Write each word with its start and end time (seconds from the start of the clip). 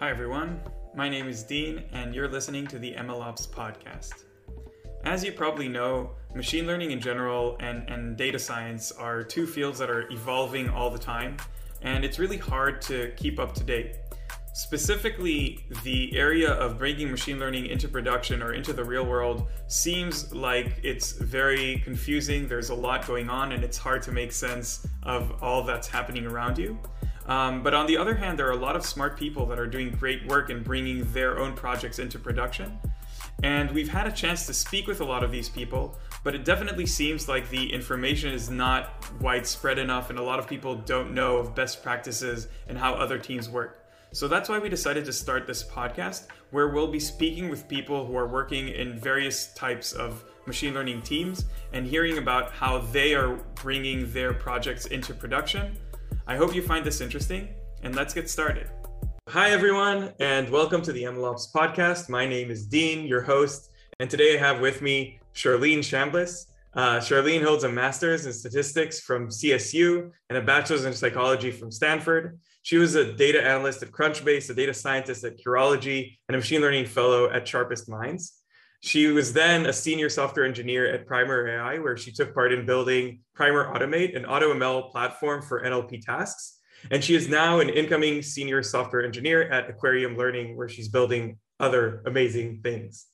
Hi, 0.00 0.08
everyone. 0.08 0.58
My 0.94 1.10
name 1.10 1.28
is 1.28 1.42
Dean, 1.42 1.84
and 1.92 2.14
you're 2.14 2.26
listening 2.26 2.66
to 2.68 2.78
the 2.78 2.94
MLOps 2.94 3.46
podcast. 3.46 4.24
As 5.04 5.22
you 5.22 5.30
probably 5.30 5.68
know, 5.68 6.12
machine 6.34 6.66
learning 6.66 6.92
in 6.92 7.02
general 7.02 7.58
and, 7.60 7.86
and 7.86 8.16
data 8.16 8.38
science 8.38 8.92
are 8.92 9.22
two 9.22 9.46
fields 9.46 9.78
that 9.78 9.90
are 9.90 10.10
evolving 10.10 10.70
all 10.70 10.88
the 10.88 10.98
time, 10.98 11.36
and 11.82 12.02
it's 12.02 12.18
really 12.18 12.38
hard 12.38 12.80
to 12.80 13.12
keep 13.18 13.38
up 13.38 13.52
to 13.56 13.62
date. 13.62 13.96
Specifically, 14.54 15.66
the 15.84 16.16
area 16.16 16.52
of 16.52 16.78
bringing 16.78 17.10
machine 17.10 17.38
learning 17.38 17.66
into 17.66 17.86
production 17.86 18.42
or 18.42 18.54
into 18.54 18.72
the 18.72 18.82
real 18.82 19.04
world 19.04 19.50
seems 19.66 20.34
like 20.34 20.80
it's 20.82 21.12
very 21.12 21.82
confusing. 21.84 22.48
There's 22.48 22.70
a 22.70 22.74
lot 22.74 23.06
going 23.06 23.28
on, 23.28 23.52
and 23.52 23.62
it's 23.62 23.76
hard 23.76 24.00
to 24.04 24.12
make 24.12 24.32
sense 24.32 24.86
of 25.02 25.42
all 25.42 25.62
that's 25.62 25.88
happening 25.88 26.24
around 26.24 26.56
you. 26.56 26.78
Um, 27.30 27.62
but 27.62 27.74
on 27.74 27.86
the 27.86 27.96
other 27.96 28.14
hand, 28.14 28.36
there 28.36 28.48
are 28.48 28.52
a 28.52 28.56
lot 28.56 28.74
of 28.74 28.84
smart 28.84 29.16
people 29.16 29.46
that 29.46 29.58
are 29.60 29.68
doing 29.68 29.92
great 29.92 30.26
work 30.26 30.50
in 30.50 30.64
bringing 30.64 31.10
their 31.12 31.38
own 31.38 31.54
projects 31.54 32.00
into 32.00 32.18
production. 32.18 32.76
And 33.44 33.70
we've 33.70 33.88
had 33.88 34.08
a 34.08 34.12
chance 34.12 34.46
to 34.46 34.52
speak 34.52 34.88
with 34.88 35.00
a 35.00 35.04
lot 35.04 35.22
of 35.22 35.30
these 35.30 35.48
people, 35.48 35.96
but 36.24 36.34
it 36.34 36.44
definitely 36.44 36.86
seems 36.86 37.28
like 37.28 37.48
the 37.48 37.72
information 37.72 38.34
is 38.34 38.50
not 38.50 39.06
widespread 39.20 39.78
enough, 39.78 40.10
and 40.10 40.18
a 40.18 40.22
lot 40.22 40.40
of 40.40 40.48
people 40.48 40.74
don't 40.74 41.14
know 41.14 41.36
of 41.36 41.54
best 41.54 41.84
practices 41.84 42.48
and 42.66 42.76
how 42.76 42.94
other 42.94 43.16
teams 43.16 43.48
work. 43.48 43.86
So 44.10 44.26
that's 44.26 44.48
why 44.48 44.58
we 44.58 44.68
decided 44.68 45.04
to 45.04 45.12
start 45.12 45.46
this 45.46 45.62
podcast, 45.62 46.26
where 46.50 46.68
we'll 46.70 46.90
be 46.90 46.98
speaking 46.98 47.48
with 47.48 47.68
people 47.68 48.04
who 48.04 48.16
are 48.16 48.26
working 48.26 48.68
in 48.70 48.98
various 48.98 49.54
types 49.54 49.92
of 49.92 50.24
machine 50.46 50.74
learning 50.74 51.02
teams 51.02 51.44
and 51.72 51.86
hearing 51.86 52.18
about 52.18 52.50
how 52.50 52.78
they 52.78 53.14
are 53.14 53.36
bringing 53.54 54.10
their 54.12 54.34
projects 54.34 54.86
into 54.86 55.14
production. 55.14 55.76
I 56.26 56.36
hope 56.36 56.54
you 56.54 56.62
find 56.62 56.84
this 56.84 57.00
interesting, 57.00 57.48
and 57.82 57.94
let's 57.94 58.14
get 58.14 58.28
started. 58.28 58.68
Hi, 59.28 59.50
everyone, 59.50 60.12
and 60.20 60.48
welcome 60.50 60.82
to 60.82 60.92
the 60.92 61.04
MLOps 61.04 61.52
podcast. 61.54 62.08
My 62.08 62.26
name 62.26 62.50
is 62.50 62.66
Dean, 62.66 63.06
your 63.06 63.22
host, 63.22 63.70
and 63.98 64.10
today 64.10 64.36
I 64.36 64.38
have 64.38 64.60
with 64.60 64.82
me 64.82 65.18
Charlene 65.34 65.78
Chambliss. 65.78 66.46
Uh, 66.74 66.98
Charlene 66.98 67.42
holds 67.42 67.64
a 67.64 67.68
master's 67.68 68.26
in 68.26 68.32
statistics 68.32 69.00
from 69.00 69.28
CSU 69.28 70.10
and 70.28 70.38
a 70.38 70.42
bachelor's 70.42 70.84
in 70.84 70.92
psychology 70.92 71.50
from 71.50 71.72
Stanford. 71.72 72.38
She 72.62 72.76
was 72.76 72.94
a 72.94 73.12
data 73.12 73.42
analyst 73.42 73.82
at 73.82 73.90
Crunchbase, 73.90 74.50
a 74.50 74.54
data 74.54 74.74
scientist 74.74 75.24
at 75.24 75.38
Curology, 75.38 76.18
and 76.28 76.36
a 76.36 76.38
machine 76.38 76.60
learning 76.60 76.86
fellow 76.86 77.30
at 77.30 77.48
Sharpest 77.48 77.88
Minds. 77.88 78.39
She 78.80 79.08
was 79.08 79.34
then 79.34 79.66
a 79.66 79.72
senior 79.72 80.08
software 80.08 80.46
engineer 80.46 80.90
at 80.90 81.06
Primer 81.06 81.46
AI, 81.46 81.78
where 81.78 81.98
she 81.98 82.12
took 82.12 82.34
part 82.34 82.50
in 82.50 82.64
building 82.64 83.20
Primer 83.34 83.72
Automate, 83.74 84.16
an 84.16 84.24
AutoML 84.24 84.90
platform 84.90 85.42
for 85.42 85.62
NLP 85.62 86.04
tasks. 86.04 86.58
And 86.90 87.04
she 87.04 87.14
is 87.14 87.28
now 87.28 87.60
an 87.60 87.68
incoming 87.68 88.22
senior 88.22 88.62
software 88.62 89.04
engineer 89.04 89.42
at 89.50 89.68
Aquarium 89.68 90.16
Learning, 90.16 90.56
where 90.56 90.68
she's 90.68 90.88
building 90.88 91.38
other 91.58 92.02
amazing 92.06 92.62
things. 92.62 93.06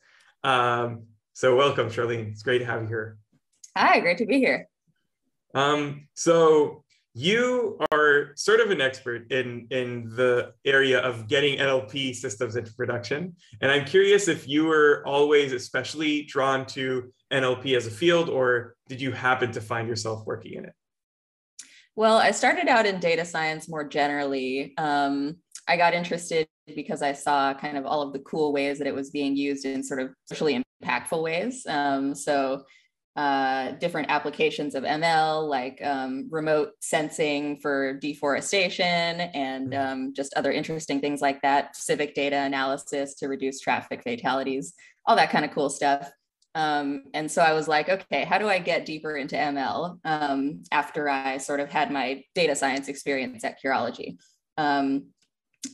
Um, 0.44 1.06
so, 1.32 1.56
welcome, 1.56 1.88
Charlene. 1.88 2.30
It's 2.30 2.44
great 2.44 2.60
to 2.60 2.64
have 2.64 2.82
you 2.82 2.88
here. 2.88 3.18
Hi, 3.76 3.98
great 3.98 4.18
to 4.18 4.26
be 4.26 4.38
here. 4.38 4.68
Um, 5.52 6.06
so, 6.14 6.84
you 7.18 7.78
are 7.92 8.32
sort 8.36 8.60
of 8.60 8.70
an 8.70 8.82
expert 8.82 9.32
in 9.32 9.66
in 9.70 10.10
the 10.16 10.52
area 10.66 11.00
of 11.00 11.26
getting 11.28 11.58
NLP 11.58 12.14
systems 12.14 12.56
into 12.56 12.74
production, 12.74 13.34
and 13.62 13.72
I'm 13.72 13.86
curious 13.86 14.28
if 14.28 14.46
you 14.46 14.66
were 14.66 15.02
always 15.06 15.54
especially 15.54 16.24
drawn 16.24 16.66
to 16.66 17.10
NLP 17.32 17.74
as 17.74 17.86
a 17.86 17.90
field, 17.90 18.28
or 18.28 18.74
did 18.86 19.00
you 19.00 19.12
happen 19.12 19.50
to 19.52 19.62
find 19.62 19.88
yourself 19.88 20.26
working 20.26 20.54
in 20.58 20.66
it? 20.66 20.74
Well, 21.94 22.18
I 22.18 22.32
started 22.32 22.68
out 22.68 22.84
in 22.84 23.00
data 23.00 23.24
science 23.24 23.66
more 23.66 23.88
generally. 23.88 24.74
Um, 24.76 25.36
I 25.66 25.78
got 25.78 25.94
interested 25.94 26.46
because 26.74 27.00
I 27.00 27.14
saw 27.14 27.54
kind 27.54 27.78
of 27.78 27.86
all 27.86 28.02
of 28.02 28.12
the 28.12 28.18
cool 28.18 28.52
ways 28.52 28.76
that 28.76 28.86
it 28.86 28.94
was 28.94 29.08
being 29.08 29.34
used 29.34 29.64
in 29.64 29.82
sort 29.82 30.02
of 30.02 30.10
socially 30.26 30.62
impactful 30.84 31.22
ways. 31.22 31.64
Um, 31.66 32.14
so 32.14 32.64
uh, 33.16 33.72
different 33.72 34.10
applications 34.10 34.74
of 34.74 34.84
ML, 34.84 35.48
like 35.48 35.80
um, 35.82 36.28
remote 36.30 36.72
sensing 36.80 37.56
for 37.56 37.94
deforestation 37.94 39.20
and 39.20 39.72
mm. 39.72 39.86
um, 39.86 40.12
just 40.14 40.34
other 40.34 40.52
interesting 40.52 41.00
things 41.00 41.22
like 41.22 41.40
that, 41.42 41.74
civic 41.76 42.14
data 42.14 42.36
analysis 42.36 43.14
to 43.14 43.28
reduce 43.28 43.60
traffic 43.60 44.02
fatalities, 44.02 44.74
all 45.06 45.16
that 45.16 45.30
kind 45.30 45.44
of 45.44 45.50
cool 45.52 45.70
stuff. 45.70 46.10
Um, 46.54 47.04
and 47.14 47.30
so 47.30 47.42
I 47.42 47.52
was 47.52 47.68
like, 47.68 47.88
okay, 47.88 48.24
how 48.24 48.38
do 48.38 48.48
I 48.48 48.58
get 48.58 48.86
deeper 48.86 49.16
into 49.16 49.36
ML 49.36 49.98
um, 50.04 50.62
after 50.72 51.08
I 51.08 51.38
sort 51.38 51.60
of 51.60 51.70
had 51.70 51.90
my 51.90 52.22
data 52.34 52.54
science 52.54 52.88
experience 52.88 53.44
at 53.44 53.56
Curology? 53.62 54.18
Um, 54.58 55.08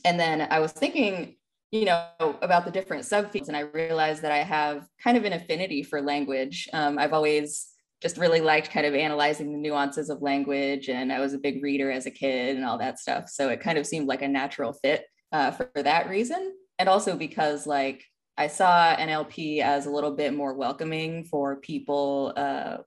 and 0.05 0.19
then 0.19 0.47
I 0.49 0.59
was 0.59 0.71
thinking, 0.71 1.35
you 1.73 1.85
know 1.85 2.07
about 2.43 2.65
the 2.65 2.71
different 2.71 3.03
subfields 3.03 3.47
and 3.47 3.57
i 3.57 3.61
realized 3.61 4.21
that 4.21 4.31
i 4.31 4.37
have 4.37 4.87
kind 5.03 5.17
of 5.17 5.25
an 5.25 5.33
affinity 5.33 5.81
for 5.81 6.01
language. 6.01 6.69
Um, 6.71 6.99
i've 6.99 7.13
always 7.13 7.67
just 7.99 8.17
really 8.17 8.41
liked 8.41 8.69
kind 8.69 8.85
of 8.85 8.93
analyzing 8.93 9.51
the 9.51 9.57
nuances 9.57 10.11
of 10.11 10.21
language 10.21 10.87
and 10.87 11.11
i 11.11 11.19
was 11.19 11.33
a 11.33 11.39
big 11.39 11.63
reader 11.63 11.89
as 11.89 12.05
a 12.05 12.11
kid 12.11 12.55
and 12.55 12.63
all 12.63 12.77
that 12.77 12.99
stuff. 12.99 13.27
So 13.27 13.49
it 13.49 13.59
kind 13.59 13.79
of 13.79 13.87
seemed 13.87 14.07
like 14.07 14.21
a 14.21 14.27
natural 14.27 14.73
fit 14.73 15.05
uh, 15.31 15.49
for, 15.49 15.67
that 15.73 16.09
reason. 16.09 16.53
And 16.77 16.87
also 16.87 17.17
because 17.17 17.65
like 17.65 18.03
i 18.37 18.45
saw 18.45 18.95
nlp 18.95 19.61
as 19.61 19.87
a 19.87 19.91
little 19.91 20.15
bit 20.15 20.33
more 20.35 20.53
welcoming 20.53 21.23
for 21.23 21.55
people 21.55 22.33
uh, 22.37 22.77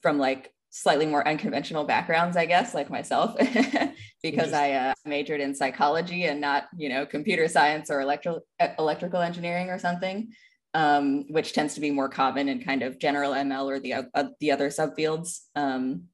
from 0.00 0.18
like 0.18 0.52
slightly 0.72 1.04
more 1.04 1.26
unconventional 1.28 1.84
backgrounds, 1.84 2.36
I 2.36 2.46
guess, 2.46 2.74
like 2.74 2.88
myself, 2.88 3.36
because 4.22 4.52
I 4.52 4.72
uh, 4.72 4.94
majored 5.04 5.40
in 5.40 5.54
psychology 5.54 6.24
and 6.24 6.40
not, 6.40 6.68
you 6.76 6.88
know, 6.88 7.04
computer 7.04 7.48
science 7.48 7.90
or 7.90 8.00
electro- 8.00 8.42
electrical 8.78 9.20
engineering 9.20 9.68
or 9.68 9.78
something, 9.78 10.32
um, 10.74 11.24
which 11.28 11.52
tends 11.52 11.74
to 11.74 11.80
be 11.80 11.90
more 11.90 12.08
common 12.08 12.48
in 12.48 12.62
kind 12.62 12.82
of 12.82 12.98
general 12.98 13.32
ML 13.32 13.66
or 13.66 13.80
the, 13.80 13.94
uh, 13.94 14.24
the 14.40 14.52
other 14.52 14.68
subfields. 14.68 15.40
Um, 15.56 16.04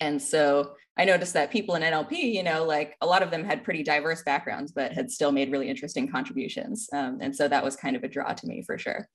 and 0.00 0.20
so 0.20 0.74
I 0.98 1.04
noticed 1.04 1.34
that 1.34 1.50
people 1.50 1.74
in 1.74 1.82
NLP, 1.82 2.12
you 2.12 2.42
know, 2.42 2.64
like 2.64 2.96
a 3.00 3.06
lot 3.06 3.22
of 3.22 3.30
them 3.30 3.44
had 3.44 3.64
pretty 3.64 3.82
diverse 3.82 4.22
backgrounds, 4.22 4.72
but 4.72 4.92
had 4.92 5.10
still 5.10 5.32
made 5.32 5.50
really 5.50 5.68
interesting 5.68 6.08
contributions. 6.08 6.88
Um, 6.92 7.18
and 7.20 7.34
so 7.34 7.48
that 7.48 7.64
was 7.64 7.76
kind 7.76 7.96
of 7.96 8.04
a 8.04 8.08
draw 8.08 8.32
to 8.32 8.46
me 8.46 8.62
for 8.62 8.78
sure. 8.78 9.08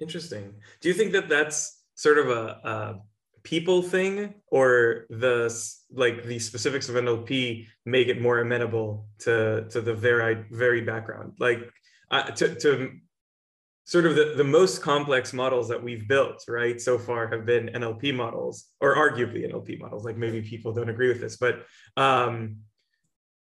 Interesting. 0.00 0.54
Do 0.80 0.88
you 0.88 0.94
think 0.94 1.12
that 1.12 1.28
that's 1.28 1.80
sort 1.94 2.18
of 2.18 2.28
a, 2.28 2.60
a 2.64 3.00
people 3.42 3.82
thing 3.82 4.34
or 4.46 5.06
the 5.10 5.52
like 5.90 6.24
the 6.24 6.38
specifics 6.38 6.88
of 6.88 6.94
NLP 6.96 7.66
make 7.84 8.08
it 8.08 8.20
more 8.20 8.38
amenable 8.38 9.06
to 9.20 9.66
to 9.70 9.80
the 9.80 9.94
very 9.94 10.44
very 10.50 10.80
background? 10.80 11.34
Like 11.38 11.70
uh, 12.10 12.24
to, 12.24 12.54
to 12.56 12.90
sort 13.84 14.06
of 14.06 14.14
the, 14.14 14.34
the 14.36 14.44
most 14.44 14.80
complex 14.82 15.32
models 15.32 15.68
that 15.68 15.82
we've 15.82 16.06
built 16.06 16.44
right 16.48 16.80
so 16.80 16.98
far 16.98 17.28
have 17.28 17.44
been 17.44 17.68
NLP 17.68 18.14
models 18.14 18.68
or 18.80 18.94
arguably 18.94 19.50
NLP 19.50 19.80
models. 19.80 20.04
Like 20.04 20.16
maybe 20.16 20.40
people 20.42 20.72
don't 20.72 20.90
agree 20.90 21.08
with 21.08 21.20
this 21.20 21.36
but 21.36 21.64
um 21.96 22.58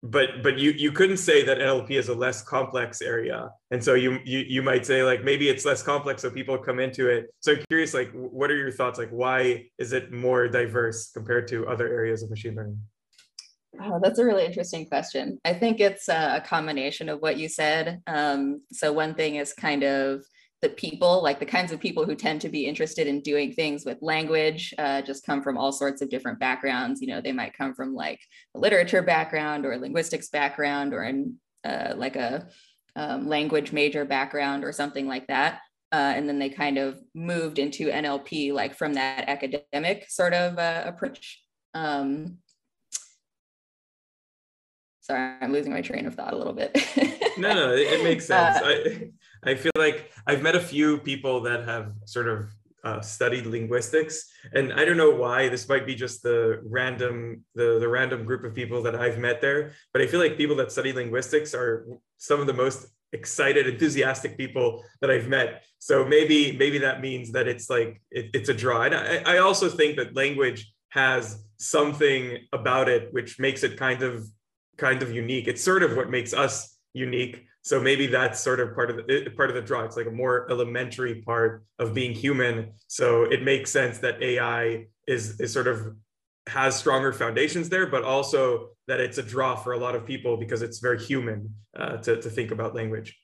but 0.02 0.44
but 0.44 0.58
you 0.58 0.72
you 0.72 0.92
couldn't 0.92 1.18
say 1.18 1.44
that 1.44 1.58
NLP 1.58 1.92
is 1.92 2.08
a 2.08 2.14
less 2.14 2.42
complex 2.42 3.02
area, 3.02 3.50
and 3.72 3.84
so 3.84 3.96
you 3.96 4.20
you 4.24 4.40
you 4.40 4.64
might 4.64 4.86
say 4.86 5.04
like 5.04 5.24
maybe 5.24 5.50
it's 5.50 5.66
less 5.66 5.84
complex, 5.84 6.22
so 6.22 6.30
people 6.30 6.58
come 6.58 6.80
into 6.80 7.10
it. 7.10 7.26
So 7.42 7.54
I'm 7.54 7.64
curious, 7.68 7.94
like, 7.94 8.12
what 8.14 8.50
are 8.50 8.56
your 8.56 8.72
thoughts? 8.72 8.98
Like, 8.98 9.10
why 9.10 9.66
is 9.78 9.92
it 9.92 10.12
more 10.12 10.48
diverse 10.48 11.12
compared 11.12 11.48
to 11.50 11.68
other 11.68 11.88
areas 11.88 12.24
of 12.24 12.30
machine 12.30 12.56
learning? 12.56 12.80
Oh, 13.82 14.00
that's 14.02 14.20
a 14.20 14.26
really 14.26 14.46
interesting 14.46 14.88
question. 14.88 15.38
I 15.46 15.54
think 15.54 15.80
it's 15.80 16.08
a 16.08 16.44
combination 16.46 17.10
of 17.10 17.20
what 17.20 17.38
you 17.38 17.50
said. 17.50 18.02
Um, 18.08 18.62
so 18.72 18.92
one 18.92 19.16
thing 19.16 19.36
is 19.36 19.54
kind 19.54 19.84
of 19.84 20.24
the 20.62 20.70
people, 20.70 21.24
like 21.24 21.40
the 21.40 21.46
kinds 21.46 21.72
of 21.72 21.80
people 21.80 22.06
who 22.06 22.16
tend 22.16 22.42
to 22.42 22.50
be 22.50 22.66
interested 22.66 23.08
in 23.08 23.22
doing 23.22 23.54
things 23.54 23.86
with 23.86 23.98
language, 24.02 24.74
uh, 24.78 25.02
just 25.02 25.26
come 25.26 25.42
from 25.42 25.58
all 25.58 25.72
sorts 25.72 26.02
of 26.02 26.10
different 26.10 26.40
backgrounds. 26.40 27.02
You 27.02 27.08
know, 27.08 27.22
they 27.22 27.32
might 27.32 27.58
come 27.58 27.74
from 27.74 27.94
like 27.94 28.20
a 28.56 28.60
literature 28.60 29.02
background 29.02 29.66
or 29.66 29.72
a 29.72 29.78
linguistics 29.78 30.30
background 30.30 30.94
or 30.94 31.04
in 31.04 31.36
uh, 31.64 31.94
like 31.96 32.18
a 32.18 32.48
um, 32.96 33.28
language 33.28 33.72
major 33.72 34.04
background 34.04 34.66
or 34.66 34.74
something 34.74 35.08
like 35.08 35.28
that. 35.28 35.62
Uh, 35.92 36.14
and 36.16 36.28
then 36.28 36.38
they 36.38 36.50
kind 36.50 36.78
of 36.78 37.00
moved 37.16 37.58
into 37.58 37.88
NLP, 37.88 38.54
like 38.54 38.76
from 38.76 38.94
that 38.94 39.28
academic 39.28 40.10
sort 40.10 40.34
of 40.34 40.60
uh, 40.60 40.84
approach. 40.86 41.42
Um, 41.74 42.40
sorry, 45.02 45.36
I'm 45.42 45.52
losing 45.52 45.74
my 45.74 45.82
train 45.82 46.06
of 46.06 46.16
thought 46.16 46.34
a 46.34 46.38
little 46.38 46.54
bit. 46.54 46.78
no, 47.38 47.54
no, 47.54 47.72
it, 47.72 47.80
it 47.80 48.04
makes 48.04 48.26
sense. 48.28 48.58
Uh, 48.58 48.62
I, 48.66 49.10
I 49.44 49.56
feel 49.56 49.72
like 49.78 50.12
I've 50.28 50.42
met 50.42 50.56
a 50.56 50.60
few 50.60 50.98
people 51.00 51.42
that 51.42 51.68
have 51.68 51.94
sort 52.06 52.28
of 52.28 52.54
uh, 52.84 53.02
studied 53.02 53.46
linguistics, 53.46 54.32
and 54.54 54.74
I 54.74 54.86
don't 54.86 54.98
know 54.98 55.12
why. 55.12 55.50
This 55.50 55.68
might 55.68 55.86
be 55.86 55.96
just 55.96 56.24
the 56.24 56.62
random 56.66 57.44
the 57.56 57.78
the 57.80 57.88
random 57.88 58.26
group 58.26 58.44
of 58.44 58.54
people 58.54 58.82
that 58.84 58.96
I've 58.96 59.18
met 59.18 59.42
there, 59.42 59.74
but 59.94 60.02
I 60.02 60.08
feel 60.08 60.20
like 60.20 60.38
people 60.38 60.56
that 60.58 60.72
study 60.72 60.94
linguistics 60.94 61.54
are 61.54 61.88
some 62.18 62.40
of 62.40 62.48
the 62.48 62.54
most 62.54 62.88
excited, 63.12 63.68
enthusiastic 63.68 64.38
people 64.38 64.84
that 65.02 65.10
I've 65.10 65.28
met. 65.28 65.64
So 65.80 66.06
maybe 66.06 66.56
maybe 66.58 66.78
that 66.80 67.02
means 67.02 67.32
that 67.32 67.48
it's 67.48 67.70
like 67.70 68.02
it, 68.12 68.30
it's 68.34 68.50
a 68.50 68.54
draw. 68.54 68.84
And 68.84 68.96
I, 68.96 69.36
I 69.36 69.38
also 69.40 69.70
think 69.70 69.98
that 69.98 70.16
language 70.16 70.72
has 70.90 71.44
something 71.58 72.38
about 72.54 72.90
it 72.90 73.14
which 73.14 73.40
makes 73.40 73.64
it 73.64 73.78
kind 73.78 74.02
of 74.02 74.28
kind 74.78 75.02
of 75.04 75.12
unique. 75.12 75.48
It's 75.48 75.64
sort 75.64 75.84
of 75.84 75.96
what 75.96 76.10
makes 76.10 76.34
us 76.34 76.78
unique. 76.94 77.46
So 77.70 77.80
maybe 77.80 78.08
that's 78.08 78.40
sort 78.40 78.60
of 78.60 78.74
part 78.74 78.90
of 78.90 79.06
the 79.06 79.30
part 79.38 79.52
of 79.52 79.56
the 79.56 79.62
draw. 79.62 79.84
It's 79.84 79.96
like 79.96 80.08
a 80.08 80.12
more 80.24 80.50
elementary 80.50 81.22
part 81.22 81.64
of 81.78 81.94
being 81.94 82.14
human. 82.14 82.72
So 82.88 83.26
it 83.26 83.44
makes 83.44 83.70
sense 83.70 84.00
that 84.00 84.20
AI 84.24 84.88
is 85.06 85.40
is 85.40 85.54
sort 85.54 85.68
of 85.68 85.96
has 86.48 86.76
stronger 86.76 87.14
foundations 87.14 87.70
there, 87.70 87.86
but 87.86 88.04
also 88.04 88.70
that 88.88 89.00
it's 89.00 89.20
a 89.20 89.22
draw 89.22 89.56
for 89.56 89.74
a 89.74 89.78
lot 89.78 89.94
of 89.94 90.04
people 90.04 90.36
because 90.36 90.64
it's 90.64 90.80
very 90.80 91.00
human 91.00 91.54
uh, 91.80 91.98
to, 91.98 92.20
to 92.20 92.28
think 92.28 92.50
about 92.50 92.74
language. 92.74 93.16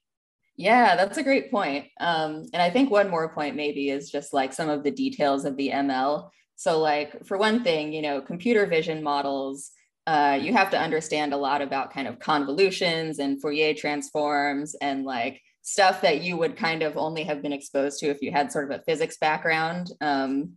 Yeah, 0.58 0.96
that's 0.96 1.18
a 1.18 1.24
great 1.24 1.50
point. 1.50 1.88
Um, 2.00 2.44
and 2.54 2.62
I 2.62 2.70
think 2.70 2.92
one 2.92 3.10
more 3.10 3.34
point 3.34 3.56
maybe 3.56 3.90
is 3.90 4.12
just 4.12 4.32
like 4.32 4.54
some 4.54 4.70
of 4.70 4.84
the 4.84 4.92
details 4.92 5.46
of 5.46 5.58
the 5.58 5.72
ML. 5.72 6.30
So, 6.56 6.80
like, 6.80 7.26
for 7.26 7.40
one 7.40 7.64
thing, 7.64 7.92
you 7.94 8.04
know, 8.04 8.22
computer 8.22 8.68
vision 8.68 9.02
models, 9.02 9.72
uh, 10.08 10.38
you 10.40 10.54
have 10.54 10.70
to 10.72 10.80
understand 10.80 11.34
a 11.34 11.38
lot 11.38 11.62
about 11.62 11.94
kind 11.94 12.08
of 12.08 12.20
convolutions 12.20 13.20
and 13.20 13.42
Fourier 13.42 13.74
transforms 13.74 14.76
and 14.82 15.04
like 15.04 15.42
stuff 15.62 16.02
that 16.02 16.22
you 16.22 16.38
would 16.38 16.56
kind 16.56 16.84
of 16.84 16.96
only 16.96 17.24
have 17.24 17.42
been 17.42 17.54
exposed 17.54 18.00
to 18.00 18.08
if 18.08 18.22
you 18.22 18.32
had 18.32 18.52
sort 18.52 18.70
of 18.70 18.80
a 18.80 18.84
physics 18.84 19.18
background. 19.18 19.92
Um, 20.02 20.54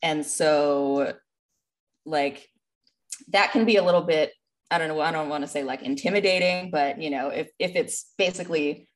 and 0.00 0.24
so, 0.24 1.14
like, 2.04 2.48
that 3.28 3.52
can 3.52 3.64
be 3.64 3.76
a 3.76 3.82
little 3.82 4.02
bit 4.02 4.32
I 4.70 4.78
don't 4.78 4.88
know, 4.88 5.00
I 5.00 5.12
don't 5.12 5.28
want 5.28 5.44
to 5.44 5.48
say 5.48 5.62
like 5.62 5.82
intimidating, 5.82 6.70
but 6.70 7.00
you 7.00 7.10
know, 7.10 7.28
if 7.28 7.48
if 7.58 7.76
it's 7.76 8.12
basically 8.18 8.88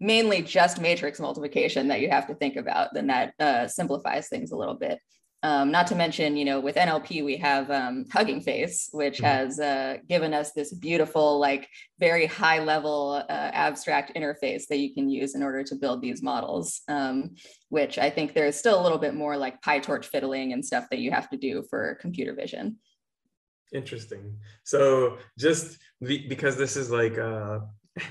mainly 0.00 0.42
just 0.42 0.80
matrix 0.80 1.20
multiplication 1.20 1.88
that 1.88 2.00
you 2.00 2.10
have 2.10 2.26
to 2.28 2.34
think 2.34 2.56
about, 2.56 2.94
then 2.94 3.08
that 3.08 3.34
uh, 3.40 3.66
simplifies 3.66 4.28
things 4.28 4.50
a 4.52 4.56
little 4.56 4.74
bit. 4.74 4.98
Um, 5.42 5.70
not 5.70 5.86
to 5.88 5.94
mention, 5.94 6.36
you 6.36 6.44
know, 6.44 6.60
with 6.60 6.76
NLP, 6.76 7.24
we 7.24 7.36
have 7.36 7.70
um, 7.70 8.06
Hugging 8.12 8.40
Face, 8.40 8.88
which 8.92 9.18
mm-hmm. 9.18 9.26
has 9.26 9.60
uh, 9.60 9.98
given 10.08 10.34
us 10.34 10.52
this 10.52 10.72
beautiful, 10.72 11.38
like 11.38 11.68
very 12.00 12.26
high 12.26 12.58
level 12.62 13.22
uh, 13.28 13.32
abstract 13.32 14.14
interface 14.16 14.66
that 14.68 14.78
you 14.78 14.92
can 14.94 15.08
use 15.08 15.34
in 15.34 15.42
order 15.42 15.62
to 15.62 15.74
build 15.74 16.00
these 16.00 16.22
models, 16.22 16.80
um, 16.88 17.34
which 17.68 17.98
I 17.98 18.10
think 18.10 18.32
there's 18.32 18.56
still 18.56 18.80
a 18.80 18.82
little 18.82 18.98
bit 18.98 19.14
more 19.14 19.36
like 19.36 19.62
PyTorch 19.62 20.06
fiddling 20.06 20.52
and 20.52 20.64
stuff 20.64 20.86
that 20.90 20.98
you 20.98 21.10
have 21.10 21.28
to 21.30 21.36
do 21.36 21.62
for 21.68 21.98
computer 22.00 22.34
vision. 22.34 22.78
Interesting. 23.74 24.38
So 24.64 25.18
just 25.38 25.78
the, 26.00 26.26
because 26.28 26.56
this 26.56 26.76
is 26.76 26.90
like 26.90 27.18
uh, 27.18 27.60
this 27.96 28.08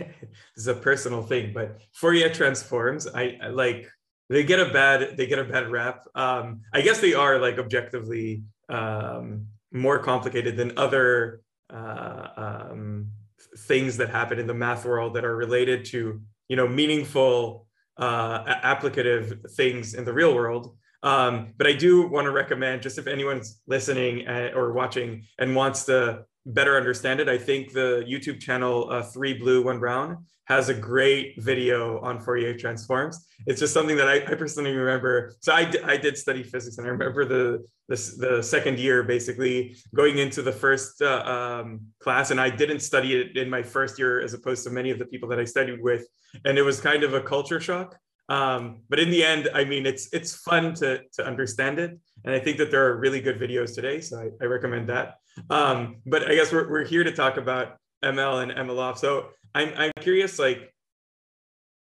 is 0.57 0.67
a 0.67 0.73
personal 0.73 1.21
thing, 1.21 1.53
but 1.53 1.81
Fourier 1.93 2.29
transforms, 2.29 3.07
I, 3.07 3.37
I, 3.41 3.47
like 3.47 3.89
they 4.29 4.43
get 4.43 4.59
a 4.59 4.71
bad 4.71 5.17
they 5.17 5.27
get 5.27 5.39
a 5.39 5.43
bad 5.43 5.69
rap. 5.69 6.05
Um, 6.15 6.61
I 6.73 6.81
guess 6.81 6.99
they 6.99 7.13
are 7.13 7.39
like 7.39 7.57
objectively 7.57 8.43
um, 8.69 9.47
more 9.71 9.99
complicated 9.99 10.57
than 10.57 10.77
other 10.77 11.41
uh, 11.69 12.27
um, 12.37 13.11
things 13.59 13.97
that 13.97 14.09
happen 14.09 14.39
in 14.39 14.47
the 14.47 14.53
math 14.53 14.85
world 14.85 15.15
that 15.15 15.25
are 15.25 15.35
related 15.35 15.85
to 15.85 16.21
you 16.47 16.55
know 16.55 16.67
meaningful 16.67 17.67
uh, 17.97 18.43
applicative 18.61 19.51
things 19.51 19.93
in 19.93 20.05
the 20.05 20.13
real 20.13 20.33
world. 20.33 20.75
Um, 21.03 21.53
but 21.57 21.67
I 21.67 21.73
do 21.73 22.07
want 22.07 22.25
to 22.25 22.31
recommend, 22.31 22.81
just 22.81 22.97
if 22.97 23.05
anyone's 23.05 23.61
listening 23.67 24.27
uh, 24.27 24.51
or 24.55 24.73
watching 24.73 25.25
and 25.37 25.55
wants 25.55 25.85
to 25.85 26.25
better 26.45 26.77
understand 26.77 27.19
it, 27.19 27.29
I 27.29 27.37
think 27.37 27.73
the 27.73 28.05
YouTube 28.07 28.39
channel 28.39 28.89
uh, 28.91 29.01
Three 29.01 29.33
Blue 29.33 29.63
One 29.63 29.79
Brown 29.79 30.25
has 30.45 30.69
a 30.69 30.73
great 30.73 31.41
video 31.41 31.99
on 32.01 32.19
Fourier 32.19 32.55
transforms. 32.55 33.25
It's 33.47 33.59
just 33.59 33.73
something 33.73 33.97
that 33.97 34.07
I, 34.07 34.17
I 34.17 34.35
personally 34.35 34.75
remember. 34.75 35.33
So 35.39 35.51
I, 35.51 35.71
I 35.83 35.97
did 35.97 36.17
study 36.17 36.43
physics, 36.43 36.77
and 36.77 36.85
I 36.85 36.91
remember 36.91 37.25
the 37.25 37.65
the, 37.87 37.95
the 38.17 38.43
second 38.43 38.79
year 38.79 39.03
basically 39.03 39.75
going 39.93 40.17
into 40.17 40.41
the 40.41 40.51
first 40.51 41.01
uh, 41.01 41.23
um, 41.25 41.81
class, 41.99 42.31
and 42.31 42.39
I 42.39 42.49
didn't 42.49 42.79
study 42.79 43.19
it 43.19 43.37
in 43.37 43.49
my 43.49 43.61
first 43.61 43.99
year 43.99 44.21
as 44.21 44.33
opposed 44.33 44.63
to 44.63 44.69
many 44.71 44.89
of 44.91 44.97
the 44.99 45.05
people 45.05 45.29
that 45.29 45.39
I 45.39 45.45
studied 45.45 45.81
with, 45.81 46.07
and 46.45 46.57
it 46.57 46.63
was 46.63 46.79
kind 46.79 47.03
of 47.03 47.13
a 47.13 47.21
culture 47.21 47.59
shock. 47.59 47.97
Um, 48.29 48.81
but 48.89 48.99
in 48.99 49.11
the 49.11 49.23
end, 49.23 49.49
I 49.53 49.65
mean, 49.65 49.85
it's 49.85 50.13
it's 50.13 50.35
fun 50.35 50.73
to 50.75 51.01
to 51.13 51.25
understand 51.25 51.79
it, 51.79 51.97
and 52.23 52.35
I 52.35 52.39
think 52.39 52.57
that 52.57 52.69
there 52.69 52.85
are 52.87 52.97
really 52.97 53.21
good 53.21 53.39
videos 53.39 53.73
today, 53.73 53.99
so 53.99 54.19
I, 54.19 54.43
I 54.43 54.45
recommend 54.45 54.89
that. 54.89 55.15
Um, 55.49 55.97
but 56.05 56.29
I 56.29 56.35
guess 56.35 56.51
we're 56.51 56.69
we're 56.69 56.85
here 56.85 57.03
to 57.03 57.11
talk 57.11 57.37
about 57.37 57.77
ML 58.03 58.43
and 58.43 58.51
MLOps. 58.69 58.99
So 58.99 59.29
I'm 59.53 59.73
I'm 59.77 59.91
curious, 59.99 60.39
like 60.39 60.71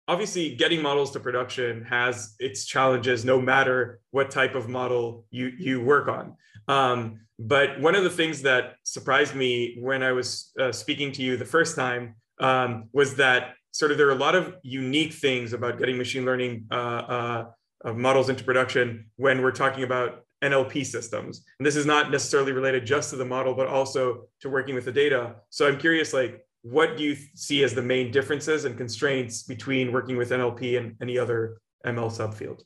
obviously 0.06 0.54
getting 0.54 0.80
models 0.80 1.10
to 1.12 1.20
production 1.20 1.84
has 1.84 2.34
its 2.38 2.64
challenges 2.64 3.24
no 3.24 3.40
matter 3.40 4.00
what 4.10 4.30
type 4.30 4.54
of 4.54 4.68
model 4.68 5.26
you 5.30 5.52
you 5.58 5.80
work 5.80 6.08
on. 6.08 6.36
Um, 6.66 7.20
but 7.38 7.80
one 7.80 7.94
of 7.94 8.04
the 8.04 8.10
things 8.10 8.42
that 8.42 8.74
surprised 8.82 9.34
me 9.34 9.78
when 9.80 10.02
I 10.02 10.12
was 10.12 10.50
uh, 10.58 10.72
speaking 10.72 11.12
to 11.12 11.22
you 11.22 11.36
the 11.36 11.44
first 11.44 11.76
time 11.76 12.16
um, 12.40 12.88
was 12.92 13.16
that 13.16 13.54
sort 13.70 13.92
of 13.92 13.98
there 13.98 14.08
are 14.08 14.12
a 14.12 14.16
lot 14.16 14.34
of 14.34 14.54
unique 14.62 15.12
things 15.12 15.52
about 15.52 15.78
getting 15.78 15.96
machine 15.96 16.24
learning 16.24 16.66
uh, 16.70 17.44
uh, 17.84 17.92
models 17.92 18.28
into 18.28 18.42
production 18.42 19.10
when 19.16 19.42
we're 19.42 19.52
talking 19.52 19.84
about 19.84 20.24
NLP 20.42 20.86
systems. 20.86 21.44
And 21.58 21.66
this 21.66 21.76
is 21.76 21.86
not 21.86 22.10
necessarily 22.10 22.52
related 22.52 22.86
just 22.86 23.10
to 23.10 23.16
the 23.16 23.24
model, 23.24 23.54
but 23.54 23.66
also 23.66 24.28
to 24.40 24.48
working 24.48 24.74
with 24.74 24.84
the 24.84 24.92
data. 24.92 25.36
So 25.50 25.66
I'm 25.66 25.78
curious, 25.78 26.12
like, 26.12 26.44
what 26.62 26.96
do 26.96 27.04
you 27.04 27.16
see 27.34 27.62
as 27.64 27.74
the 27.74 27.82
main 27.82 28.10
differences 28.10 28.64
and 28.64 28.76
constraints 28.76 29.42
between 29.42 29.92
working 29.92 30.16
with 30.16 30.30
NLP 30.30 30.78
and 30.78 30.96
any 31.00 31.18
other 31.18 31.60
ML 31.86 32.10
subfield? 32.10 32.62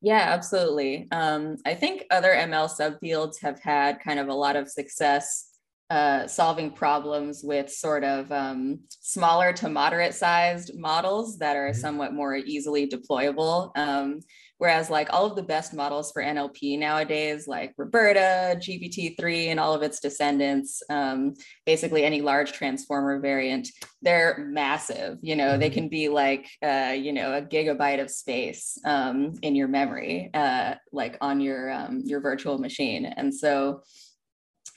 Yeah, 0.00 0.20
absolutely. 0.28 1.08
Um, 1.10 1.56
I 1.66 1.74
think 1.74 2.04
other 2.10 2.32
ML 2.32 2.70
subfields 2.70 3.40
have 3.42 3.60
had 3.60 4.00
kind 4.00 4.20
of 4.20 4.28
a 4.28 4.34
lot 4.34 4.54
of 4.54 4.68
success 4.68 5.48
uh, 5.90 6.26
solving 6.26 6.70
problems 6.70 7.42
with 7.42 7.72
sort 7.72 8.04
of 8.04 8.30
um, 8.30 8.80
smaller 9.00 9.52
to 9.54 9.68
moderate 9.68 10.14
sized 10.14 10.78
models 10.78 11.38
that 11.38 11.56
are 11.56 11.70
mm-hmm. 11.70 11.80
somewhat 11.80 12.12
more 12.12 12.36
easily 12.36 12.86
deployable. 12.86 13.76
Um, 13.76 14.20
whereas, 14.58 14.90
like 14.90 15.08
all 15.12 15.26
of 15.26 15.36
the 15.36 15.42
best 15.42 15.72
models 15.72 16.12
for 16.12 16.22
NLP 16.22 16.78
nowadays, 16.78 17.48
like 17.48 17.74
RoBERTa, 17.76 18.56
GPT-3, 18.56 19.46
and 19.46 19.58
all 19.58 19.74
of 19.74 19.82
its 19.82 20.00
descendants, 20.00 20.82
um, 20.90 21.34
basically 21.64 22.04
any 22.04 22.20
large 22.20 22.52
transformer 22.52 23.18
variant, 23.20 23.68
they're 24.02 24.46
massive. 24.50 25.18
You 25.22 25.36
know, 25.36 25.56
they 25.56 25.66
mm-hmm. 25.66 25.74
can 25.74 25.88
be 25.88 26.08
like, 26.08 26.48
uh, 26.62 26.94
you 26.96 27.12
know, 27.12 27.34
a 27.34 27.42
gigabyte 27.42 28.00
of 28.00 28.10
space 28.10 28.78
um, 28.84 29.34
in 29.42 29.54
your 29.54 29.68
memory, 29.68 30.30
uh, 30.34 30.74
like 30.92 31.16
on 31.20 31.40
your 31.40 31.70
um, 31.70 32.02
your 32.04 32.20
virtual 32.20 32.58
machine, 32.58 33.06
and 33.06 33.34
so 33.34 33.82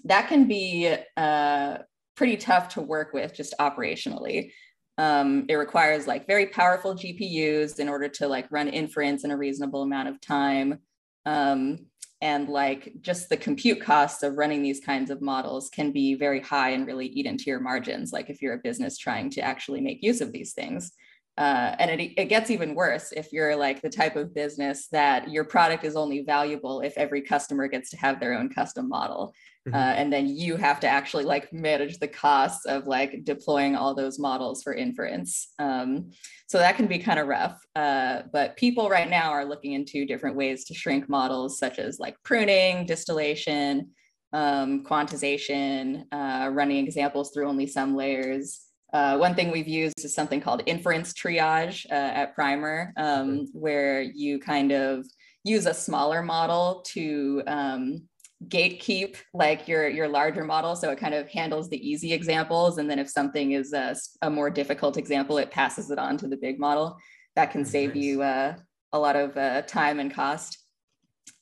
that 0.06 0.27
can 0.27 0.48
be 0.48 0.95
uh, 1.18 1.77
pretty 2.16 2.38
tough 2.38 2.69
to 2.69 2.81
work 2.81 3.13
with 3.13 3.34
just 3.34 3.54
operationally. 3.60 4.51
Um, 4.98 5.46
it 5.50 5.56
requires 5.56 6.08
like 6.08 6.28
very 6.28 6.48
powerful 6.48 6.96
GPUs 6.96 7.80
in 7.80 7.89
order 7.89 8.08
to 8.10 8.27
like 8.27 8.51
run 8.51 8.68
inference 8.68 9.24
in 9.24 9.32
a 9.32 9.38
reasonable 9.38 9.84
amount 9.84 10.10
of 10.10 10.22
time. 10.22 10.80
Um, 11.25 11.88
and 12.22 12.50
like 12.50 12.94
just 13.01 13.30
the 13.30 13.38
compute 13.38 13.82
costs 13.82 14.22
of 14.22 14.38
running 14.38 14.62
these 14.62 14.80
kinds 14.80 15.10
of 15.10 15.22
models 15.22 15.70
can 15.70 15.92
be 15.92 16.13
very 16.13 16.39
high 16.39 16.70
and 16.70 16.86
really 16.86 17.08
eat 17.08 17.25
into 17.25 17.46
your 17.46 17.60
margins. 17.60 18.13
Like 18.13 18.30
if 18.30 18.42
you're 18.42 18.54
a 18.54 18.60
business 18.60 18.98
trying 18.98 19.32
to 19.32 19.42
actually 19.42 19.82
make 19.82 20.04
use 20.04 20.22
of 20.22 20.32
these 20.32 20.54
things. 20.54 20.92
Uh, 21.41 21.75
and 21.79 22.00
it, 22.00 22.13
it 22.21 22.25
gets 22.25 22.51
even 22.51 22.75
worse 22.75 23.12
if 23.13 23.33
you're 23.33 23.55
like 23.55 23.81
the 23.81 23.89
type 23.89 24.15
of 24.15 24.31
business 24.31 24.88
that 24.89 25.27
your 25.31 25.43
product 25.43 25.83
is 25.83 25.95
only 25.95 26.21
valuable 26.21 26.81
if 26.81 26.95
every 26.98 27.19
customer 27.19 27.67
gets 27.67 27.89
to 27.89 27.98
have 27.98 28.19
their 28.19 28.38
own 28.38 28.48
custom 28.48 28.88
model. 28.88 29.33
Mm-hmm. 29.67 29.75
Uh, 29.75 29.93
and 29.93 30.13
then 30.13 30.27
you 30.27 30.55
have 30.55 30.79
to 30.81 30.88
actually 30.88 31.24
like 31.24 31.51
manage 31.51 31.98
the 31.98 32.07
costs 32.07 32.67
of 32.67 32.86
like 32.86 33.24
deploying 33.24 33.75
all 33.75 33.95
those 33.95 34.19
models 34.19 34.62
for 34.62 34.75
inference. 34.75 35.53
Um, 35.57 36.12
so 36.45 36.60
that 36.60 36.75
can 36.75 36.86
be 36.86 37.00
kind 37.00 37.19
of 37.19 37.25
rough. 37.25 37.60
Uh, 37.75 38.21
but 38.31 38.55
people 38.55 38.88
right 38.88 39.10
now 39.10 39.31
are 39.31 39.43
looking 39.43 39.74
into 39.74 40.05
different 40.05 40.36
ways 40.36 40.65
to 40.65 40.75
shrink 40.75 41.10
models, 41.10 41.57
such 41.57 41.79
as 41.79 42.00
like 42.00 42.17
pruning, 42.24 42.86
distillation, 42.86 43.89
um, 44.31 44.86
quantization, 44.86 46.05
uh, 46.12 46.50
running 46.51 46.86
examples 46.86 47.31
through 47.31 47.48
only 47.48 47.65
some 47.65 47.95
layers. 47.95 48.62
Uh, 48.93 49.17
one 49.17 49.36
thing 49.36 49.51
we've 49.51 49.67
used 49.67 50.03
is 50.03 50.13
something 50.13 50.41
called 50.41 50.63
inference 50.65 51.13
triage 51.13 51.86
uh, 51.89 51.93
at 51.93 52.36
Primer, 52.36 52.91
um, 52.98 53.48
where 53.53 54.01
you 54.01 54.38
kind 54.39 54.71
of 54.71 55.05
use 55.43 55.65
a 55.65 55.74
smaller 55.74 56.21
model 56.21 56.83
to 56.88 57.41
um, 57.48 58.03
gatekeep 58.48 59.17
like 59.33 59.67
your 59.67 59.88
your 59.88 60.07
larger 60.07 60.43
model 60.43 60.75
so 60.75 60.89
it 60.89 60.98
kind 60.98 61.13
of 61.13 61.29
handles 61.29 61.69
the 61.69 61.88
easy 61.88 62.12
examples 62.12 62.79
and 62.79 62.89
then 62.89 62.98
if 62.98 63.07
something 63.07 63.51
is 63.51 63.71
a, 63.71 63.95
a 64.24 64.29
more 64.31 64.50
difficult 64.50 64.98
example 64.98 65.38
it 65.38 65.51
passes 65.51 65.91
it 65.91 66.00
on 66.00 66.17
to 66.17 66.27
the 66.27 66.38
big 66.38 66.60
model. 66.60 66.98
That 67.36 67.51
can 67.51 67.63
save 67.63 67.95
nice. 67.95 68.03
you 68.03 68.21
uh, 68.24 68.55
a 68.91 69.00
lot 69.00 69.15
of 69.15 69.38
uh, 69.38 69.62
time 69.63 70.00
and 70.00 70.13
cost. 70.13 70.57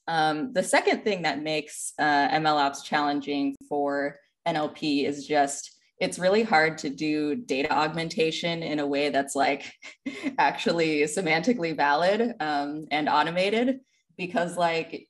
Um, 0.08 0.54
the 0.54 0.64
second 0.64 1.04
thing 1.04 1.24
that 1.24 1.42
makes 1.42 1.94
uh, 1.98 2.30
mlops 2.30 2.84
challenging 2.84 3.56
for 3.68 4.18
nlp 4.48 5.06
is 5.06 5.26
just 5.26 5.79
it's 6.00 6.20
really 6.20 6.44
hard 6.44 6.78
to 6.80 6.90
do 6.90 7.36
data 7.36 7.72
augmentation 7.74 8.64
in 8.64 8.80
a 8.80 8.88
way 8.88 9.10
that's 9.10 9.36
like 9.36 9.74
actually 10.38 11.02
semantically 11.04 11.76
valid 11.76 12.34
um, 12.40 12.86
and 12.92 13.10
automated 13.10 13.80
because 14.18 14.58
like 14.58 15.08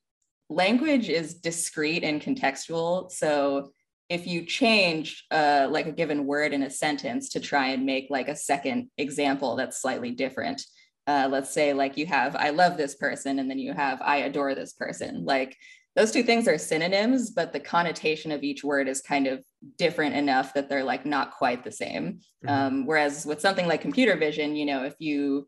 language 0.49 1.09
is 1.09 1.35
discrete 1.35 2.03
and 2.03 2.21
contextual. 2.21 3.11
So 3.11 3.71
if 4.09 4.25
you 4.25 4.43
change 4.43 5.25
uh, 5.29 5.67
like 5.69 5.85
a 5.85 5.91
given 5.91 6.25
word 6.25 6.53
in 6.53 6.63
a 6.63 6.69
sentence 6.69 7.29
to 7.29 7.39
try 7.39 7.67
and 7.67 7.85
make 7.85 8.07
like 8.09 8.27
a 8.27 8.35
second 8.35 8.89
example 8.97 9.55
that's 9.55 9.81
slightly 9.81 10.11
different, 10.11 10.63
uh, 11.05 11.27
let's 11.29 11.51
say 11.51 11.73
like 11.73 11.97
you 11.97 12.07
have 12.07 12.35
I 12.35 12.49
love 12.49 12.77
this 12.77 12.95
person 12.95 13.37
and 13.37 13.49
then 13.49 13.59
you 13.59 13.73
have 13.73 14.01
I 14.01 14.17
adore 14.17 14.55
this 14.55 14.73
person. 14.73 15.25
Like 15.25 15.55
those 15.95 16.11
two 16.11 16.23
things 16.23 16.47
are 16.47 16.57
synonyms, 16.57 17.31
but 17.31 17.51
the 17.51 17.59
connotation 17.59 18.31
of 18.31 18.43
each 18.43 18.63
word 18.63 18.87
is 18.87 19.01
kind 19.01 19.27
of 19.27 19.43
different 19.77 20.15
enough 20.15 20.53
that 20.53 20.69
they're 20.69 20.83
like 20.83 21.05
not 21.05 21.31
quite 21.31 21.63
the 21.63 21.71
same. 21.71 22.19
Mm-hmm. 22.45 22.49
Um, 22.49 22.85
whereas 22.85 23.25
with 23.25 23.41
something 23.41 23.67
like 23.67 23.81
computer 23.81 24.15
vision, 24.15 24.55
you 24.55 24.65
know, 24.65 24.83
if 24.83 24.95
you 24.99 25.47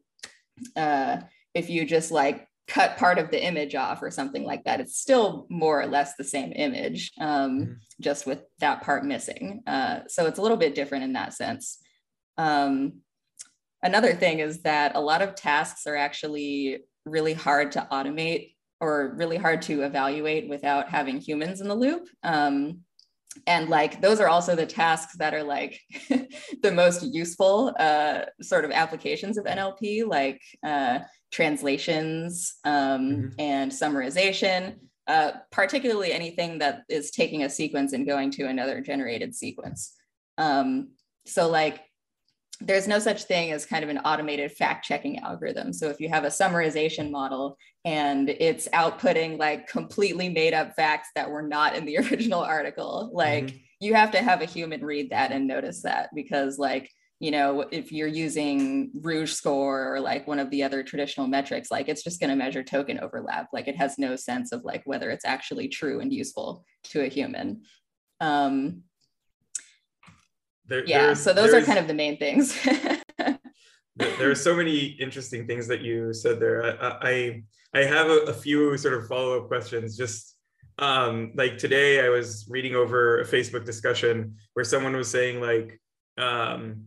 uh, 0.75 1.17
if 1.53 1.69
you 1.69 1.85
just 1.85 2.11
like 2.11 2.47
cut 2.67 2.97
part 2.97 3.17
of 3.17 3.31
the 3.31 3.43
image 3.43 3.75
off 3.75 4.01
or 4.01 4.09
something 4.09 4.43
like 4.43 4.63
that, 4.63 4.79
it's 4.79 4.97
still 4.97 5.45
more 5.49 5.81
or 5.81 5.87
less 5.87 6.15
the 6.15 6.23
same 6.23 6.53
image, 6.55 7.11
um, 7.19 7.59
mm-hmm. 7.59 7.73
just 7.99 8.25
with 8.25 8.43
that 8.59 8.81
part 8.81 9.05
missing. 9.05 9.61
Uh, 9.67 9.99
so 10.07 10.25
it's 10.25 10.39
a 10.39 10.41
little 10.41 10.57
bit 10.57 10.75
different 10.75 11.03
in 11.03 11.13
that 11.13 11.33
sense. 11.33 11.79
Um, 12.37 13.01
another 13.83 14.13
thing 14.13 14.39
is 14.39 14.61
that 14.63 14.95
a 14.95 15.01
lot 15.01 15.21
of 15.21 15.35
tasks 15.35 15.85
are 15.85 15.95
actually 15.95 16.79
really 17.05 17.33
hard 17.33 17.73
to 17.73 17.87
automate 17.91 18.53
or 18.81 19.13
really 19.15 19.37
hard 19.37 19.61
to 19.61 19.83
evaluate 19.83 20.49
without 20.49 20.89
having 20.89 21.21
humans 21.21 21.61
in 21.61 21.67
the 21.67 21.75
loop. 21.75 22.09
Um, 22.23 22.79
and 23.47 23.69
like 23.69 24.01
those 24.01 24.19
are 24.19 24.27
also 24.27 24.55
the 24.55 24.65
tasks 24.65 25.15
that 25.17 25.33
are 25.33 25.43
like 25.43 25.79
the 26.61 26.71
most 26.71 27.03
useful 27.03 27.73
uh, 27.79 28.23
sort 28.41 28.65
of 28.65 28.71
applications 28.71 29.37
of 29.37 29.45
NLP, 29.45 30.05
like 30.05 30.41
uh, 30.65 30.99
translations 31.31 32.55
um, 32.65 33.01
mm-hmm. 33.01 33.27
and 33.39 33.71
summarization, 33.71 34.75
uh, 35.07 35.31
particularly 35.51 36.11
anything 36.11 36.57
that 36.59 36.81
is 36.89 37.11
taking 37.11 37.43
a 37.43 37.49
sequence 37.49 37.93
and 37.93 38.07
going 38.07 38.31
to 38.31 38.47
another 38.47 38.81
generated 38.81 39.33
sequence. 39.33 39.93
Um, 40.37 40.89
so 41.25 41.49
like 41.49 41.81
there's 42.61 42.87
no 42.87 42.99
such 42.99 43.23
thing 43.23 43.51
as 43.51 43.65
kind 43.65 43.83
of 43.83 43.89
an 43.89 43.99
automated 43.99 44.51
fact 44.51 44.85
checking 44.85 45.19
algorithm. 45.19 45.73
So 45.73 45.89
if 45.89 45.99
you 45.99 46.09
have 46.09 46.23
a 46.23 46.27
summarization 46.27 47.11
model 47.11 47.57
and 47.85 48.29
it's 48.29 48.67
outputting 48.69 49.37
like 49.37 49.67
completely 49.67 50.29
made 50.29 50.53
up 50.53 50.75
facts 50.75 51.09
that 51.15 51.29
were 51.29 51.41
not 51.41 51.75
in 51.75 51.85
the 51.85 51.97
original 52.11 52.41
article, 52.41 53.09
like 53.13 53.45
mm-hmm. 53.45 53.57
you 53.79 53.93
have 53.95 54.11
to 54.11 54.21
have 54.21 54.41
a 54.41 54.45
human 54.45 54.83
read 54.83 55.09
that 55.09 55.31
and 55.31 55.47
notice 55.47 55.81
that 55.83 56.09
because 56.13 56.57
like 56.57 56.89
you 57.19 57.29
know 57.29 57.61
if 57.71 57.91
you're 57.91 58.07
using 58.07 58.89
rouge 59.01 59.31
score 59.31 59.93
or 59.93 59.99
like 59.99 60.27
one 60.27 60.39
of 60.39 60.49
the 60.49 60.63
other 60.63 60.81
traditional 60.81 61.27
metrics 61.27 61.69
like 61.69 61.87
it's 61.87 62.03
just 62.03 62.19
going 62.19 62.31
to 62.31 62.35
measure 62.35 62.63
token 62.63 62.99
overlap 62.99 63.47
like 63.53 63.67
it 63.67 63.75
has 63.75 63.99
no 63.99 64.15
sense 64.15 64.51
of 64.51 64.63
like 64.63 64.81
whether 64.85 65.11
it's 65.11 65.23
actually 65.23 65.67
true 65.67 65.99
and 65.99 66.11
useful 66.11 66.65
to 66.83 67.03
a 67.03 67.07
human 67.07 67.61
um, 68.21 68.83
there, 70.71 70.85
yeah, 70.85 71.13
so 71.13 71.33
those 71.33 71.53
are 71.53 71.61
kind 71.61 71.77
of 71.77 71.87
the 71.87 71.93
main 71.93 72.15
things. 72.17 72.57
there 73.97 74.31
are 74.31 74.35
so 74.35 74.55
many 74.55 74.95
interesting 75.01 75.45
things 75.45 75.67
that 75.67 75.81
you 75.81 76.13
said 76.13 76.39
there. 76.39 76.81
I 76.81 77.43
I, 77.73 77.79
I 77.81 77.83
have 77.83 78.07
a, 78.07 78.19
a, 78.27 78.33
few 78.33 78.77
sort 78.77 78.93
of 78.93 79.05
follow 79.05 79.37
up 79.37 79.49
questions. 79.49 79.97
Just 79.97 80.37
um, 80.79 81.33
like 81.35 81.57
today, 81.57 82.05
I 82.05 82.07
was 82.07 82.47
reading 82.49 82.73
over 82.73 83.19
a 83.19 83.25
Facebook 83.25 83.65
discussion 83.65 84.37
where 84.53 84.63
someone 84.63 84.95
was 84.95 85.09
saying 85.09 85.41
like, 85.41 85.81
um, 86.17 86.85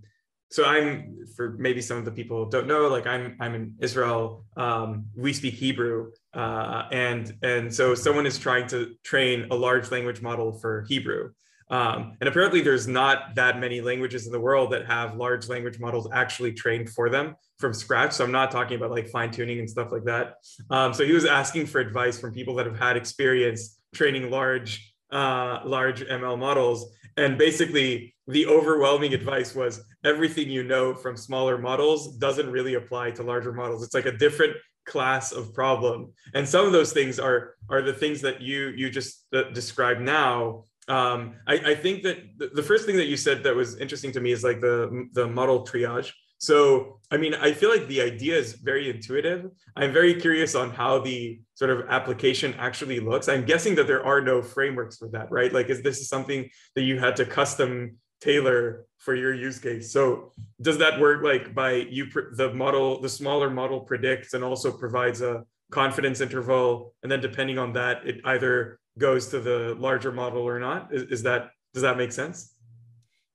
so 0.50 0.64
I'm 0.64 1.19
for 1.37 1.50
maybe 1.59 1.83
some 1.83 1.99
of 1.99 2.07
the 2.07 2.11
people 2.11 2.47
don't 2.47 2.67
know, 2.67 2.88
like 2.88 3.07
I'm 3.07 3.37
I'm 3.38 3.55
in 3.55 3.75
Israel. 3.81 4.47
Um, 4.57 5.07
we 5.14 5.35
speak 5.35 5.55
Hebrew, 5.55 6.12
uh, 6.33 6.85
and 6.91 7.35
and 7.43 7.75
so 7.75 7.95
someone 7.95 8.25
is 8.25 8.38
trying 8.38 8.67
to 8.69 8.95
train 9.05 9.47
a 9.50 9.55
large 9.55 9.91
language 9.91 10.23
model 10.23 10.53
for 10.53 10.87
Hebrew. 10.88 11.33
Um, 11.71 12.16
and 12.21 12.28
apparently, 12.28 12.61
there's 12.61 12.87
not 12.87 13.35
that 13.37 13.59
many 13.59 13.80
languages 13.80 14.26
in 14.26 14.33
the 14.33 14.40
world 14.40 14.73
that 14.73 14.87
have 14.87 15.16
large 15.16 15.49
language 15.49 15.78
models 15.78 16.09
actually 16.12 16.52
trained 16.52 16.90
for 16.90 17.09
them 17.09 17.37
from 17.59 17.73
scratch. 17.73 18.12
So 18.12 18.25
I'm 18.25 18.33
not 18.33 18.50
talking 18.50 18.76
about 18.76 18.90
like 18.90 19.09
fine 19.09 19.30
tuning 19.30 19.59
and 19.59 19.68
stuff 19.68 19.90
like 19.90 20.04
that. 20.04 20.35
Um, 20.71 20.92
so 20.92 21.04
he 21.04 21.12
was 21.12 21.25
asking 21.25 21.66
for 21.66 21.80
advice 21.80 22.18
from 22.18 22.33
people 22.33 22.54
that 22.56 22.66
have 22.66 22.78
had 22.78 22.97
experience 22.97 23.80
training 23.94 24.30
large, 24.30 24.92
uh, 25.11 25.61
large 25.64 26.04
ML 26.04 26.38
models. 26.38 26.92
And 27.16 27.38
basically, 27.38 28.14
the 28.26 28.47
overwhelming 28.47 29.14
advice 29.14 29.54
was 29.54 29.83
everything 30.04 30.50
you 30.50 30.64
know 30.64 30.94
from 30.94 31.16
smaller 31.16 31.59
models 31.59 32.16
doesn't 32.16 32.50
really 32.50 32.75
apply 32.75 33.12
to 33.12 33.23
larger 33.23 33.52
models. 33.52 33.83
It's 33.83 33.94
like 33.94 34.06
a 34.06 34.16
different 34.16 34.56
class 34.85 35.33
of 35.33 35.54
problem. 35.54 36.12
And 36.35 36.49
some 36.49 36.66
of 36.66 36.73
those 36.73 36.92
things 36.92 37.18
are 37.18 37.54
are 37.71 37.83
the 37.83 37.92
things 37.92 38.21
that 38.23 38.40
you 38.40 38.73
you 38.76 38.90
just 38.90 39.26
uh, 39.33 39.44
described 39.52 40.00
now 40.00 40.64
um, 40.88 41.37
I, 41.47 41.55
I, 41.55 41.75
think 41.75 42.03
that 42.03 42.19
the 42.55 42.62
first 42.62 42.85
thing 42.85 42.97
that 42.97 43.07
you 43.07 43.17
said 43.17 43.43
that 43.45 43.57
was 43.57 43.79
interesting 43.79 44.12
to 44.12 44.21
me 44.21 44.33
is 44.33 44.45
like 44.45 44.61
the 44.61 45.09
the 45.12 45.26
model 45.26 45.64
triage. 45.64 46.12
So, 46.38 47.00
I 47.11 47.17
mean, 47.17 47.35
I 47.35 47.53
feel 47.53 47.71
like 47.71 47.88
the 47.88 48.03
idea 48.03 48.37
is 48.37 48.53
very 48.55 48.91
intuitive. 48.91 49.50
I'm 49.76 49.95
very 49.95 50.14
curious 50.21 50.55
on 50.55 50.71
how 50.71 50.99
the 50.99 51.41
sort 51.55 51.71
of 51.71 51.88
application 51.88 52.53
actually 52.59 53.00
looks. 53.00 53.31
I'm 53.31 53.47
guessing 53.47 53.75
that 53.76 53.87
there 53.87 54.05
are 54.05 54.21
no 54.21 54.43
frameworks 54.43 54.99
for 54.99 55.09
that, 55.12 55.31
right? 55.31 55.50
Like, 55.53 55.71
is 55.71 55.81
this 55.81 56.07
something 56.07 56.50
that 56.75 56.83
you 56.83 56.99
had 56.99 57.17
to 57.17 57.25
custom 57.25 57.97
tailor 58.21 58.85
for 58.99 59.14
your 59.14 59.33
use 59.33 59.59
case? 59.59 59.91
So, 59.91 60.33
does 60.61 60.76
that 60.79 61.00
work 61.00 61.25
like 61.25 61.55
by 61.55 61.73
you, 61.73 62.09
the 62.37 62.53
model, 62.53 63.00
the 63.00 63.09
smaller 63.09 63.49
model 63.49 63.81
predicts 63.81 64.35
and 64.35 64.45
also 64.45 64.71
provides 64.71 65.23
a 65.23 65.45
confidence 65.71 66.21
interval, 66.21 66.95
and 67.03 67.11
then 67.11 67.21
depending 67.21 67.59
on 67.59 67.73
that, 67.73 68.07
it 68.07 68.21
either 68.25 68.79
goes 68.99 69.29
to 69.29 69.41
the 69.41 69.77
larger 69.79 70.13
model 70.13 70.43
or 70.43 70.59
not. 70.59 70.93
Is, 70.93 71.03
is 71.05 71.23
that 71.25 71.51
does 71.73 71.83
that 71.83 71.97
make 71.97 72.13
sense? 72.13 72.55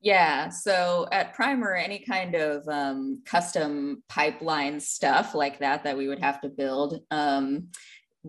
Yeah. 0.01 0.47
So 0.49 1.07
at 1.11 1.33
Primer, 1.33 1.75
any 1.75 1.99
kind 1.99 2.35
of 2.35 2.65
um, 2.69 3.21
custom 3.25 4.01
pipeline 4.07 4.79
stuff 4.79 5.35
like 5.35 5.59
that 5.59 5.83
that 5.83 5.97
we 5.97 6.07
would 6.07 6.19
have 6.19 6.39
to 6.41 6.49
build, 6.49 7.01
um, 7.11 7.67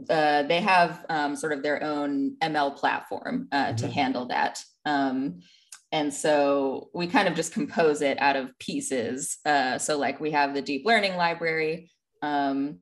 uh, 0.08 0.42
they 0.44 0.60
have 0.60 1.04
um, 1.08 1.36
sort 1.36 1.52
of 1.52 1.62
their 1.62 1.82
own 1.82 2.36
ML 2.42 2.76
platform 2.76 3.48
uh, 3.52 3.66
mm-hmm. 3.66 3.76
to 3.76 3.88
handle 3.88 4.26
that. 4.26 4.62
Um, 4.84 5.40
and 5.92 6.12
so 6.12 6.88
we 6.94 7.06
kind 7.06 7.28
of 7.28 7.34
just 7.34 7.52
compose 7.52 8.02
it 8.02 8.20
out 8.20 8.36
of 8.36 8.56
pieces. 8.58 9.38
Uh, 9.44 9.78
so 9.78 9.98
like 9.98 10.20
we 10.20 10.32
have 10.32 10.54
the 10.54 10.62
deep 10.62 10.84
learning 10.86 11.16
library, 11.16 11.90
um, 12.22 12.78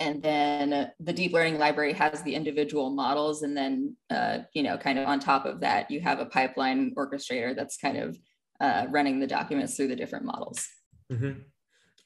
and 0.00 0.22
then 0.22 0.90
the 1.00 1.12
deep 1.12 1.32
learning 1.32 1.58
library 1.58 1.92
has 1.92 2.22
the 2.22 2.34
individual 2.34 2.90
models 2.90 3.42
and 3.42 3.56
then 3.56 3.96
uh, 4.10 4.38
you 4.52 4.62
know 4.62 4.76
kind 4.76 4.98
of 4.98 5.08
on 5.08 5.20
top 5.20 5.46
of 5.46 5.60
that 5.60 5.90
you 5.90 6.00
have 6.00 6.20
a 6.20 6.26
pipeline 6.26 6.94
orchestrator 6.96 7.54
that's 7.54 7.76
kind 7.76 7.96
of 7.96 8.18
uh, 8.60 8.86
running 8.90 9.20
the 9.20 9.26
documents 9.26 9.76
through 9.76 9.88
the 9.88 9.96
different 9.96 10.24
models 10.24 10.66
mm-hmm. 11.12 11.40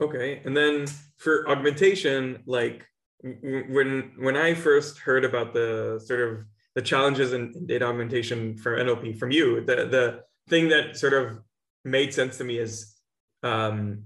okay 0.01 0.43
and 0.45 0.57
then 0.57 0.87
for 1.19 1.49
augmentation 1.49 2.43
like 2.47 2.87
when 3.23 4.13
when 4.19 4.37
i 4.37 4.53
first 4.53 4.99
heard 4.99 5.25
about 5.25 5.55
the 5.55 6.03
sort 6.05 6.21
of 6.21 6.45
the 6.75 6.83
challenges 6.83 7.33
in 7.33 7.53
data 7.67 7.85
augmentation 7.85 8.57
for 8.57 8.77
nlp 8.79 9.19
from 9.19 9.31
you 9.31 9.61
the 9.65 9.77
the 9.87 10.21
thing 10.49 10.69
that 10.69 10.97
sort 10.97 11.13
of 11.13 11.39
made 11.85 12.13
sense 12.13 12.39
to 12.39 12.45
me 12.45 12.59
is 12.59 12.95
um, 13.43 14.05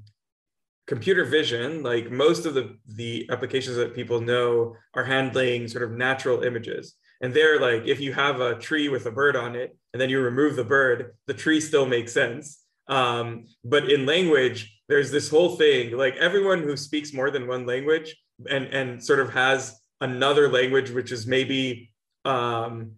computer 0.86 1.24
vision, 1.24 1.82
like 1.82 2.10
most 2.10 2.46
of 2.46 2.54
the, 2.54 2.76
the 2.86 3.28
applications 3.30 3.76
that 3.76 3.94
people 3.94 4.20
know 4.20 4.76
are 4.94 5.04
handling 5.04 5.68
sort 5.68 5.84
of 5.84 5.92
natural 5.92 6.42
images. 6.42 6.94
And 7.20 7.32
they're 7.34 7.60
like, 7.60 7.86
if 7.86 7.98
you 8.00 8.12
have 8.12 8.40
a 8.40 8.58
tree 8.58 8.88
with 8.88 9.06
a 9.06 9.10
bird 9.10 9.36
on 9.36 9.56
it 9.56 9.76
and 9.92 10.00
then 10.00 10.10
you 10.10 10.20
remove 10.20 10.54
the 10.54 10.64
bird, 10.64 11.14
the 11.26 11.34
tree 11.34 11.60
still 11.60 11.86
makes 11.86 12.12
sense. 12.12 12.62
Um, 12.88 13.46
but 13.64 13.90
in 13.90 14.06
language, 14.06 14.80
there's 14.88 15.10
this 15.10 15.28
whole 15.28 15.56
thing 15.56 15.96
like 15.96 16.14
everyone 16.16 16.62
who 16.62 16.76
speaks 16.76 17.12
more 17.12 17.30
than 17.30 17.48
one 17.48 17.66
language 17.66 18.16
and, 18.48 18.66
and 18.66 19.02
sort 19.02 19.18
of 19.18 19.30
has 19.30 19.80
another 20.00 20.48
language, 20.48 20.90
which 20.90 21.10
is 21.10 21.26
maybe 21.26 21.90
um, 22.24 22.92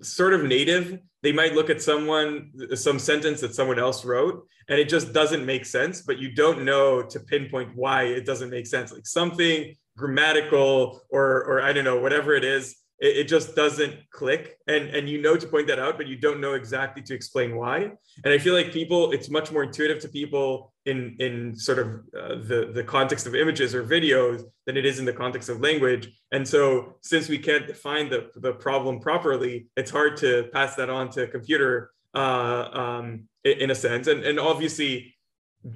sort 0.00 0.32
of 0.32 0.44
native 0.44 0.98
they 1.26 1.32
might 1.32 1.54
look 1.54 1.70
at 1.70 1.82
someone 1.82 2.52
some 2.76 3.00
sentence 3.00 3.40
that 3.40 3.52
someone 3.52 3.80
else 3.80 4.04
wrote 4.04 4.46
and 4.68 4.78
it 4.78 4.88
just 4.88 5.12
doesn't 5.12 5.44
make 5.44 5.66
sense 5.66 6.02
but 6.02 6.18
you 6.18 6.30
don't 6.32 6.64
know 6.64 7.02
to 7.02 7.18
pinpoint 7.18 7.70
why 7.74 8.04
it 8.04 8.24
doesn't 8.24 8.48
make 8.48 8.64
sense. 8.64 8.92
Like 8.92 9.08
something 9.08 9.74
grammatical 9.98 11.02
or 11.10 11.42
or 11.48 11.62
i 11.62 11.72
don't 11.72 11.88
know 11.90 11.98
whatever 11.98 12.34
it 12.34 12.44
is 12.44 12.76
it, 13.00 13.16
it, 13.20 13.28
just 13.28 13.56
doesn't 13.56 13.94
click. 14.10 14.56
And 14.68 14.84
and 14.96 15.08
you 15.08 15.20
know 15.20 15.36
to 15.36 15.46
point 15.48 15.66
that 15.66 15.80
out 15.80 15.96
but 15.98 16.06
you 16.06 16.16
don't 16.16 16.40
know 16.40 16.54
exactly 16.54 17.02
to 17.02 17.14
explain 17.14 17.56
why. 17.56 17.78
And 18.22 18.30
i 18.32 18.38
feel 18.38 18.54
like 18.54 18.70
people 18.80 19.10
it's 19.10 19.28
much 19.28 19.50
more 19.50 19.64
intuitive 19.64 19.98
to 20.04 20.08
people 20.08 20.72
in 20.86 21.16
in 21.18 21.54
sort 21.54 21.78
of 21.78 21.88
uh, 22.18 22.36
the 22.50 22.70
the 22.72 22.82
context 22.82 23.26
of 23.26 23.34
images 23.34 23.74
or 23.74 23.84
videos 23.84 24.42
than 24.64 24.76
it 24.76 24.86
is 24.86 24.98
in 24.98 25.04
the 25.04 25.12
context 25.12 25.48
of 25.48 25.60
language. 25.60 26.08
And 26.32 26.46
so 26.46 26.96
since 27.02 27.28
we 27.28 27.38
can't 27.38 27.66
define 27.66 28.08
the 28.08 28.30
the 28.36 28.52
problem 28.52 29.00
properly 29.00 29.66
it's 29.76 29.90
hard 29.90 30.16
to 30.18 30.48
pass 30.52 30.76
that 30.76 30.88
on 30.88 31.10
to 31.10 31.24
a 31.24 31.26
computer 31.26 31.90
uh, 32.14 32.68
um, 32.72 33.28
in 33.44 33.70
a 33.70 33.74
sense. 33.74 34.06
And 34.06 34.24
and 34.24 34.38
obviously 34.38 35.14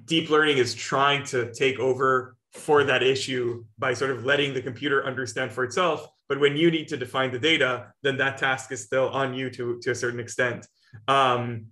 deep 0.05 0.31
learning 0.31 0.59
is 0.59 0.75
trying 0.75 1.25
to 1.27 1.53
take 1.53 1.79
over 1.79 2.37
for 2.53 2.85
that 2.85 3.03
issue 3.03 3.65
by 3.79 3.95
sort 3.95 4.11
of 4.11 4.25
letting 4.25 4.55
the 4.55 4.63
computer 4.63 5.05
understand 5.05 5.53
for 5.53 5.65
itself. 5.65 6.09
But 6.29 6.41
when 6.41 6.57
you 6.57 6.71
need 6.71 6.89
to 6.89 6.97
define 6.97 7.31
the 7.33 7.39
data, 7.39 7.93
then 8.03 8.17
that 8.19 8.39
task 8.39 8.73
is 8.73 8.83
still 8.83 9.09
on 9.09 9.35
you 9.35 9.51
to, 9.51 9.79
to 9.83 9.91
a 9.91 9.95
certain 9.95 10.21
extent. 10.21 10.67
Um, 11.07 11.67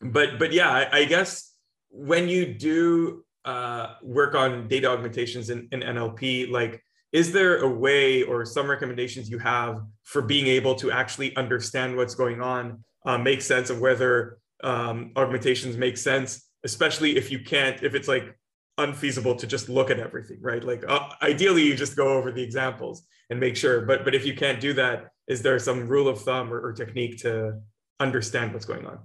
but 0.00 0.38
but 0.38 0.52
yeah, 0.52 0.70
I, 0.70 0.98
I 1.00 1.04
guess 1.04 1.51
when 1.92 2.28
you 2.28 2.52
do 2.52 3.24
uh, 3.44 3.94
work 4.02 4.34
on 4.34 4.66
data 4.66 4.88
augmentations 4.88 5.50
in, 5.50 5.68
in 5.72 5.80
NLP, 5.80 6.50
like 6.50 6.82
is 7.12 7.30
there 7.30 7.58
a 7.58 7.68
way 7.68 8.22
or 8.22 8.44
some 8.46 8.68
recommendations 8.68 9.30
you 9.30 9.38
have 9.38 9.82
for 10.02 10.22
being 10.22 10.46
able 10.46 10.74
to 10.76 10.90
actually 10.90 11.36
understand 11.36 11.94
what's 11.94 12.14
going 12.14 12.40
on, 12.40 12.82
uh, 13.04 13.18
make 13.18 13.42
sense 13.42 13.68
of 13.68 13.80
whether 13.80 14.38
um, 14.64 15.12
augmentations 15.16 15.76
make 15.76 15.98
sense, 15.98 16.48
especially 16.64 17.16
if 17.16 17.30
you 17.30 17.40
can't, 17.40 17.82
if 17.82 17.94
it's 17.94 18.08
like 18.08 18.34
unfeasible 18.78 19.36
to 19.36 19.46
just 19.46 19.68
look 19.68 19.90
at 19.90 20.00
everything, 20.00 20.38
right? 20.40 20.64
Like 20.64 20.84
uh, 20.88 21.10
ideally, 21.20 21.64
you 21.64 21.76
just 21.76 21.96
go 21.96 22.16
over 22.16 22.32
the 22.32 22.42
examples 22.42 23.02
and 23.28 23.38
make 23.38 23.56
sure. 23.56 23.82
But 23.82 24.04
but 24.04 24.14
if 24.14 24.24
you 24.24 24.34
can't 24.34 24.60
do 24.60 24.72
that, 24.74 25.08
is 25.28 25.42
there 25.42 25.58
some 25.58 25.86
rule 25.88 26.08
of 26.08 26.22
thumb 26.22 26.52
or, 26.52 26.60
or 26.60 26.72
technique 26.72 27.18
to 27.18 27.60
understand 28.00 28.54
what's 28.54 28.64
going 28.64 28.86
on? 28.86 29.00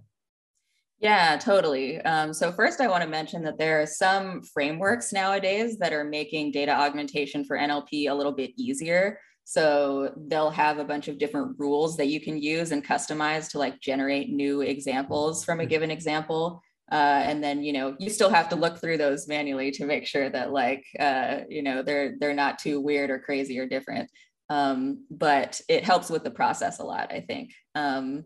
Yeah, 1.00 1.38
totally. 1.38 2.01
Um, 2.01 2.34
so 2.34 2.51
first, 2.51 2.82
I 2.82 2.88
want 2.88 3.04
to 3.04 3.10
mention 3.10 3.44
that 3.44 3.60
there 3.60 3.82
are 3.82 3.86
some 3.86 4.42
frameworks 4.42 5.13
nowadays 5.13 5.77
that 5.77 5.94
are 5.94 6.04
making 6.04 6.51
data 6.51 6.72
augmentation 6.72 7.46
for 7.46 7.56
NLP 7.58 8.10
a 8.10 8.13
little 8.13 8.32
bit 8.32 8.51
easier. 8.58 9.20
So 9.44 10.12
they'll 10.27 10.50
have 10.50 10.80
a 10.80 10.84
bunch 10.84 11.08
of 11.08 11.20
different 11.20 11.58
rules 11.60 11.96
that 11.98 12.08
you 12.08 12.20
can 12.20 12.42
use 12.42 12.72
and 12.72 12.86
customize 12.86 13.50
to 13.51 13.60
like 13.60 13.80
generate 13.80 14.30
new 14.30 14.62
examples 14.62 15.46
from 15.46 15.60
a 15.60 15.63
mm-hmm. 15.63 15.70
given 15.70 15.92
example. 15.92 16.62
Uh, 16.92 17.22
and 17.25 17.44
then 17.44 17.63
you 17.63 17.74
know 17.74 17.96
you 18.00 18.10
still 18.10 18.30
have 18.30 18.50
to 18.50 18.56
look 18.56 18.77
through 18.80 18.98
those 18.98 19.27
manually 19.27 19.72
to 19.72 19.86
make 19.86 20.08
sure 20.08 20.30
that 20.30 20.51
like 20.51 20.86
uh, 21.00 21.39
you 21.50 21.62
know 21.62 21.84
they're 21.84 22.16
they're 22.20 22.34
not 22.34 22.60
too 22.60 22.80
weird 22.80 23.10
or 23.10 23.20
crazy 23.20 23.60
or 23.60 23.68
different. 23.68 24.10
Um, 24.50 25.06
but 25.12 25.62
it 25.70 25.84
helps 25.84 26.10
with 26.10 26.24
the 26.24 26.32
process 26.32 26.80
a 26.80 26.84
lot, 26.84 27.12
I 27.12 27.22
think. 27.22 27.51
Um, 27.75 28.25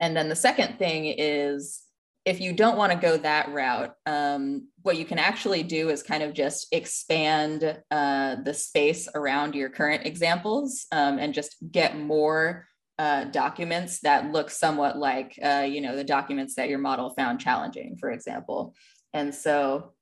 and 0.00 0.16
then 0.16 0.28
the 0.28 0.36
second 0.36 0.78
thing 0.78 1.06
is 1.06 1.82
if 2.26 2.40
you 2.40 2.52
don't 2.52 2.76
want 2.76 2.92
to 2.92 2.98
go 2.98 3.16
that 3.16 3.50
route, 3.50 3.94
um, 4.06 4.68
what 4.82 4.96
you 4.96 5.04
can 5.04 5.18
actually 5.18 5.62
do 5.62 5.88
is 5.88 6.02
kind 6.02 6.22
of 6.22 6.34
just 6.34 6.66
expand 6.72 7.78
uh, 7.90 8.36
the 8.44 8.52
space 8.52 9.08
around 9.14 9.54
your 9.54 9.70
current 9.70 10.06
examples 10.06 10.86
um, 10.92 11.18
and 11.18 11.32
just 11.32 11.56
get 11.70 11.98
more 11.98 12.66
uh, 12.98 13.24
documents 13.24 14.00
that 14.00 14.30
look 14.30 14.50
somewhat 14.50 14.98
like, 14.98 15.38
uh, 15.42 15.66
you 15.66 15.80
know, 15.80 15.96
the 15.96 16.04
documents 16.04 16.54
that 16.56 16.68
your 16.68 16.78
model 16.78 17.10
found 17.10 17.40
challenging, 17.40 17.96
for 17.98 18.10
example. 18.10 18.74
And 19.14 19.34
so 19.34 19.94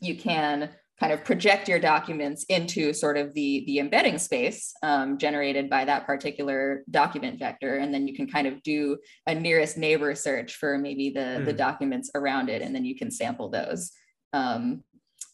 you 0.00 0.16
can 0.16 0.70
kind 1.00 1.12
of 1.14 1.24
project 1.24 1.66
your 1.66 1.78
documents 1.78 2.44
into 2.50 2.92
sort 2.92 3.16
of 3.16 3.32
the, 3.32 3.64
the 3.66 3.78
embedding 3.78 4.18
space 4.18 4.74
um, 4.82 5.16
generated 5.16 5.70
by 5.70 5.84
that 5.86 6.06
particular 6.06 6.84
document 6.90 7.38
vector. 7.38 7.78
And 7.78 7.92
then 7.92 8.06
you 8.06 8.14
can 8.14 8.28
kind 8.28 8.46
of 8.46 8.62
do 8.62 8.98
a 9.26 9.34
nearest 9.34 9.78
neighbor 9.78 10.14
search 10.14 10.56
for 10.56 10.76
maybe 10.76 11.10
the, 11.10 11.20
mm. 11.20 11.44
the 11.46 11.52
hmm. 11.52 11.56
documents 11.56 12.10
around 12.14 12.50
it, 12.50 12.60
and 12.60 12.74
then 12.74 12.84
you 12.84 12.94
can 12.96 13.10
sample 13.10 13.48
those. 13.48 13.92
Um, 14.34 14.84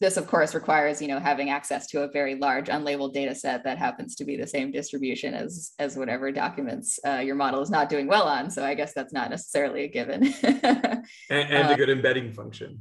this, 0.01 0.17
of 0.19 0.27
course, 0.27 0.55
requires 0.55 1.01
you 1.01 1.09
know 1.09 1.19
having 1.19 1.49
access 1.49 1.87
to 1.89 2.03
a 2.03 2.09
very 2.09 2.35
large 2.35 2.67
unlabeled 2.67 3.15
data 3.15 3.35
set 3.35 3.65
that 3.65 3.79
happens 3.79 4.15
to 4.17 4.25
be 4.25 4.37
the 4.37 4.47
same 4.47 4.71
distribution 4.71 5.33
as 5.33 5.73
as 5.79 5.97
whatever 5.97 6.31
documents 6.31 6.99
uh, 7.07 7.19
your 7.19 7.35
model 7.35 7.63
is 7.63 7.71
not 7.71 7.89
doing 7.89 8.07
well 8.07 8.25
on. 8.25 8.51
So 8.51 8.65
I 8.65 8.75
guess 8.75 8.93
that's 8.93 9.15
not 9.15 9.31
necessarily 9.31 9.85
a 9.85 9.89
given. 9.89 10.35
and, 10.43 11.05
and 11.31 11.69
a 11.69 11.73
uh, 11.73 11.77
good 11.77 11.89
embedding 11.89 12.33
function. 12.33 12.81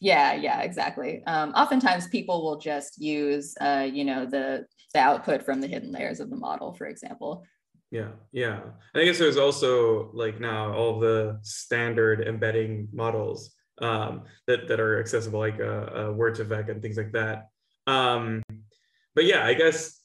Yeah, 0.00 0.32
yeah, 0.32 0.62
exactly. 0.62 1.22
Um, 1.26 1.50
oftentimes 1.52 2.08
people 2.08 2.42
will 2.42 2.58
just 2.58 3.00
use, 3.00 3.54
uh, 3.60 3.86
you 3.90 4.04
know, 4.04 4.24
the, 4.24 4.64
the 4.94 5.00
output 5.00 5.42
from 5.42 5.60
the 5.60 5.66
hidden 5.66 5.92
layers 5.92 6.20
of 6.20 6.30
the 6.30 6.36
model, 6.36 6.72
for 6.72 6.86
example. 6.86 7.44
Yeah, 7.90 8.08
yeah. 8.32 8.60
And 8.94 9.02
I 9.02 9.04
guess 9.04 9.18
there's 9.18 9.36
also 9.36 10.10
like 10.14 10.40
now 10.40 10.72
all 10.72 10.98
the 10.98 11.38
standard 11.42 12.26
embedding 12.26 12.88
models 12.92 13.50
um, 13.82 14.24
that, 14.46 14.68
that 14.68 14.80
are 14.80 15.00
accessible, 15.00 15.40
like 15.40 15.60
uh, 15.60 15.64
uh, 15.64 16.08
Word2Vec 16.12 16.70
and 16.70 16.80
things 16.80 16.96
like 16.96 17.12
that. 17.12 17.48
Um, 17.86 18.42
but 19.14 19.26
yeah, 19.26 19.44
I 19.44 19.54
guess 19.54 19.99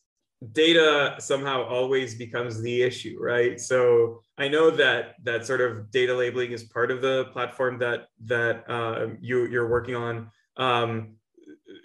data 0.51 1.15
somehow 1.19 1.63
always 1.63 2.15
becomes 2.15 2.61
the 2.61 2.81
issue, 2.81 3.17
right? 3.19 3.59
So 3.59 4.21
I 4.37 4.47
know 4.47 4.69
that 4.71 5.15
that 5.23 5.45
sort 5.45 5.61
of 5.61 5.91
data 5.91 6.13
labeling 6.13 6.51
is 6.51 6.63
part 6.63 6.91
of 6.91 7.01
the 7.01 7.25
platform 7.31 7.79
that 7.79 8.07
that 8.25 8.69
uh, 8.69 9.07
you 9.21 9.45
you're 9.45 9.69
working 9.69 9.95
on. 9.95 10.29
Um, 10.57 11.15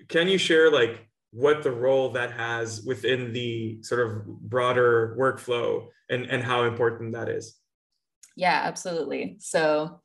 can 0.09 0.29
you 0.29 0.39
share 0.39 0.71
like 0.71 1.07
what 1.33 1.63
the 1.63 1.71
role 1.71 2.11
that 2.13 2.33
has 2.33 2.83
within 2.83 3.33
the 3.33 3.83
sort 3.83 4.07
of 4.07 4.27
broader 4.27 5.17
workflow 5.19 5.87
and 6.09 6.27
and 6.27 6.43
how 6.43 6.65
important 6.65 7.13
that 7.13 7.29
is? 7.29 7.57
Yeah, 8.37 8.63
absolutely. 8.65 9.37
So 9.39 10.01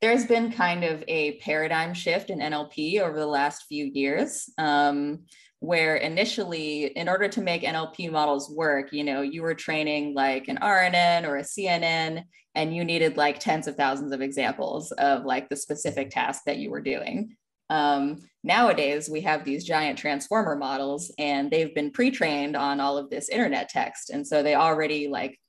there's 0.00 0.26
been 0.26 0.52
kind 0.52 0.84
of 0.84 1.02
a 1.08 1.38
paradigm 1.38 1.94
shift 1.94 2.30
in 2.30 2.40
NLP 2.40 3.00
over 3.00 3.18
the 3.18 3.26
last 3.26 3.64
few 3.68 3.86
years. 3.86 4.50
Um, 4.58 5.20
where 5.64 5.96
initially 5.96 6.86
in 6.86 7.08
order 7.08 7.28
to 7.28 7.40
make 7.40 7.62
nlp 7.62 8.10
models 8.10 8.50
work 8.50 8.92
you 8.92 9.02
know 9.02 9.22
you 9.22 9.42
were 9.42 9.54
training 9.54 10.14
like 10.14 10.48
an 10.48 10.58
rnn 10.62 11.26
or 11.26 11.36
a 11.36 11.42
cnn 11.42 12.24
and 12.54 12.74
you 12.74 12.84
needed 12.84 13.16
like 13.16 13.38
tens 13.38 13.66
of 13.66 13.76
thousands 13.76 14.12
of 14.12 14.20
examples 14.20 14.92
of 14.92 15.24
like 15.24 15.48
the 15.48 15.56
specific 15.56 16.10
task 16.10 16.42
that 16.46 16.58
you 16.58 16.70
were 16.70 16.80
doing. 16.80 17.36
Um, 17.70 18.20
nowadays 18.42 19.08
we 19.08 19.22
have 19.22 19.44
these 19.44 19.64
giant 19.64 19.98
transformer 19.98 20.54
models 20.54 21.10
and 21.18 21.50
they've 21.50 21.74
been 21.74 21.90
pre-trained 21.90 22.56
on 22.56 22.78
all 22.78 22.98
of 22.98 23.08
this 23.08 23.30
internet 23.30 23.70
text 23.70 24.10
and 24.10 24.26
so 24.26 24.42
they 24.42 24.54
already 24.54 25.08
like 25.08 25.40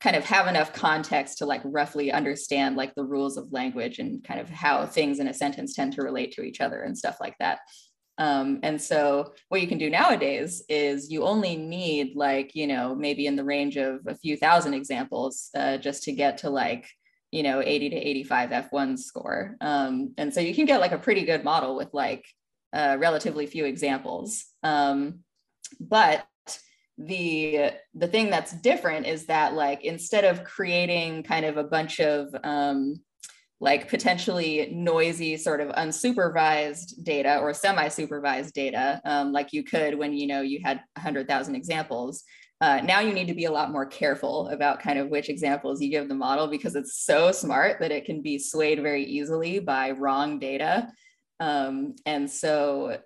kind 0.00 0.14
of 0.14 0.24
have 0.24 0.46
enough 0.46 0.72
context 0.72 1.38
to 1.38 1.46
like 1.46 1.62
roughly 1.64 2.12
understand 2.12 2.76
like 2.76 2.94
the 2.94 3.04
rules 3.04 3.36
of 3.36 3.52
language 3.52 3.98
and 3.98 4.22
kind 4.22 4.38
of 4.38 4.48
how 4.48 4.86
things 4.86 5.18
in 5.18 5.26
a 5.26 5.34
sentence 5.34 5.74
tend 5.74 5.92
to 5.94 6.02
relate 6.02 6.30
to 6.32 6.42
each 6.42 6.60
other 6.60 6.82
and 6.82 6.96
stuff 6.96 7.16
like 7.20 7.34
that 7.40 7.58
um, 8.18 8.60
and 8.62 8.80
so 8.80 9.32
what 9.48 9.60
you 9.60 9.66
can 9.66 9.78
do 9.78 9.90
nowadays 9.90 10.62
is 10.68 11.10
you 11.10 11.24
only 11.24 11.56
need 11.56 12.14
like, 12.14 12.54
you 12.54 12.66
know, 12.66 12.94
maybe 12.94 13.26
in 13.26 13.36
the 13.36 13.44
range 13.44 13.76
of 13.76 14.00
a 14.06 14.14
few 14.14 14.36
thousand 14.36 14.74
examples 14.74 15.50
uh, 15.56 15.78
just 15.78 16.04
to 16.04 16.12
get 16.12 16.38
to 16.38 16.50
like, 16.50 16.88
you 17.32 17.42
know, 17.42 17.60
80 17.60 17.90
to 17.90 17.96
85 17.96 18.50
F1 18.50 18.98
score. 18.98 19.56
Um, 19.60 20.14
and 20.16 20.32
so 20.32 20.40
you 20.40 20.54
can 20.54 20.66
get 20.66 20.80
like 20.80 20.92
a 20.92 20.98
pretty 20.98 21.24
good 21.24 21.42
model 21.42 21.74
with 21.74 21.92
like 21.92 22.24
uh, 22.72 22.96
relatively 23.00 23.46
few 23.46 23.64
examples. 23.64 24.44
Um, 24.62 25.20
but 25.80 26.24
the 26.96 27.72
the 27.94 28.06
thing 28.06 28.30
that's 28.30 28.52
different 28.52 29.06
is 29.06 29.26
that 29.26 29.54
like 29.54 29.84
instead 29.84 30.24
of 30.24 30.44
creating 30.44 31.24
kind 31.24 31.44
of 31.44 31.56
a 31.56 31.64
bunch 31.64 31.98
of 31.98 32.28
um, 32.44 33.00
like 33.60 33.88
potentially 33.88 34.70
noisy 34.72 35.36
sort 35.36 35.60
of 35.60 35.68
unsupervised 35.70 37.02
data 37.02 37.38
or 37.38 37.54
semi-supervised 37.54 38.52
data 38.52 39.00
um, 39.04 39.32
like 39.32 39.52
you 39.52 39.62
could 39.62 39.96
when 39.96 40.12
you 40.12 40.26
know 40.26 40.42
you 40.42 40.60
had 40.64 40.80
100000 40.94 41.54
examples. 41.54 42.24
Uh, 42.60 42.80
now 42.82 43.00
you 43.00 43.12
need 43.12 43.28
to 43.28 43.34
be 43.34 43.44
a 43.44 43.50
lot 43.50 43.72
more 43.72 43.84
careful 43.84 44.48
about 44.48 44.80
kind 44.80 44.98
of 44.98 45.08
which 45.08 45.28
examples 45.28 45.80
you 45.80 45.90
give 45.90 46.08
the 46.08 46.14
model 46.14 46.46
because 46.46 46.76
it's 46.76 47.04
so 47.04 47.30
smart 47.30 47.80
that 47.80 47.90
it 47.90 48.04
can 48.04 48.22
be 48.22 48.38
swayed 48.38 48.80
very 48.82 49.04
easily 49.04 49.58
by 49.58 49.90
wrong 49.90 50.38
data. 50.38 50.88
Um, 51.40 51.94
and 52.06 52.30
so 52.30 52.98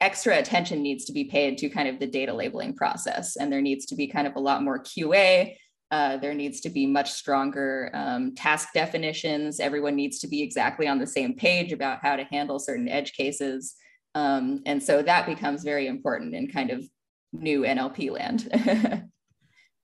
extra 0.00 0.36
attention 0.36 0.82
needs 0.82 1.04
to 1.06 1.12
be 1.12 1.24
paid 1.24 1.56
to 1.58 1.68
kind 1.68 1.88
of 1.88 2.00
the 2.00 2.06
data 2.06 2.34
labeling 2.34 2.74
process 2.74 3.36
and 3.36 3.52
there 3.52 3.62
needs 3.62 3.86
to 3.86 3.94
be 3.94 4.08
kind 4.08 4.26
of 4.26 4.34
a 4.34 4.40
lot 4.40 4.62
more 4.62 4.82
qa 4.82 5.54
uh, 5.92 6.16
there 6.16 6.32
needs 6.32 6.62
to 6.62 6.70
be 6.70 6.86
much 6.86 7.12
stronger 7.12 7.90
um, 7.92 8.34
task 8.34 8.70
definitions. 8.72 9.60
Everyone 9.60 9.94
needs 9.94 10.18
to 10.20 10.26
be 10.26 10.42
exactly 10.42 10.88
on 10.88 10.98
the 10.98 11.06
same 11.06 11.34
page 11.34 11.70
about 11.70 11.98
how 12.00 12.16
to 12.16 12.24
handle 12.24 12.58
certain 12.58 12.88
edge 12.88 13.12
cases. 13.12 13.74
Um, 14.14 14.62
and 14.64 14.82
so 14.82 15.02
that 15.02 15.26
becomes 15.26 15.62
very 15.62 15.86
important 15.86 16.34
in 16.34 16.48
kind 16.48 16.70
of 16.70 16.88
new 17.34 17.60
NLP 17.60 18.10
land. 18.10 18.48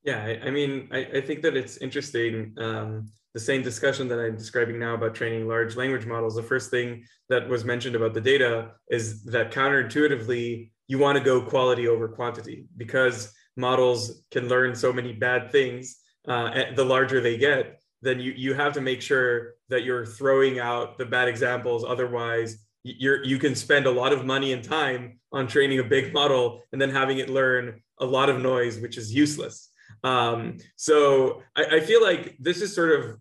yeah, 0.03 0.25
I, 0.25 0.47
I 0.47 0.51
mean, 0.51 0.88
I, 0.90 1.07
I, 1.16 1.21
think 1.21 1.42
that 1.42 1.57
it's 1.57 1.77
interesting. 1.77 2.55
Um, 2.59 3.11
the 3.35 3.40
same 3.40 3.62
discussion 3.62 4.09
that 4.09 4.18
I'm 4.18 4.37
describing 4.37 4.79
now 4.79 4.94
about 4.94 5.14
training 5.14 5.47
large 5.47 5.77
language 5.77 6.07
models, 6.07 6.37
the 6.37 6.42
first 6.42 6.71
thing 6.71 7.05
that 7.29 7.47
was 7.47 7.66
mentioned 7.66 7.97
about 7.97 8.14
the 8.14 8.21
data 8.21 8.71
is 8.88 9.25
that 9.25 9.53
counterintuitively, 9.53 10.71
you 10.87 10.99
want 10.99 11.18
to 11.18 11.25
go 11.25 11.42
quality 11.42 11.87
over 11.87 12.09
quantity 12.09 12.64
because 12.79 13.35
models 13.59 14.23
can 14.31 14.49
learn 14.49 14.75
so 14.75 14.92
many 14.92 15.12
bad 15.12 15.51
things 15.53 15.99
uh, 16.27 16.51
the 16.75 16.85
larger 16.85 17.21
they 17.21 17.37
get 17.37 17.81
then 18.01 18.21
you 18.21 18.33
you 18.33 18.55
have 18.55 18.73
to 18.73 18.81
make 18.81 19.03
sure 19.03 19.55
that 19.68 19.85
you're 19.85 20.07
throwing 20.07 20.59
out 20.59 20.97
the 20.99 21.05
bad 21.05 21.29
examples 21.29 21.85
otherwise 21.85 22.59
you're 22.85 23.23
you 23.25 23.38
can 23.38 23.55
spend 23.55 23.87
a 23.87 23.90
lot 23.90 24.12
of 24.12 24.25
money 24.25 24.53
and 24.53 24.62
time 24.64 25.18
on 25.33 25.47
training 25.47 25.79
a 25.81 25.85
big 25.85 26.12
model 26.21 26.62
and 26.73 26.81
then 26.81 26.90
having 26.90 27.18
it 27.18 27.29
learn 27.29 27.81
a 27.99 28.07
lot 28.07 28.31
of 28.31 28.40
noise 28.40 28.79
which 28.79 28.97
is 28.97 29.12
useless 29.12 29.71
um, 30.05 30.59
so 30.77 31.42
I, 31.57 31.64
I 31.77 31.81
feel 31.81 32.03
like 32.03 32.37
this 32.38 32.62
is 32.62 32.75
sort 32.75 32.92
of 32.92 33.18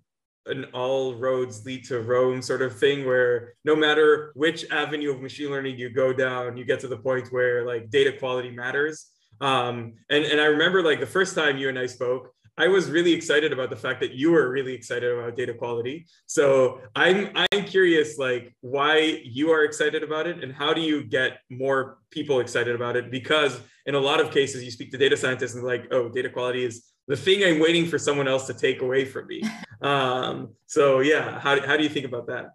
an 0.47 0.65
all 0.73 1.15
roads 1.15 1.65
lead 1.65 1.83
to 1.85 1.99
Rome 2.01 2.41
sort 2.41 2.61
of 2.61 2.77
thing 2.77 3.05
where 3.05 3.53
no 3.65 3.75
matter 3.75 4.31
which 4.35 4.69
avenue 4.71 5.11
of 5.11 5.21
machine 5.21 5.51
learning 5.51 5.77
you 5.77 5.89
go 5.89 6.13
down, 6.13 6.57
you 6.57 6.65
get 6.65 6.79
to 6.81 6.87
the 6.87 6.97
point 6.97 7.31
where 7.31 7.65
like 7.65 7.89
data 7.89 8.17
quality 8.17 8.51
matters. 8.51 9.07
Um, 9.39 9.93
and, 10.09 10.25
and 10.25 10.41
I 10.41 10.45
remember 10.45 10.81
like 10.81 10.99
the 10.99 11.05
first 11.05 11.35
time 11.35 11.57
you 11.57 11.69
and 11.69 11.77
I 11.77 11.85
spoke, 11.85 12.33
I 12.59 12.67
was 12.67 12.89
really 12.89 13.13
excited 13.13 13.53
about 13.53 13.69
the 13.69 13.75
fact 13.75 13.99
that 13.99 14.13
you 14.13 14.31
were 14.31 14.49
really 14.49 14.73
excited 14.73 15.11
about 15.11 15.35
data 15.35 15.53
quality. 15.53 16.07
So 16.25 16.81
I'm 16.95 17.29
I'm 17.35 17.65
curious, 17.65 18.17
like 18.17 18.55
why 18.61 19.21
you 19.23 19.51
are 19.51 19.63
excited 19.63 20.01
about 20.01 20.25
it, 20.25 20.43
and 20.43 20.51
how 20.51 20.73
do 20.73 20.81
you 20.81 21.03
get 21.03 21.39
more 21.51 21.99
people 22.09 22.39
excited 22.39 22.73
about 22.73 22.95
it? 22.95 23.11
Because 23.11 23.59
in 23.85 23.93
a 23.93 23.99
lot 23.99 24.19
of 24.19 24.31
cases, 24.31 24.63
you 24.63 24.71
speak 24.71 24.91
to 24.91 24.97
data 24.97 25.15
scientists 25.15 25.53
and 25.53 25.63
like, 25.63 25.85
oh, 25.91 26.09
data 26.09 26.29
quality 26.29 26.65
is 26.65 26.83
the 27.07 27.15
thing 27.15 27.43
I'm 27.43 27.59
waiting 27.59 27.85
for 27.85 27.99
someone 27.99 28.27
else 28.27 28.47
to 28.47 28.55
take 28.55 28.81
away 28.81 29.05
from 29.05 29.27
me. 29.27 29.43
Um, 29.79 30.55
so 30.65 31.01
yeah, 31.01 31.39
how 31.39 31.63
how 31.63 31.77
do 31.77 31.83
you 31.83 31.89
think 31.89 32.07
about 32.07 32.25
that? 32.25 32.47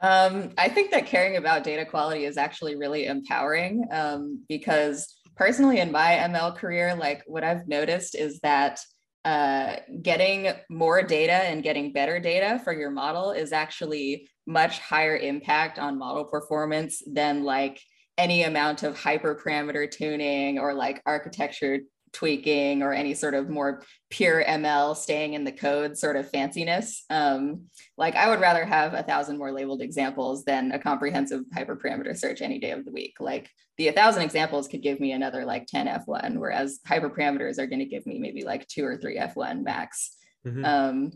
Um, 0.00 0.50
I 0.58 0.68
think 0.68 0.90
that 0.90 1.06
caring 1.06 1.38
about 1.38 1.64
data 1.64 1.84
quality 1.84 2.24
is 2.24 2.36
actually 2.36 2.76
really 2.76 3.06
empowering 3.06 3.86
um, 3.90 4.44
because 4.46 5.17
personally 5.38 5.78
in 5.78 5.92
my 5.92 6.18
ML 6.20 6.56
career, 6.56 6.94
like 6.96 7.22
what 7.26 7.44
I've 7.44 7.68
noticed 7.68 8.16
is 8.16 8.40
that 8.40 8.80
uh, 9.24 9.76
getting 10.02 10.52
more 10.68 11.02
data 11.02 11.32
and 11.32 11.62
getting 11.62 11.92
better 11.92 12.18
data 12.18 12.60
for 12.64 12.72
your 12.72 12.90
model 12.90 13.30
is 13.30 13.52
actually 13.52 14.28
much 14.46 14.80
higher 14.80 15.16
impact 15.16 15.78
on 15.78 15.98
model 15.98 16.24
performance 16.24 17.02
than 17.06 17.44
like 17.44 17.80
any 18.16 18.42
amount 18.42 18.82
of 18.82 18.98
hyperparameter 18.98 19.88
tuning 19.90 20.58
or 20.58 20.74
like 20.74 21.00
architecture 21.06 21.78
tweaking 22.12 22.82
or 22.82 22.92
any 22.92 23.14
sort 23.14 23.34
of 23.34 23.48
more 23.48 23.82
pure 24.10 24.42
ML 24.42 24.96
staying 24.96 25.34
in 25.34 25.44
the 25.44 25.52
code 25.52 25.96
sort 25.96 26.16
of 26.16 26.30
fanciness. 26.32 27.02
Um, 27.10 27.66
like 27.96 28.16
I 28.16 28.30
would 28.30 28.40
rather 28.40 28.64
have 28.64 28.94
a 28.94 29.02
thousand 29.02 29.38
more 29.38 29.52
labeled 29.52 29.82
examples 29.82 30.44
than 30.44 30.72
a 30.72 30.78
comprehensive 30.78 31.42
hyperparameter 31.54 32.16
search 32.16 32.40
any 32.40 32.58
day 32.58 32.70
of 32.70 32.84
the 32.84 32.92
week. 32.92 33.16
Like 33.20 33.50
the 33.78 33.88
a 33.88 33.92
thousand 33.92 34.22
examples 34.22 34.68
could 34.68 34.82
give 34.82 35.00
me 35.00 35.12
another 35.12 35.44
like 35.44 35.66
10 35.66 35.86
F1, 35.86 36.36
whereas 36.36 36.80
hyperparameters 36.86 37.58
are 37.58 37.66
going 37.66 37.78
to 37.78 37.84
give 37.84 38.06
me 38.06 38.18
maybe 38.18 38.44
like 38.44 38.66
two 38.66 38.84
or 38.84 38.96
three 38.96 39.18
F1 39.18 39.62
max. 39.62 40.16
Mm-hmm. 40.46 40.64
Um, 40.64 41.12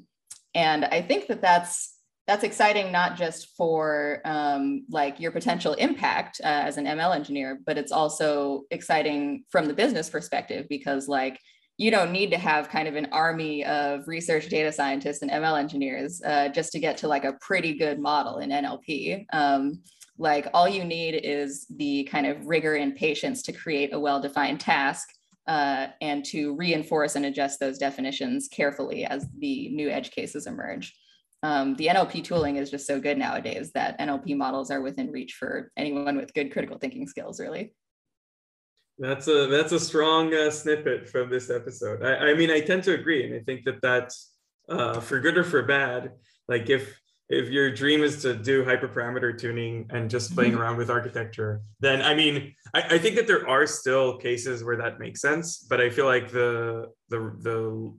and 0.55 0.85
I 0.85 1.03
think 1.03 1.27
that 1.27 1.43
that's 1.43 1.99
that's 2.29 2.45
exciting 2.45 2.93
not 2.93 3.17
just 3.17 3.49
for 3.57 4.21
um, 4.25 4.85
like 4.89 5.19
your 5.19 5.33
potential 5.33 5.75
impact 5.75 6.41
uh, 6.43 6.47
as 6.47 6.77
an 6.77 6.87
ml 6.87 7.15
engineer 7.15 7.59
but 7.67 7.77
it's 7.77 7.93
also 7.93 8.63
exciting 8.71 9.45
from 9.51 9.67
the 9.67 9.75
business 9.75 10.09
perspective 10.09 10.67
because 10.69 11.09
like 11.09 11.39
you 11.79 11.91
don't 11.91 12.13
need 12.13 12.31
to 12.31 12.39
have 12.39 12.69
kind 12.69 12.87
of 12.87 12.95
an 12.95 13.09
army 13.13 13.65
of 13.65 14.07
research 14.07 14.49
data 14.49 14.71
scientists 14.71 15.23
and 15.23 15.31
ml 15.31 15.59
engineers 15.59 16.23
uh, 16.25 16.49
just 16.49 16.73
to 16.73 16.79
get 16.79 16.97
to 16.97 17.09
like 17.09 17.25
a 17.25 17.37
pretty 17.41 17.75
good 17.75 17.99
model 17.99 18.39
in 18.39 18.51
nlp 18.51 19.27
um, 19.33 19.83
like 20.19 20.47
all 20.55 20.69
you 20.69 20.85
need 20.85 21.13
is 21.15 21.67
the 21.77 22.05
kind 22.05 22.27
of 22.27 22.47
rigor 22.47 22.75
and 22.75 22.97
patience 22.97 23.43
to 23.43 23.53
create 23.53 23.93
a 23.95 23.99
well-defined 23.99 24.61
task 24.61 25.09
uh, 25.47 25.89
and 26.01 26.25
to 26.25 26.55
reinforce 26.57 27.17
and 27.17 27.27
adjust 27.27 27.59
those 27.59 27.79
definitions 27.79 28.49
carefully 28.49 29.05
as 29.05 29.27
the 29.39 29.69
new 29.71 29.89
edge 29.89 30.11
cases 30.11 30.47
emerge 30.47 30.95
um, 31.43 31.75
the 31.75 31.89
NLP 31.89 32.23
tooling 32.23 32.57
is 32.57 32.71
just 32.71 32.87
so 32.87 33.01
good 33.01 33.19
nowadays 33.19 33.73
that 33.73 33.99
NLP 33.99 34.37
models 34.37 34.71
are 34.71 34.81
within 34.81 35.11
reach 35.11 35.35
for 35.35 35.73
anyone 35.77 36.17
with 36.17 36.33
good 36.35 36.53
critical 36.53 36.79
thinking 36.79 37.07
skills, 37.09 37.41
really. 37.41 37.75
That's 38.99 39.27
a 39.27 39.47
that's 39.47 39.73
a 39.73 39.81
strong 39.81 40.33
uh, 40.33 40.51
snippet 40.51 41.09
from 41.09 41.31
this 41.31 41.51
episode. 41.51 42.05
I, 42.05 42.31
I 42.31 42.35
mean, 42.35 42.51
I 42.51 42.61
tend 42.61 42.85
to 42.85 42.95
agree, 42.95 43.25
and 43.25 43.35
I 43.35 43.41
think 43.41 43.65
that 43.65 43.81
that's 43.83 44.33
uh, 44.69 45.01
for 45.01 45.19
good 45.19 45.37
or 45.37 45.43
for 45.43 45.63
bad. 45.63 46.13
Like 46.47 46.71
if 46.71 46.97
if 47.29 47.49
your 47.49 47.71
dream 47.71 48.03
is 48.03 48.21
to 48.23 48.35
do 48.35 48.65
hyperparameter 48.65 49.39
tuning 49.39 49.87
and 49.91 50.11
just 50.11 50.35
playing 50.35 50.55
around 50.55 50.77
with 50.77 50.91
architecture, 50.91 51.63
then 51.81 52.03
I 52.03 52.15
mean, 52.15 52.55
I, 52.75 52.83
I, 52.91 52.99
think 52.99 53.17
that 53.17 53.27
there 53.27 53.49
are 53.49 53.67
still 53.67 54.19
cases 54.19 54.63
where 54.63 54.77
that 54.77 54.99
makes 54.99 55.21
sense, 55.21 55.59
but 55.59 55.81
I 55.81 55.89
feel 55.89 56.07
like 56.07 56.31
the 56.31 56.89
the 57.09 57.35
the 57.41 57.93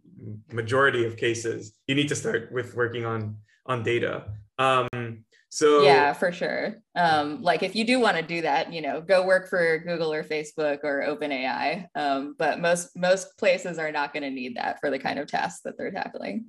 majority 0.54 1.06
of 1.06 1.18
cases 1.18 1.74
you 1.88 1.96
need 1.96 2.10
to 2.10 2.16
start 2.16 2.52
with 2.52 2.76
working 2.76 3.06
on 3.06 3.38
on 3.66 3.82
data. 3.82 4.26
Um, 4.60 5.24
so 5.54 5.84
yeah, 5.84 6.14
for 6.14 6.32
sure. 6.32 6.82
Um, 6.96 7.44
like 7.44 7.62
if 7.62 7.76
you 7.76 7.86
do 7.86 8.00
want 8.00 8.18
to 8.18 8.24
do 8.24 8.42
that, 8.42 8.74
you 8.74 8.82
know, 8.82 9.02
go 9.02 9.24
work 9.24 9.50
for 9.50 9.78
Google 9.78 10.12
or 10.12 10.24
Facebook 10.24 10.80
or 10.84 11.06
OpenAI. 11.08 11.86
Um, 11.94 12.36
but 12.40 12.60
most 12.60 12.98
most 12.98 13.38
places 13.38 13.78
are 13.78 13.92
not 13.92 14.14
going 14.14 14.24
to 14.24 14.32
need 14.32 14.58
that 14.58 14.80
for 14.80 14.90
the 14.90 14.98
kind 14.98 15.20
of 15.20 15.28
tasks 15.28 15.62
that 15.66 15.78
they're 15.78 15.92
tackling. 15.92 16.46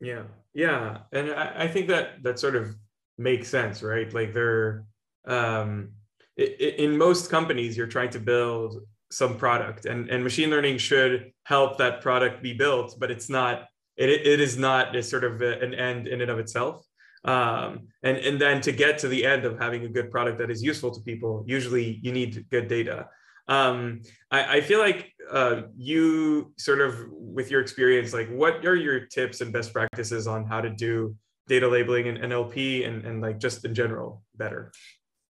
Yeah, 0.00 0.22
yeah, 0.54 0.98
and 1.12 1.30
I, 1.30 1.64
I 1.64 1.68
think 1.68 1.88
that 1.88 2.22
that 2.22 2.38
sort 2.38 2.56
of 2.56 2.74
makes 3.16 3.48
sense, 3.48 3.82
right? 3.82 4.12
Like 4.12 4.32
they're 4.32 4.84
um, 5.26 5.90
in 6.36 6.96
most 6.96 7.30
companies, 7.30 7.76
you're 7.76 7.88
trying 7.88 8.10
to 8.10 8.20
build 8.20 8.82
some 9.10 9.36
product, 9.36 9.86
and 9.86 10.08
and 10.08 10.22
machine 10.22 10.50
learning 10.50 10.78
should 10.78 11.32
help 11.44 11.78
that 11.78 12.00
product 12.00 12.42
be 12.42 12.52
built, 12.52 12.96
but 12.98 13.10
it's 13.10 13.28
not. 13.28 13.66
It, 13.96 14.10
it 14.10 14.40
is 14.40 14.56
not 14.56 14.94
a 14.94 15.02
sort 15.02 15.24
of 15.24 15.42
an 15.42 15.74
end 15.74 16.06
in 16.06 16.20
and 16.20 16.30
of 16.30 16.38
itself. 16.38 16.86
Um, 17.24 17.88
and 18.04 18.16
and 18.18 18.40
then 18.40 18.60
to 18.60 18.72
get 18.72 18.98
to 18.98 19.08
the 19.08 19.26
end 19.26 19.44
of 19.44 19.58
having 19.58 19.84
a 19.84 19.88
good 19.88 20.10
product 20.10 20.38
that 20.38 20.50
is 20.50 20.62
useful 20.62 20.92
to 20.92 21.00
people, 21.00 21.44
usually 21.46 21.98
you 22.02 22.12
need 22.12 22.46
good 22.50 22.68
data. 22.68 23.08
Um, 23.48 24.02
I, 24.30 24.58
I, 24.58 24.60
feel 24.60 24.78
like 24.78 25.10
uh, 25.30 25.62
you 25.76 26.52
sort 26.58 26.80
of, 26.80 26.96
with 27.10 27.50
your 27.50 27.60
experience, 27.60 28.12
like 28.12 28.28
what 28.30 28.64
are 28.64 28.74
your 28.74 29.00
tips 29.06 29.40
and 29.40 29.52
best 29.52 29.72
practices 29.72 30.26
on 30.26 30.44
how 30.44 30.60
to 30.60 30.70
do 30.70 31.14
data 31.48 31.66
labeling 31.66 32.08
and 32.08 32.18
NLP 32.18 32.86
and, 32.86 33.04
and 33.04 33.20
like 33.20 33.38
just 33.38 33.64
in 33.64 33.74
general 33.74 34.22
better? 34.36 34.72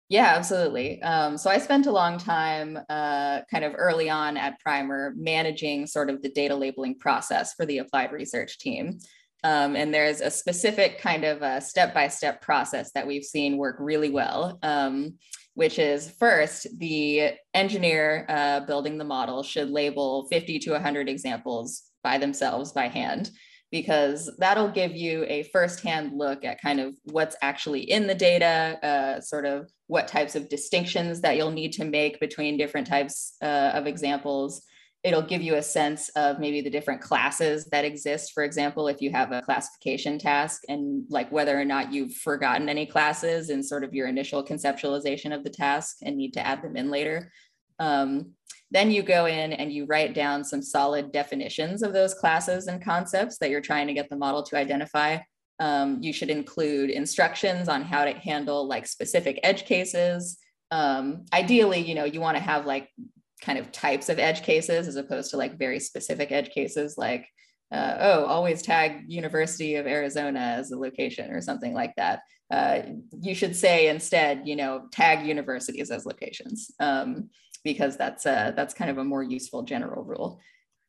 Yeah, 0.08 0.34
absolutely. 0.36 1.02
Um, 1.02 1.36
so 1.36 1.50
I 1.50 1.58
spent 1.58 1.86
a 1.86 1.92
long 1.92 2.16
time 2.16 2.78
uh, 2.88 3.40
kind 3.50 3.64
of 3.64 3.74
early 3.76 4.08
on 4.08 4.38
at 4.38 4.58
Primer 4.58 5.12
managing 5.16 5.86
sort 5.86 6.08
of 6.08 6.22
the 6.22 6.30
data 6.30 6.54
labeling 6.54 6.98
process 6.98 7.52
for 7.52 7.66
the 7.66 7.78
applied 7.78 8.12
research 8.12 8.58
team. 8.58 8.98
Um, 9.44 9.76
and 9.76 9.92
there's 9.92 10.20
a 10.20 10.30
specific 10.30 11.00
kind 11.00 11.24
of 11.24 11.42
a 11.42 11.60
step 11.60 11.92
by 11.92 12.08
step 12.08 12.40
process 12.40 12.90
that 12.92 13.06
we've 13.06 13.24
seen 13.24 13.58
work 13.58 13.76
really 13.78 14.10
well. 14.10 14.58
Um, 14.62 15.18
which 15.58 15.80
is 15.80 16.08
first, 16.08 16.68
the 16.78 17.32
engineer 17.52 18.24
uh, 18.28 18.60
building 18.60 18.96
the 18.96 19.04
model 19.04 19.42
should 19.42 19.68
label 19.68 20.28
50 20.30 20.60
to 20.60 20.70
100 20.70 21.08
examples 21.08 21.82
by 22.04 22.16
themselves 22.16 22.70
by 22.70 22.86
hand, 22.86 23.32
because 23.72 24.30
that'll 24.38 24.70
give 24.70 24.94
you 24.94 25.24
a 25.26 25.42
firsthand 25.52 26.16
look 26.16 26.44
at 26.44 26.62
kind 26.62 26.78
of 26.78 26.94
what's 27.02 27.34
actually 27.42 27.80
in 27.90 28.06
the 28.06 28.14
data, 28.14 28.78
uh, 28.86 29.20
sort 29.20 29.46
of 29.46 29.68
what 29.88 30.06
types 30.06 30.36
of 30.36 30.48
distinctions 30.48 31.22
that 31.22 31.36
you'll 31.36 31.50
need 31.50 31.72
to 31.72 31.84
make 31.84 32.20
between 32.20 32.56
different 32.56 32.86
types 32.86 33.34
uh, 33.42 33.72
of 33.74 33.88
examples, 33.88 34.62
it'll 35.04 35.22
give 35.22 35.42
you 35.42 35.54
a 35.54 35.62
sense 35.62 36.08
of 36.10 36.40
maybe 36.40 36.60
the 36.60 36.70
different 36.70 37.00
classes 37.00 37.66
that 37.66 37.84
exist. 37.84 38.32
For 38.32 38.42
example, 38.42 38.88
if 38.88 39.00
you 39.00 39.10
have 39.12 39.30
a 39.30 39.42
classification 39.42 40.18
task 40.18 40.62
and 40.68 41.04
like 41.08 41.30
whether 41.30 41.58
or 41.58 41.64
not 41.64 41.92
you've 41.92 42.14
forgotten 42.14 42.68
any 42.68 42.84
classes 42.84 43.50
in 43.50 43.62
sort 43.62 43.84
of 43.84 43.94
your 43.94 44.08
initial 44.08 44.44
conceptualization 44.44 45.34
of 45.34 45.44
the 45.44 45.50
task 45.50 45.98
and 46.02 46.16
need 46.16 46.32
to 46.34 46.44
add 46.44 46.62
them 46.62 46.76
in 46.76 46.90
later. 46.90 47.30
Um, 47.78 48.32
then 48.70 48.90
you 48.90 49.02
go 49.02 49.26
in 49.26 49.52
and 49.52 49.72
you 49.72 49.86
write 49.86 50.14
down 50.14 50.44
some 50.44 50.60
solid 50.60 51.12
definitions 51.12 51.82
of 51.82 51.92
those 51.92 52.14
classes 52.14 52.66
and 52.66 52.84
concepts 52.84 53.38
that 53.38 53.50
you're 53.50 53.60
trying 53.60 53.86
to 53.86 53.94
get 53.94 54.10
the 54.10 54.16
model 54.16 54.42
to 54.42 54.58
identify. 54.58 55.18
Um, 55.60 55.98
you 56.02 56.12
should 56.12 56.28
include 56.28 56.90
instructions 56.90 57.68
on 57.68 57.82
how 57.82 58.04
to 58.04 58.12
handle 58.12 58.66
like 58.66 58.86
specific 58.86 59.40
edge 59.42 59.64
cases. 59.64 60.38
Um, 60.70 61.24
ideally, 61.32 61.78
you 61.78 61.94
know, 61.94 62.04
you 62.04 62.20
want 62.20 62.36
to 62.36 62.42
have 62.42 62.66
like 62.66 62.90
kind 63.38 63.58
of 63.58 63.72
types 63.72 64.08
of 64.08 64.18
edge 64.18 64.42
cases 64.42 64.88
as 64.88 64.96
opposed 64.96 65.30
to 65.30 65.36
like 65.36 65.58
very 65.58 65.80
specific 65.80 66.32
edge 66.32 66.50
cases 66.50 66.96
like 66.98 67.26
uh, 67.70 67.96
oh 68.00 68.24
always 68.24 68.62
tag 68.62 69.04
university 69.08 69.74
of 69.74 69.86
arizona 69.86 70.40
as 70.40 70.70
a 70.70 70.78
location 70.78 71.30
or 71.30 71.40
something 71.40 71.74
like 71.74 71.94
that. 71.96 72.20
Uh, 72.50 72.80
you 73.20 73.34
should 73.34 73.54
say 73.54 73.88
instead 73.88 74.42
you 74.46 74.56
know 74.56 74.86
tag 74.90 75.26
universities 75.26 75.90
as 75.90 76.06
locations 76.06 76.70
um, 76.80 77.28
because 77.64 77.96
that's 77.96 78.24
a, 78.24 78.54
that's 78.56 78.74
kind 78.74 78.90
of 78.90 78.98
a 78.98 79.04
more 79.04 79.22
useful 79.22 79.62
general 79.62 80.02
rule. 80.02 80.40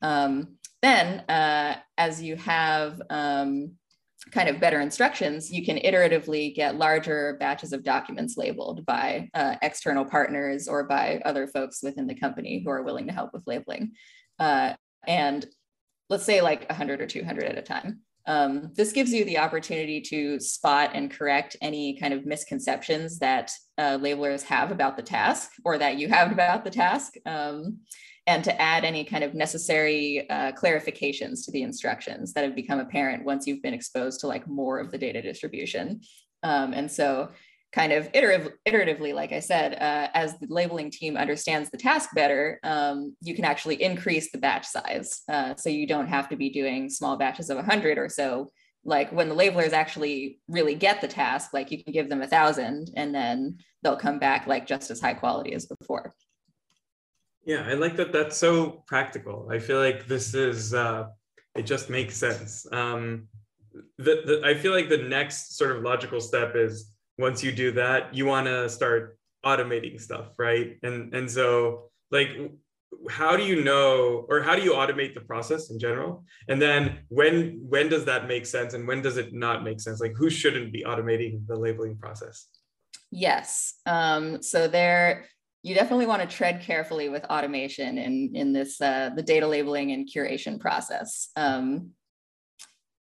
Um, 0.02 0.56
then 0.82 1.20
uh, 1.28 1.76
as 1.98 2.22
you 2.22 2.36
have 2.36 3.02
um, 3.10 3.72
kind 4.30 4.48
of 4.48 4.60
better 4.60 4.80
instructions, 4.80 5.50
you 5.50 5.64
can 5.64 5.78
iteratively 5.78 6.54
get 6.54 6.76
larger 6.76 7.36
batches 7.40 7.72
of 7.72 7.82
documents 7.82 8.36
labeled 8.36 8.84
by 8.86 9.28
uh, 9.34 9.56
external 9.62 10.04
partners 10.04 10.68
or 10.68 10.84
by 10.84 11.20
other 11.24 11.46
folks 11.46 11.82
within 11.82 12.06
the 12.06 12.14
company 12.14 12.62
who 12.62 12.70
are 12.70 12.82
willing 12.82 13.06
to 13.06 13.12
help 13.12 13.32
with 13.32 13.46
labeling. 13.46 13.92
Uh, 14.38 14.74
and 15.06 15.46
let's 16.08 16.24
say 16.24 16.40
like 16.40 16.68
100 16.68 17.00
or 17.00 17.06
200 17.06 17.44
at 17.44 17.58
a 17.58 17.62
time. 17.62 18.00
Um, 18.26 18.70
this 18.74 18.92
gives 18.92 19.12
you 19.12 19.24
the 19.24 19.38
opportunity 19.38 20.00
to 20.02 20.38
spot 20.38 20.90
and 20.94 21.10
correct 21.10 21.56
any 21.62 21.98
kind 21.98 22.12
of 22.12 22.26
misconceptions 22.26 23.18
that 23.20 23.50
uh, 23.78 23.96
labelers 23.98 24.42
have 24.42 24.70
about 24.70 24.96
the 24.96 25.02
task 25.02 25.52
or 25.64 25.78
that 25.78 25.96
you 25.96 26.08
have 26.08 26.30
about 26.30 26.64
the 26.64 26.70
task. 26.70 27.14
Um, 27.24 27.78
and 28.26 28.44
to 28.44 28.60
add 28.60 28.84
any 28.84 29.04
kind 29.04 29.24
of 29.24 29.34
necessary 29.34 30.28
uh, 30.30 30.52
clarifications 30.52 31.44
to 31.44 31.52
the 31.52 31.62
instructions 31.62 32.32
that 32.32 32.44
have 32.44 32.54
become 32.54 32.78
apparent 32.78 33.24
once 33.24 33.46
you've 33.46 33.62
been 33.62 33.74
exposed 33.74 34.20
to 34.20 34.26
like 34.26 34.46
more 34.46 34.78
of 34.78 34.90
the 34.90 34.98
data 34.98 35.22
distribution. 35.22 36.00
Um, 36.42 36.72
and 36.72 36.90
so 36.90 37.30
kind 37.72 37.92
of 37.92 38.08
iterative, 38.12 38.52
iteratively, 38.66 39.14
like 39.14 39.32
I 39.32 39.40
said, 39.40 39.74
uh, 39.74 40.08
as 40.12 40.38
the 40.38 40.48
labeling 40.48 40.90
team 40.90 41.16
understands 41.16 41.70
the 41.70 41.78
task 41.78 42.10
better, 42.14 42.58
um, 42.64 43.14
you 43.22 43.34
can 43.34 43.44
actually 43.44 43.80
increase 43.82 44.32
the 44.32 44.38
batch 44.38 44.66
size. 44.66 45.22
Uh, 45.28 45.54
so 45.54 45.68
you 45.70 45.86
don't 45.86 46.08
have 46.08 46.28
to 46.30 46.36
be 46.36 46.50
doing 46.50 46.90
small 46.90 47.16
batches 47.16 47.48
of 47.48 47.56
100 47.56 47.96
or 47.96 48.08
so. 48.08 48.50
Like 48.84 49.12
when 49.12 49.28
the 49.28 49.34
labelers 49.36 49.72
actually 49.72 50.40
really 50.48 50.74
get 50.74 51.00
the 51.00 51.08
task, 51.08 51.50
like 51.52 51.70
you 51.70 51.82
can 51.82 51.92
give 51.92 52.08
them 52.08 52.22
a 52.22 52.26
thousand 52.26 52.90
and 52.96 53.14
then 53.14 53.58
they'll 53.82 53.96
come 53.96 54.18
back 54.18 54.46
like 54.46 54.66
just 54.66 54.90
as 54.90 55.00
high 55.00 55.14
quality 55.14 55.52
as 55.52 55.66
before. 55.66 56.14
Yeah, 57.50 57.64
I 57.66 57.74
like 57.74 57.96
that. 57.96 58.12
That's 58.12 58.36
so 58.36 58.84
practical. 58.86 59.48
I 59.50 59.58
feel 59.58 59.80
like 59.80 60.06
this 60.06 60.34
is, 60.34 60.72
uh, 60.72 61.06
it 61.56 61.66
just 61.66 61.90
makes 61.90 62.16
sense. 62.16 62.64
Um, 62.70 63.26
the, 63.98 64.22
the, 64.24 64.42
I 64.44 64.54
feel 64.54 64.70
like 64.70 64.88
the 64.88 65.02
next 65.02 65.56
sort 65.58 65.74
of 65.74 65.82
logical 65.82 66.20
step 66.20 66.54
is 66.54 66.92
once 67.18 67.42
you 67.42 67.50
do 67.50 67.72
that, 67.72 68.14
you 68.14 68.24
want 68.24 68.46
to 68.46 68.68
start 68.68 69.18
automating 69.44 70.00
stuff, 70.00 70.26
right? 70.38 70.78
And 70.84 71.12
and 71.12 71.28
so 71.28 71.90
like 72.12 72.30
how 73.08 73.36
do 73.36 73.42
you 73.42 73.64
know 73.64 74.26
or 74.28 74.40
how 74.42 74.54
do 74.54 74.62
you 74.62 74.74
automate 74.74 75.14
the 75.14 75.20
process 75.20 75.70
in 75.70 75.78
general 75.78 76.24
and 76.48 76.60
then 76.60 76.98
when 77.08 77.58
when 77.62 77.88
does 77.88 78.04
that 78.04 78.26
make 78.26 78.44
sense 78.44 78.74
and 78.74 78.86
when 78.86 79.00
does 79.00 79.16
it 79.16 79.32
not 79.32 79.62
make 79.62 79.80
sense 79.80 80.00
like 80.00 80.12
who 80.16 80.28
shouldn't 80.28 80.72
be 80.72 80.82
automating 80.82 81.46
the 81.46 81.56
labeling 81.56 81.96
process 81.96 82.48
yes 83.12 83.74
um, 83.86 84.42
so 84.42 84.66
there 84.66 85.24
you 85.62 85.74
definitely 85.74 86.06
want 86.06 86.22
to 86.22 86.36
tread 86.36 86.62
carefully 86.62 87.08
with 87.08 87.24
automation 87.24 87.98
in 87.98 88.34
in 88.34 88.52
this 88.52 88.80
uh, 88.80 89.10
the 89.14 89.22
data 89.22 89.46
labeling 89.46 89.92
and 89.92 90.08
curation 90.08 90.58
process 90.58 91.30
um, 91.36 91.90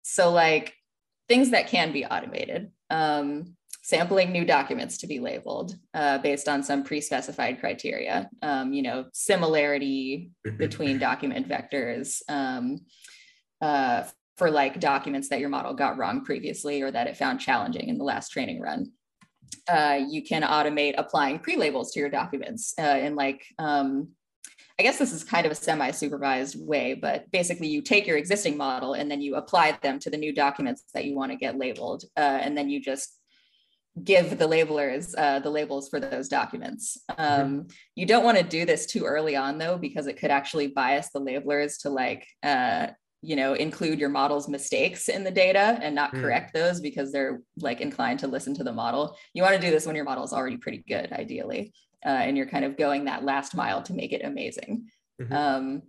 so 0.02 0.32
like 0.32 0.74
things 1.28 1.50
that 1.50 1.66
can 1.66 1.92
be 1.92 2.04
automated 2.04 2.70
um, 2.90 3.56
sampling 3.86 4.32
new 4.32 4.44
documents 4.44 4.98
to 4.98 5.06
be 5.06 5.20
labeled 5.20 5.76
uh, 5.94 6.18
based 6.18 6.48
on 6.48 6.60
some 6.60 6.82
pre-specified 6.82 7.60
criteria. 7.60 8.28
Um, 8.42 8.72
you 8.72 8.82
know, 8.82 9.04
similarity 9.12 10.32
between 10.56 10.98
document 10.98 11.48
vectors 11.48 12.20
um, 12.28 12.80
uh, 13.60 14.02
for 14.38 14.50
like 14.50 14.80
documents 14.80 15.28
that 15.28 15.38
your 15.38 15.50
model 15.50 15.72
got 15.72 15.98
wrong 15.98 16.24
previously 16.24 16.82
or 16.82 16.90
that 16.90 17.06
it 17.06 17.16
found 17.16 17.38
challenging 17.38 17.88
in 17.88 17.96
the 17.96 18.02
last 18.02 18.30
training 18.30 18.60
run. 18.60 18.90
Uh, 19.68 19.98
you 20.08 20.22
can 20.22 20.42
automate 20.42 20.94
applying 20.96 21.38
pre-labels 21.38 21.92
to 21.92 22.00
your 22.00 22.08
documents 22.08 22.74
uh, 22.78 22.98
in 23.00 23.16
like 23.16 23.44
um, 23.58 24.08
I 24.78 24.82
guess 24.82 24.98
this 24.98 25.12
is 25.12 25.24
kind 25.24 25.46
of 25.46 25.52
a 25.52 25.54
semi-supervised 25.54 26.56
way, 26.60 26.92
but 26.92 27.30
basically 27.30 27.68
you 27.68 27.80
take 27.80 28.06
your 28.06 28.18
existing 28.18 28.58
model 28.58 28.92
and 28.92 29.10
then 29.10 29.22
you 29.22 29.36
apply 29.36 29.78
them 29.82 29.98
to 30.00 30.10
the 30.10 30.18
new 30.18 30.34
documents 30.34 30.84
that 30.92 31.06
you 31.06 31.16
want 31.16 31.32
to 31.32 31.38
get 31.38 31.56
labeled. 31.56 32.04
Uh, 32.14 32.20
and 32.20 32.56
then 32.56 32.68
you 32.68 32.78
just 32.80 33.18
give 34.04 34.38
the 34.38 34.46
labelers 34.46 35.14
uh, 35.16 35.38
the 35.38 35.48
labels 35.48 35.88
for 35.88 35.98
those 35.98 36.28
documents. 36.28 36.98
Mm-hmm. 37.10 37.42
Um, 37.42 37.66
you 37.94 38.04
don't 38.04 38.24
want 38.24 38.36
to 38.36 38.44
do 38.44 38.66
this 38.66 38.84
too 38.84 39.04
early 39.04 39.34
on 39.34 39.56
though, 39.56 39.78
because 39.78 40.06
it 40.06 40.18
could 40.18 40.30
actually 40.30 40.66
bias 40.66 41.08
the 41.08 41.22
labelers 41.22 41.80
to 41.80 41.88
like, 41.88 42.26
uh, 42.42 42.88
you 43.22 43.36
know, 43.36 43.54
include 43.54 43.98
your 43.98 44.08
model's 44.08 44.48
mistakes 44.48 45.08
in 45.08 45.24
the 45.24 45.30
data 45.30 45.78
and 45.82 45.94
not 45.94 46.12
mm. 46.12 46.20
correct 46.20 46.52
those 46.52 46.80
because 46.80 47.12
they're 47.12 47.42
like 47.58 47.80
inclined 47.80 48.20
to 48.20 48.28
listen 48.28 48.54
to 48.54 48.64
the 48.64 48.72
model. 48.72 49.16
You 49.34 49.42
want 49.42 49.54
to 49.54 49.60
do 49.60 49.70
this 49.70 49.86
when 49.86 49.96
your 49.96 50.04
model 50.04 50.24
is 50.24 50.32
already 50.32 50.56
pretty 50.58 50.84
good, 50.86 51.12
ideally, 51.12 51.72
uh, 52.04 52.10
and 52.10 52.36
you're 52.36 52.48
kind 52.48 52.64
of 52.64 52.76
going 52.76 53.06
that 53.06 53.24
last 53.24 53.54
mile 53.54 53.82
to 53.82 53.94
make 53.94 54.12
it 54.12 54.24
amazing. 54.24 54.86
Mm-hmm. 55.20 55.32
Um, 55.32 55.82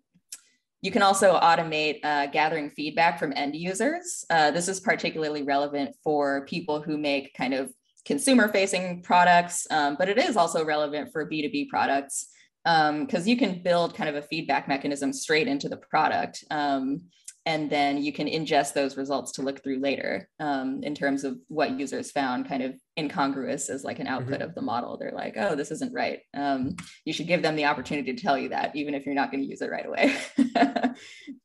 you 0.81 0.91
can 0.91 1.01
also 1.01 1.39
automate 1.39 1.99
uh, 2.03 2.27
gathering 2.27 2.69
feedback 2.69 3.19
from 3.19 3.33
end 3.35 3.55
users. 3.55 4.23
Uh, 4.29 4.51
this 4.51 4.67
is 4.67 4.79
particularly 4.79 5.43
relevant 5.43 5.95
for 6.03 6.45
people 6.45 6.81
who 6.81 6.97
make 6.97 7.33
kind 7.33 7.53
of 7.53 7.73
consumer 8.05 8.47
facing 8.47 9.01
products, 9.01 9.67
um, 9.69 9.95
but 9.99 10.07
it 10.07 10.17
is 10.17 10.37
also 10.37 10.63
relevant 10.63 11.11
for 11.11 11.29
B2B 11.29 11.67
products 11.67 12.29
because 12.67 13.23
um, 13.23 13.27
you 13.27 13.37
can 13.37 13.61
build 13.63 13.95
kind 13.95 14.09
of 14.09 14.15
a 14.15 14.27
feedback 14.27 14.67
mechanism 14.67 15.13
straight 15.13 15.47
into 15.47 15.69
the 15.69 15.77
product. 15.77 16.43
Um, 16.51 17.03
and 17.45 17.69
then 17.69 18.03
you 18.03 18.11
can 18.11 18.27
ingest 18.27 18.73
those 18.73 18.97
results 18.97 19.31
to 19.33 19.41
look 19.41 19.63
through 19.63 19.79
later 19.79 20.27
um, 20.41 20.81
in 20.83 20.93
terms 20.93 21.23
of 21.23 21.37
what 21.47 21.79
users 21.79 22.11
found 22.11 22.49
kind 22.49 22.61
of 22.61 22.75
incongruous 22.99 23.69
as 23.69 23.85
like 23.85 23.99
an 23.99 24.07
output 24.07 24.39
mm-hmm. 24.39 24.49
of 24.49 24.53
the 24.53 24.61
model. 24.61 24.97
They're 24.97 25.13
like, 25.13 25.35
oh, 25.37 25.55
this 25.55 25.71
isn't 25.71 25.93
right. 25.93 26.19
Um, 26.33 26.75
you 27.05 27.13
should 27.13 27.27
give 27.27 27.41
them 27.41 27.55
the 27.55 27.63
opportunity 27.63 28.13
to 28.13 28.21
tell 28.21 28.37
you 28.37 28.49
that, 28.49 28.75
even 28.75 28.93
if 28.93 29.05
you're 29.05 29.15
not 29.15 29.31
going 29.31 29.43
to 29.43 29.49
use 29.49 29.61
it 29.61 29.71
right 29.71 29.85
away. 29.85 30.15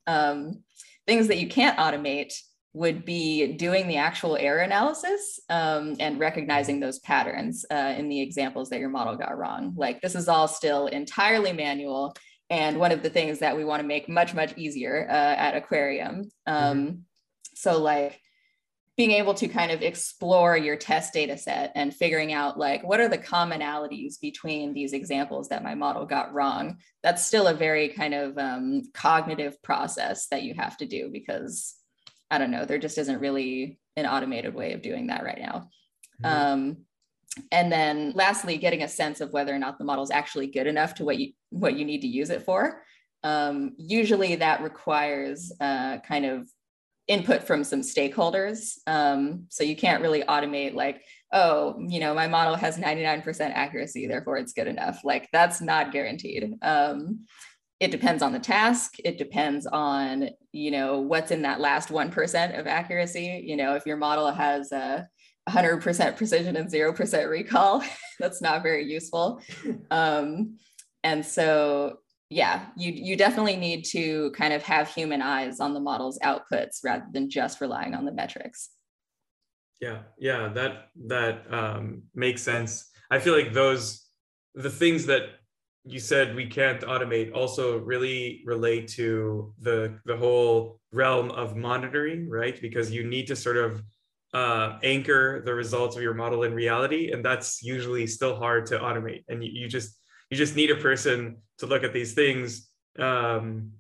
Um, 0.07 0.65
things 1.07 1.29
that 1.29 1.39
you 1.39 1.49
can't 1.49 1.79
automate 1.79 2.35
would 2.75 3.05
be 3.05 3.53
doing 3.55 3.87
the 3.87 3.99
actual 3.99 4.37
error 4.37 4.61
analysis 4.61 5.39
um, 5.51 5.95
and 6.01 6.19
recognizing 6.19 6.81
those 6.81 6.99
patterns 7.01 7.67
uh, 7.71 7.95
in 7.97 8.09
the 8.09 8.21
examples 8.21 8.71
that 8.71 8.81
your 8.81 8.89
model 8.89 9.17
got 9.17 9.37
wrong. 9.37 9.75
Like 9.77 10.01
this 10.01 10.15
is 10.15 10.29
all 10.29 10.49
still 10.49 10.87
entirely 10.87 11.53
manual. 11.53 12.15
And 12.49 12.79
one 12.79 12.93
of 12.93 13.03
the 13.03 13.11
things 13.11 13.41
that 13.41 13.57
we 13.57 13.65
want 13.65 13.83
to 13.83 13.87
make 13.87 14.09
much, 14.09 14.35
much 14.35 14.57
easier 14.57 15.07
uh, 15.09 15.13
at 15.13 15.55
Aquarium. 15.55 16.31
Um, 16.47 16.79
mm-hmm. 16.79 16.97
So 17.55 17.81
like 17.81 18.21
being 18.97 19.13
able 19.13 19.35
to 19.35 19.49
kind 19.49 19.73
of 19.73 19.83
explore 19.83 20.57
your 20.57 20.77
test 20.77 21.13
data 21.13 21.37
set 21.37 21.73
and 21.75 21.95
figuring 21.95 22.33
out 22.33 22.59
like 22.59 22.83
what 22.85 23.01
are 23.01 23.09
the 23.09 23.19
commonalities 23.19 24.21
between 24.21 24.75
these 24.75 24.93
examples 24.93 25.49
that 25.49 25.65
my 25.65 25.75
model 25.75 26.05
got 26.05 26.33
wrong 26.35 26.77
that's 27.03 27.25
still 27.25 27.47
a 27.47 27.55
very 27.55 27.89
kind 27.89 28.13
of 28.13 28.37
um, 28.37 28.83
cognitive 28.93 29.61
process 29.63 30.27
that 30.29 30.43
you 30.43 30.55
have 30.55 30.77
to 30.77 30.87
do 30.87 31.09
because 31.11 31.75
I 32.33 32.39
don't 32.39 32.51
know, 32.51 32.65
there 32.65 32.79
just 32.79 32.99
isn't 32.99 33.21
really 33.21 33.79
an 33.97 34.07
automated 34.07 34.55
way 34.55 34.73
of 34.73 34.83
doing 34.83 35.09
that 35.09 35.23
right 35.23 35.39
now. 35.39 35.69
Mm-hmm. 36.25 36.27
Um, 36.27 36.77
and 37.51 37.71
then 37.71 38.13
lastly, 38.15 38.57
getting 38.57 38.83
a 38.83 38.89
sense 38.89 39.21
of 39.21 39.33
whether 39.33 39.55
or 39.55 39.59
not 39.59 39.79
the 39.79 39.85
model 39.85 40.05
is 40.05 40.11
actually 40.11 40.49
good 40.49 40.67
enough 40.67 40.95
to 40.97 41.05
what 41.05 41.19
you 41.19 41.33
what 41.51 41.77
you 41.77 41.85
need 41.85 42.01
to 42.01 42.09
use 42.09 42.31
it 42.31 42.43
for. 42.43 42.83
Um, 43.23 43.75
usually 43.79 44.37
that 44.37 44.63
requires 44.63 45.53
uh, 45.61 45.99
kind 45.99 46.27
of 46.27 46.49
input 47.09 47.43
from 47.43 47.65
some 47.65 47.81
stakeholders. 47.81 48.79
Um, 48.87 49.47
so 49.49 49.65
you 49.65 49.77
can't 49.77 50.03
really 50.03 50.23
automate 50.23 50.75
like, 50.75 51.03
oh, 51.33 51.77
you 51.89 52.01
know, 52.01 52.15
my 52.15 52.29
model 52.29 52.55
has 52.55 52.79
99% 52.79 53.41
accuracy, 53.41 54.07
therefore 54.07 54.39
it's 54.39 54.53
good 54.53 54.67
enough. 54.67 55.01
Like 55.05 55.29
that's 55.33 55.61
not 55.61 55.93
guaranteed. 55.93 56.55
Um, 56.63 57.27
it 57.83 57.91
depends 57.91 58.23
on 58.23 58.33
the 58.33 58.39
task. 58.39 58.95
It 59.05 59.19
depends 59.19 59.67
on 59.67 60.31
you 60.53 60.71
know 60.71 61.01
what's 61.01 61.33
in 61.33 61.43
that 61.43 61.61
last 61.61 61.89
1% 61.89 62.59
of 62.59 62.67
accuracy. 62.69 63.43
You 63.45 63.57
know 63.57 63.75
if 63.75 63.85
your 63.85 63.97
model 63.97 64.31
has 64.31 64.71
a 64.71 65.09
100% 65.49 66.17
precision 66.17 66.55
and 66.57 66.71
0% 66.71 67.29
recall 67.29 67.83
that's 68.21 68.41
not 68.41 68.63
very 68.63 68.85
useful. 68.85 69.43
Um, 69.91 70.59
and 71.05 71.27
so 71.27 71.99
yeah 72.31 72.67
you 72.77 72.93
you 72.93 73.17
definitely 73.17 73.57
need 73.57 73.85
to 73.85 74.31
kind 74.31 74.55
of 74.55 74.63
have 74.63 74.89
human 74.89 75.21
eyes 75.21 75.59
on 75.59 75.75
the 75.75 75.81
model's 75.81 76.19
outputs 76.21 76.79
rather 76.85 77.05
than 77.13 77.29
just 77.29 77.61
relying 77.61 77.95
on 77.95 78.05
the 78.05 78.13
metrics. 78.13 78.71
Yeah 79.81 80.03
yeah 80.19 80.49
that 80.55 80.91
that 81.09 81.53
um, 81.53 82.05
makes 82.15 82.43
sense. 82.43 82.91
I 83.11 83.19
feel 83.19 83.35
like 83.37 83.53
those 83.53 84.07
the 84.55 84.71
things 84.71 85.07
that 85.07 85.42
you 85.85 85.99
said 85.99 86.35
we 86.35 86.47
can't 86.47 86.83
automate 86.83 87.35
also 87.35 87.79
really 87.79 88.43
relate 88.45 88.87
to 88.87 89.53
the 89.61 89.99
the 90.05 90.17
whole 90.17 90.81
realm 90.93 91.31
of 91.33 91.57
monitoring 91.57 92.29
right? 92.29 92.61
Because 92.61 92.91
you 92.93 93.05
need 93.05 93.27
to 93.27 93.37
sort 93.37 93.57
of 93.57 93.83
uh, 94.35 94.79
anchor 94.83 95.43
the 95.45 95.53
results 95.53 95.97
of 95.97 96.03
your 96.03 96.15
model 96.15 96.45
in 96.45 96.55
reality 96.55 97.11
and 97.11 97.25
that's 97.25 97.63
usually 97.63 98.07
still 98.07 98.37
hard 98.37 98.65
to 98.67 98.79
automate. 98.79 99.25
And 99.29 99.45
you, 99.45 99.51
you 99.53 99.69
just 99.69 99.99
you 100.31 100.37
just 100.37 100.57
need 100.57 100.71
a 100.71 100.77
person 100.77 101.39
to 101.59 101.67
look 101.67 101.85
at 101.85 101.93
these 101.93 102.15
things. 102.15 102.71
Um, 102.99 103.73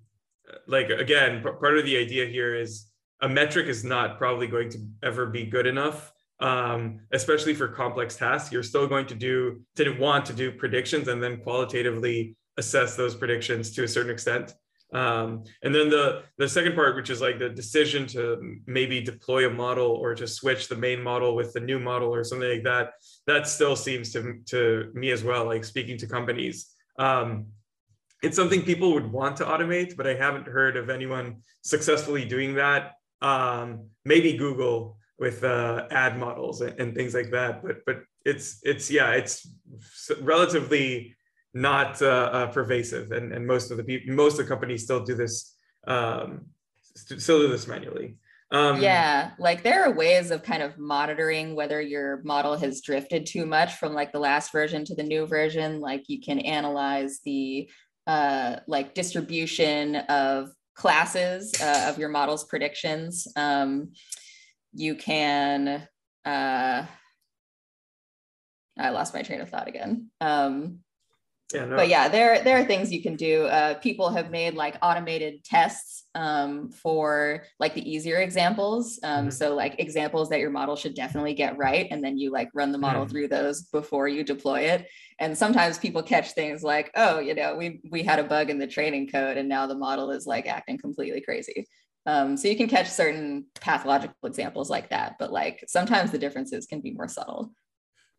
like 0.66 0.90
again 0.90 1.42
part 1.42 1.78
of 1.78 1.84
the 1.84 1.96
idea 1.96 2.26
here 2.26 2.54
is 2.54 2.88
a 3.20 3.28
metric 3.28 3.68
is 3.68 3.84
not 3.84 4.18
probably 4.18 4.48
going 4.48 4.68
to 4.70 4.78
ever 5.02 5.26
be 5.26 5.44
good 5.44 5.66
enough 5.66 6.11
um, 6.42 6.98
especially 7.12 7.54
for 7.54 7.68
complex 7.68 8.16
tasks, 8.16 8.52
you're 8.52 8.64
still 8.64 8.88
going 8.88 9.06
to 9.06 9.14
do 9.14 9.62
to 9.76 9.90
want 9.98 10.26
to 10.26 10.32
do 10.32 10.50
predictions 10.50 11.06
and 11.08 11.22
then 11.22 11.40
qualitatively 11.40 12.36
assess 12.58 12.96
those 12.96 13.14
predictions 13.14 13.70
to 13.70 13.84
a 13.84 13.88
certain 13.88 14.10
extent. 14.10 14.52
Um, 14.92 15.44
and 15.62 15.74
then 15.74 15.88
the 15.88 16.24
the 16.36 16.48
second 16.48 16.74
part, 16.74 16.96
which 16.96 17.10
is 17.10 17.20
like 17.20 17.38
the 17.38 17.48
decision 17.48 18.06
to 18.08 18.58
maybe 18.66 19.00
deploy 19.00 19.46
a 19.46 19.50
model 19.50 19.92
or 19.92 20.14
to 20.16 20.26
switch 20.26 20.68
the 20.68 20.76
main 20.76 21.00
model 21.00 21.34
with 21.34 21.52
the 21.54 21.60
new 21.60 21.78
model 21.78 22.12
or 22.14 22.24
something 22.24 22.50
like 22.50 22.64
that, 22.64 22.94
that 23.26 23.46
still 23.46 23.76
seems 23.76 24.12
to 24.12 24.40
to 24.46 24.90
me 24.94 25.12
as 25.12 25.22
well. 25.22 25.46
Like 25.46 25.64
speaking 25.64 25.96
to 25.98 26.06
companies, 26.06 26.72
um, 26.98 27.46
it's 28.22 28.36
something 28.36 28.62
people 28.62 28.92
would 28.94 29.10
want 29.10 29.36
to 29.36 29.44
automate, 29.44 29.96
but 29.96 30.06
I 30.06 30.14
haven't 30.14 30.46
heard 30.46 30.76
of 30.76 30.90
anyone 30.90 31.36
successfully 31.62 32.24
doing 32.24 32.54
that. 32.56 32.94
Um, 33.22 33.86
maybe 34.04 34.36
Google 34.36 34.98
with 35.22 35.44
uh, 35.44 35.86
ad 35.92 36.18
models 36.18 36.62
and, 36.62 36.78
and, 36.80 36.96
things 36.96 37.14
like 37.14 37.30
that. 37.30 37.62
But 37.62 37.76
but 37.86 37.98
it's 38.26 38.58
it's 38.64 38.90
yeah 38.90 39.12
it's 39.12 39.48
relatively 40.20 41.14
not 41.54 42.02
uh, 42.02 42.28
uh, 42.38 42.46
pervasive, 42.48 43.12
and, 43.12 43.32
and 43.32 43.46
most 43.46 43.70
of 43.70 43.76
the 43.76 43.84
people 43.84 44.14
most 44.14 44.32
of 44.32 44.44
the 44.44 44.52
companies 44.54 44.82
still 44.82 45.04
do 45.04 45.14
this 45.14 45.34
um, 45.86 46.46
still 46.96 47.38
do 47.38 47.48
this 47.48 47.68
manually. 47.68 48.16
Um, 48.50 48.82
yeah, 48.82 49.30
like 49.38 49.62
there 49.62 49.84
are 49.84 49.92
ways 49.94 50.32
of 50.32 50.42
kind 50.42 50.62
of 50.62 50.76
monitoring 50.76 51.54
whether 51.54 51.80
your 51.80 52.20
model 52.24 52.56
has 52.56 52.82
drifted 52.82 53.24
too 53.24 53.46
much 53.46 53.74
from 53.76 53.94
like 53.94 54.10
the 54.12 54.18
last 54.18 54.50
version 54.50 54.84
to 54.86 54.94
the 54.96 55.04
new 55.04 55.24
version. 55.24 55.80
Like 55.80 56.02
you 56.08 56.20
can 56.20 56.40
analyze 56.40 57.20
the 57.24 57.70
uh, 58.08 58.56
like 58.66 58.92
distribution 58.92 59.96
of 59.96 60.50
classes 60.74 61.54
uh, 61.62 61.86
of 61.88 61.98
your 61.98 62.08
model's 62.08 62.44
predictions. 62.44 63.26
Um, 63.36 63.92
you 64.72 64.94
can, 64.94 65.86
uh, 66.24 66.86
I 68.78 68.88
lost 68.90 69.14
my 69.14 69.22
train 69.22 69.40
of 69.40 69.50
thought 69.50 69.68
again. 69.68 70.10
Um, 70.20 70.80
yeah, 71.52 71.66
no. 71.66 71.76
But 71.76 71.88
yeah, 71.88 72.08
there 72.08 72.42
there 72.42 72.58
are 72.58 72.64
things 72.64 72.92
you 72.92 73.02
can 73.02 73.16
do. 73.16 73.44
Uh, 73.44 73.74
people 73.74 74.10
have 74.10 74.30
made 74.30 74.54
like 74.54 74.76
automated 74.80 75.44
tests 75.44 76.04
um, 76.14 76.70
for 76.70 77.44
like 77.58 77.74
the 77.74 77.90
easier 77.90 78.18
examples. 78.18 78.98
Um, 79.02 79.26
mm-hmm. 79.26 79.30
So 79.30 79.54
like 79.54 79.78
examples 79.78 80.28
that 80.30 80.40
your 80.40 80.50
model 80.50 80.76
should 80.76 80.94
definitely 80.94 81.34
get 81.34 81.58
right, 81.58 81.88
and 81.90 82.02
then 82.02 82.16
you 82.18 82.30
like 82.30 82.48
run 82.54 82.72
the 82.72 82.78
model 82.78 83.02
mm-hmm. 83.02 83.10
through 83.10 83.28
those 83.28 83.62
before 83.62 84.08
you 84.08 84.24
deploy 84.24 84.60
it. 84.60 84.88
And 85.18 85.36
sometimes 85.36 85.78
people 85.78 86.02
catch 86.02 86.32
things 86.32 86.62
like, 86.62 86.90
oh, 86.96 87.18
you 87.18 87.34
know, 87.34 87.56
we 87.56 87.80
we 87.90 88.02
had 88.02 88.18
a 88.18 88.24
bug 88.24 88.50
in 88.50 88.58
the 88.58 88.66
training 88.66 89.08
code, 89.08 89.36
and 89.36 89.48
now 89.48 89.66
the 89.66 89.76
model 89.76 90.10
is 90.10 90.26
like 90.26 90.46
acting 90.46 90.78
completely 90.78 91.20
crazy. 91.20 91.66
Um, 92.04 92.36
so 92.36 92.48
you 92.48 92.56
can 92.56 92.68
catch 92.68 92.88
certain 92.88 93.46
pathological 93.60 94.16
examples 94.24 94.68
like 94.68 94.90
that, 94.90 95.16
but 95.18 95.32
like 95.32 95.64
sometimes 95.68 96.10
the 96.10 96.18
differences 96.18 96.66
can 96.66 96.80
be 96.80 96.92
more 96.92 97.08
subtle. 97.08 97.52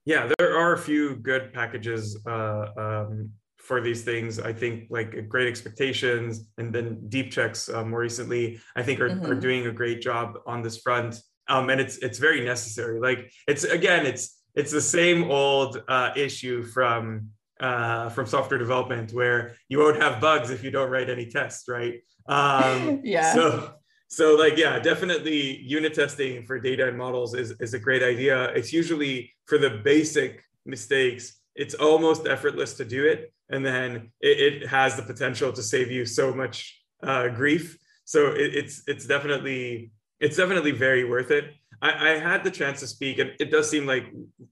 Yeah, 0.05 0.29
there 0.37 0.57
are 0.57 0.73
a 0.73 0.77
few 0.77 1.15
good 1.15 1.53
packages 1.53 2.19
uh, 2.27 2.65
um, 2.77 3.31
for 3.57 3.81
these 3.81 4.03
things. 4.03 4.39
I 4.39 4.51
think 4.51 4.87
like 4.89 5.29
Great 5.29 5.47
Expectations 5.47 6.45
and 6.57 6.73
then 6.73 7.01
Deepchecks 7.07 7.73
uh, 7.73 7.85
more 7.85 7.99
recently, 7.99 8.59
I 8.75 8.83
think 8.83 8.99
are, 8.99 9.09
mm-hmm. 9.09 9.31
are 9.31 9.35
doing 9.35 9.67
a 9.67 9.71
great 9.71 10.01
job 10.01 10.37
on 10.45 10.61
this 10.61 10.77
front. 10.77 11.19
Um, 11.47 11.69
and 11.69 11.79
it's 11.79 11.97
it's 11.97 12.19
very 12.19 12.43
necessary. 12.43 12.99
Like 12.99 13.31
it's 13.47 13.63
again, 13.65 14.05
it's 14.05 14.41
it's 14.55 14.71
the 14.71 14.81
same 14.81 15.29
old 15.29 15.81
uh, 15.87 16.11
issue 16.15 16.63
from 16.63 17.29
uh, 17.59 18.09
from 18.09 18.25
software 18.25 18.59
development 18.59 19.13
where 19.13 19.55
you 19.69 19.79
won't 19.79 20.01
have 20.01 20.19
bugs 20.19 20.49
if 20.49 20.63
you 20.63 20.71
don't 20.71 20.89
write 20.89 21.09
any 21.09 21.25
tests, 21.25 21.67
right? 21.67 21.95
Um, 22.25 23.01
yeah. 23.03 23.33
So 23.33 23.73
so 24.07 24.35
like 24.35 24.57
yeah 24.57 24.77
definitely 24.77 25.57
unit 25.61 25.95
testing 25.95 26.45
for 26.45 26.59
data 26.59 26.87
and 26.87 26.97
models 26.97 27.33
is, 27.33 27.51
is 27.59 27.73
a 27.73 27.79
great 27.79 28.03
idea. 28.03 28.45
It's 28.49 28.71
usually 28.71 29.33
for 29.45 29.57
the 29.57 29.81
basic 29.83 30.43
mistakes 30.65 31.41
it's 31.55 31.75
almost 31.75 32.27
effortless 32.27 32.73
to 32.75 32.85
do 32.85 33.05
it. 33.05 33.33
And 33.49 33.65
then 33.65 34.11
it, 34.19 34.63
it 34.63 34.67
has 34.67 34.95
the 34.95 35.03
potential 35.03 35.51
to 35.53 35.61
save 35.61 35.91
you 35.91 36.05
so 36.05 36.33
much 36.33 36.81
uh, 37.03 37.27
grief. 37.29 37.77
So 38.05 38.31
it, 38.31 38.55
it's 38.55 38.83
it's 38.87 39.05
definitely 39.05 39.91
it's 40.19 40.37
definitely 40.37 40.71
very 40.71 41.03
worth 41.05 41.31
it. 41.31 41.53
I, 41.81 42.11
I, 42.11 42.19
had 42.19 42.45
the 42.45 42.51
chance 42.51 42.79
to 42.79 42.87
speak 42.87 43.19
and 43.19 43.31
it 43.41 43.51
does 43.51 43.69
seem 43.69 43.85
like 43.85 44.05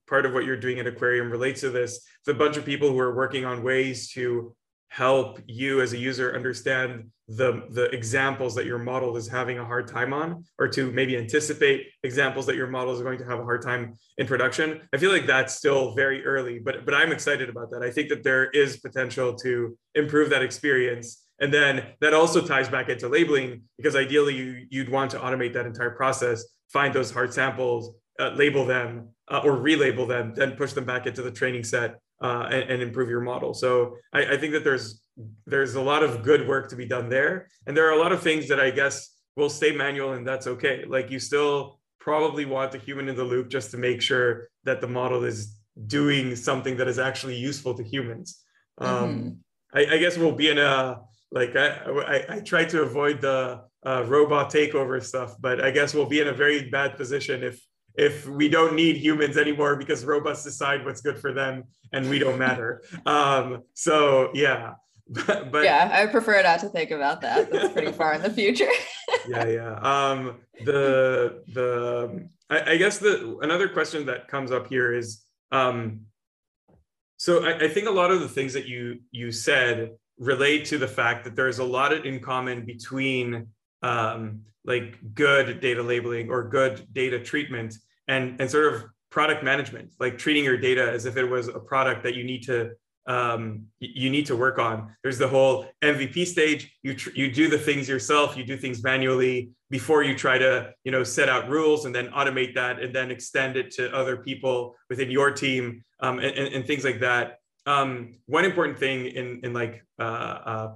part 0.07 0.25
of 0.25 0.33
what 0.33 0.43
you're 0.43 0.57
doing 0.57 0.79
at 0.79 0.87
aquarium 0.87 1.31
relates 1.31 1.61
to 1.61 1.69
this. 1.69 2.05
A 2.27 2.33
bunch 2.33 2.57
of 2.57 2.65
people 2.65 2.89
who 2.89 2.99
are 2.99 3.15
working 3.15 3.45
on 3.45 3.63
ways 3.63 4.11
to 4.11 4.53
help 4.91 5.39
you 5.47 5.79
as 5.79 5.93
a 5.93 5.97
user 5.97 6.35
understand 6.35 7.09
the 7.29 7.63
the 7.69 7.85
examples 7.91 8.53
that 8.53 8.65
your 8.65 8.77
model 8.77 9.15
is 9.15 9.25
having 9.25 9.57
a 9.57 9.63
hard 9.63 9.87
time 9.87 10.11
on 10.11 10.43
or 10.59 10.67
to 10.67 10.91
maybe 10.91 11.15
anticipate 11.15 11.87
examples 12.03 12.45
that 12.45 12.57
your 12.57 12.67
model 12.67 12.93
is 12.93 13.01
going 13.01 13.17
to 13.17 13.23
have 13.23 13.39
a 13.39 13.43
hard 13.43 13.61
time 13.61 13.93
in 14.17 14.27
production. 14.27 14.81
I 14.93 14.97
feel 14.97 15.09
like 15.09 15.25
that's 15.25 15.55
still 15.55 15.95
very 15.95 16.25
early 16.25 16.59
but 16.59 16.83
but 16.83 16.93
i'm 16.93 17.13
excited 17.13 17.47
about 17.47 17.71
that. 17.71 17.81
I 17.81 17.89
think 17.89 18.09
that 18.09 18.23
there 18.23 18.49
is 18.49 18.81
potential 18.81 19.33
to 19.35 19.77
improve 19.95 20.29
that 20.31 20.43
experience. 20.43 21.25
And 21.39 21.53
then 21.53 21.87
that 22.01 22.13
also 22.13 22.45
ties 22.45 22.67
back 22.67 22.89
into 22.89 23.07
labeling 23.07 23.63
because 23.77 23.95
ideally 23.95 24.35
you, 24.35 24.65
you'd 24.69 24.89
want 24.89 25.09
to 25.11 25.19
automate 25.19 25.53
that 25.53 25.65
entire 25.65 25.91
process 25.91 26.43
find 26.73 26.93
those 26.93 27.11
hard 27.11 27.33
samples 27.33 27.95
uh, 28.19 28.31
label 28.31 28.65
them 28.65 29.07
uh, 29.29 29.39
or 29.45 29.53
relabel 29.53 30.05
them 30.05 30.33
then 30.35 30.51
push 30.57 30.73
them 30.73 30.83
back 30.83 31.07
into 31.07 31.21
the 31.21 31.31
training 31.31 31.63
set 31.63 31.95
uh, 32.21 32.47
and, 32.51 32.69
and, 32.69 32.81
improve 32.81 33.09
your 33.09 33.21
model. 33.21 33.53
So 33.53 33.97
I, 34.13 34.33
I, 34.33 34.37
think 34.37 34.53
that 34.53 34.63
there's 34.63 35.01
there's 35.47 35.73
a 35.73 35.81
lot 35.81 36.03
of 36.03 36.23
good 36.23 36.47
work 36.47 36.69
to 36.69 36.75
be 36.75 36.85
done 36.85 37.09
there, 37.09 37.47
and 37.65 37.75
there 37.75 37.87
are 37.89 37.93
a 37.93 37.99
lot 37.99 38.11
of 38.11 38.21
things 38.21 38.47
that 38.49 38.59
I 38.59 38.69
guess 38.69 39.09
will 39.35 39.49
stay 39.49 39.71
manual, 39.71 40.13
and 40.13 40.27
that's 40.27 40.45
okay. 40.45 40.85
Like 40.87 41.09
you 41.09 41.19
still 41.19 41.79
probably 41.99 42.45
want 42.45 42.71
the 42.71 42.77
human 42.77 43.09
in 43.09 43.15
the 43.15 43.23
loop 43.23 43.49
just 43.49 43.71
to 43.71 43.77
make 43.77 44.01
sure 44.01 44.49
that 44.65 44.81
the 44.81 44.87
model 44.87 45.23
is 45.23 45.57
doing 45.87 46.35
something 46.35 46.77
that 46.77 46.87
is 46.87 46.99
actually 46.99 47.35
useful 47.35 47.73
to 47.73 47.83
humans. 47.83 48.41
Um, 48.77 48.87
mm-hmm. 48.87 49.29
I, 49.73 49.95
I, 49.95 49.97
guess 49.97 50.17
we'll 50.17 50.31
be 50.31 50.49
in 50.49 50.57
a 50.57 50.99
like 51.31 51.55
I 51.55 51.67
I, 51.85 52.35
I 52.35 52.39
try 52.41 52.65
to 52.65 52.81
avoid 52.81 53.21
the 53.21 53.61
uh, 53.85 54.03
robot 54.07 54.51
takeover 54.51 55.03
stuff, 55.03 55.35
but 55.39 55.59
I 55.61 55.71
guess 55.71 55.93
we'll 55.93 56.05
be 56.05 56.19
in 56.19 56.27
a 56.27 56.33
very 56.33 56.69
bad 56.69 56.97
position 56.97 57.43
if 57.43 57.59
if 57.95 58.27
we 58.27 58.47
don't 58.49 58.75
need 58.75 58.97
humans 58.97 59.37
anymore 59.37 59.75
because 59.75 60.05
robots 60.05 60.43
decide 60.43 60.85
what's 60.85 61.01
good 61.01 61.19
for 61.19 61.33
them 61.33 61.63
and 61.91 62.09
we 62.09 62.19
don't 62.19 62.39
matter. 62.39 62.83
um, 63.05 63.63
so 63.73 64.29
yeah. 64.33 64.73
But, 65.13 65.51
but, 65.51 65.65
yeah, 65.65 65.89
I 65.91 66.05
prefer 66.05 66.41
not 66.41 66.61
to 66.61 66.69
think 66.69 66.89
about 66.89 67.19
that. 67.19 67.51
That's 67.51 67.73
pretty 67.73 67.91
far 67.99 68.13
in 68.13 68.21
the 68.21 68.29
future. 68.29 68.69
yeah, 69.27 69.45
yeah. 69.45 69.73
Um, 69.73 70.37
the 70.63 71.43
the 71.51 72.29
I, 72.49 72.71
I, 72.71 72.77
guess 72.77 72.99
the 72.99 73.37
another 73.41 73.67
question 73.67 74.05
that 74.05 74.29
comes 74.29 74.53
up 74.53 74.67
here 74.67 74.93
is 74.93 75.21
um, 75.51 76.05
so 77.17 77.43
I, 77.43 77.65
I 77.65 77.67
think 77.67 77.89
a 77.89 77.91
lot 77.91 78.11
of 78.11 78.21
the 78.21 78.29
things 78.29 78.53
that 78.53 78.69
you 78.69 78.99
you 79.11 79.33
said 79.33 79.91
relate 80.17 80.65
to 80.65 80.77
the 80.77 80.87
fact 80.87 81.25
that 81.25 81.35
there's 81.35 81.59
a 81.59 81.63
lot 81.63 81.91
in 81.91 82.21
common 82.21 82.65
between 82.65 83.47
um, 83.81 84.43
like 84.65 84.97
good 85.13 85.59
data 85.59 85.81
labeling 85.81 86.29
or 86.29 86.47
good 86.47 86.85
data 86.93 87.19
treatment 87.19 87.75
and, 88.07 88.39
and 88.39 88.49
sort 88.49 88.73
of 88.73 88.83
product 89.09 89.43
management, 89.43 89.93
like 89.99 90.17
treating 90.17 90.43
your 90.43 90.57
data 90.57 90.89
as 90.91 91.05
if 91.05 91.17
it 91.17 91.25
was 91.25 91.47
a 91.47 91.59
product 91.59 92.03
that 92.03 92.15
you 92.15 92.23
need 92.23 92.43
to 92.43 92.71
um, 93.07 93.65
you 93.79 94.09
need 94.09 94.27
to 94.27 94.35
work 94.35 94.59
on. 94.59 94.95
There's 95.01 95.17
the 95.17 95.27
whole 95.27 95.65
MVP 95.81 96.25
stage. 96.27 96.71
You 96.83 96.93
tr- 96.93 97.09
you 97.15 97.31
do 97.31 97.49
the 97.49 97.57
things 97.57 97.89
yourself. 97.89 98.37
You 98.37 98.43
do 98.43 98.55
things 98.55 98.83
manually 98.83 99.49
before 99.69 100.03
you 100.03 100.15
try 100.15 100.37
to 100.37 100.73
you 100.83 100.91
know 100.91 101.03
set 101.03 101.27
out 101.27 101.49
rules 101.49 101.85
and 101.85 101.95
then 101.95 102.09
automate 102.09 102.53
that 102.55 102.79
and 102.79 102.93
then 102.93 103.09
extend 103.09 103.57
it 103.57 103.71
to 103.71 103.93
other 103.95 104.17
people 104.17 104.75
within 104.89 105.09
your 105.09 105.31
team 105.31 105.83
um, 106.01 106.19
and, 106.19 106.37
and, 106.37 106.53
and, 106.53 106.67
things 106.67 106.83
like 106.83 106.99
that. 106.99 107.39
Um, 107.65 108.13
one 108.27 108.45
important 108.45 108.77
thing 108.77 109.07
in 109.07 109.41
in 109.43 109.53
like 109.53 109.83
uh, 109.99 110.03
uh, 110.03 110.71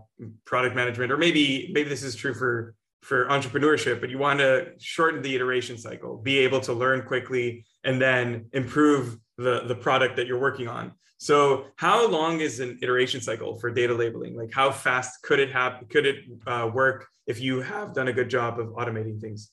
product 0.45 0.75
management, 0.75 1.11
or 1.11 1.17
maybe 1.17 1.69
maybe 1.73 1.89
this 1.89 2.03
is 2.03 2.15
true 2.15 2.33
for 2.33 2.73
for 3.05 3.25
entrepreneurship, 3.27 4.01
but 4.01 4.09
you 4.09 4.17
want 4.17 4.39
to 4.39 4.71
shorten 4.79 5.21
the 5.21 5.35
iteration 5.35 5.77
cycle, 5.77 6.17
be 6.17 6.39
able 6.39 6.59
to 6.59 6.73
learn 6.73 7.03
quickly, 7.03 7.63
and 7.83 8.01
then 8.01 8.47
improve 8.51 9.19
the, 9.37 9.61
the 9.67 9.75
product 9.75 10.15
that 10.15 10.25
you're 10.25 10.39
working 10.39 10.67
on. 10.67 10.91
So, 11.19 11.65
how 11.75 12.09
long 12.09 12.39
is 12.39 12.59
an 12.59 12.79
iteration 12.81 13.21
cycle 13.21 13.59
for 13.59 13.69
data 13.69 13.93
labeling? 13.93 14.35
Like, 14.35 14.51
how 14.51 14.71
fast 14.71 15.21
could 15.21 15.39
it 15.39 15.51
happen? 15.51 15.87
Could 15.87 16.07
it 16.07 16.25
uh, 16.47 16.71
work 16.73 17.07
if 17.27 17.39
you 17.39 17.61
have 17.61 17.93
done 17.93 18.07
a 18.07 18.13
good 18.13 18.29
job 18.29 18.59
of 18.59 18.69
automating 18.69 19.21
things? 19.21 19.51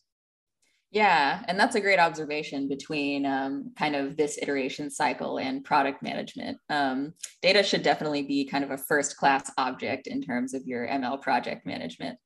Yeah, 0.91 1.43
and 1.47 1.59
that's 1.59 1.75
a 1.75 1.81
great 1.81 1.99
observation 1.99 2.69
between 2.69 3.27
um, 3.27 3.73
kind 3.79 3.95
of 3.95 4.17
this 4.17 4.39
iteration 4.41 4.91
cycle 4.91 5.39
and 5.39 5.63
product 5.63 6.03
management. 6.03 6.57
Um, 6.71 7.13
data 7.43 7.63
should 7.63 7.83
definitely 7.83 8.23
be 8.23 8.47
kind 8.47 8.65
of 8.65 8.71
a 8.71 8.79
first 8.79 9.19
class 9.19 9.51
object 9.59 10.07
in 10.07 10.23
terms 10.23 10.55
of 10.55 10.67
your 10.67 10.87
ML 10.87 11.21
project 11.21 11.67
management. 11.67 12.19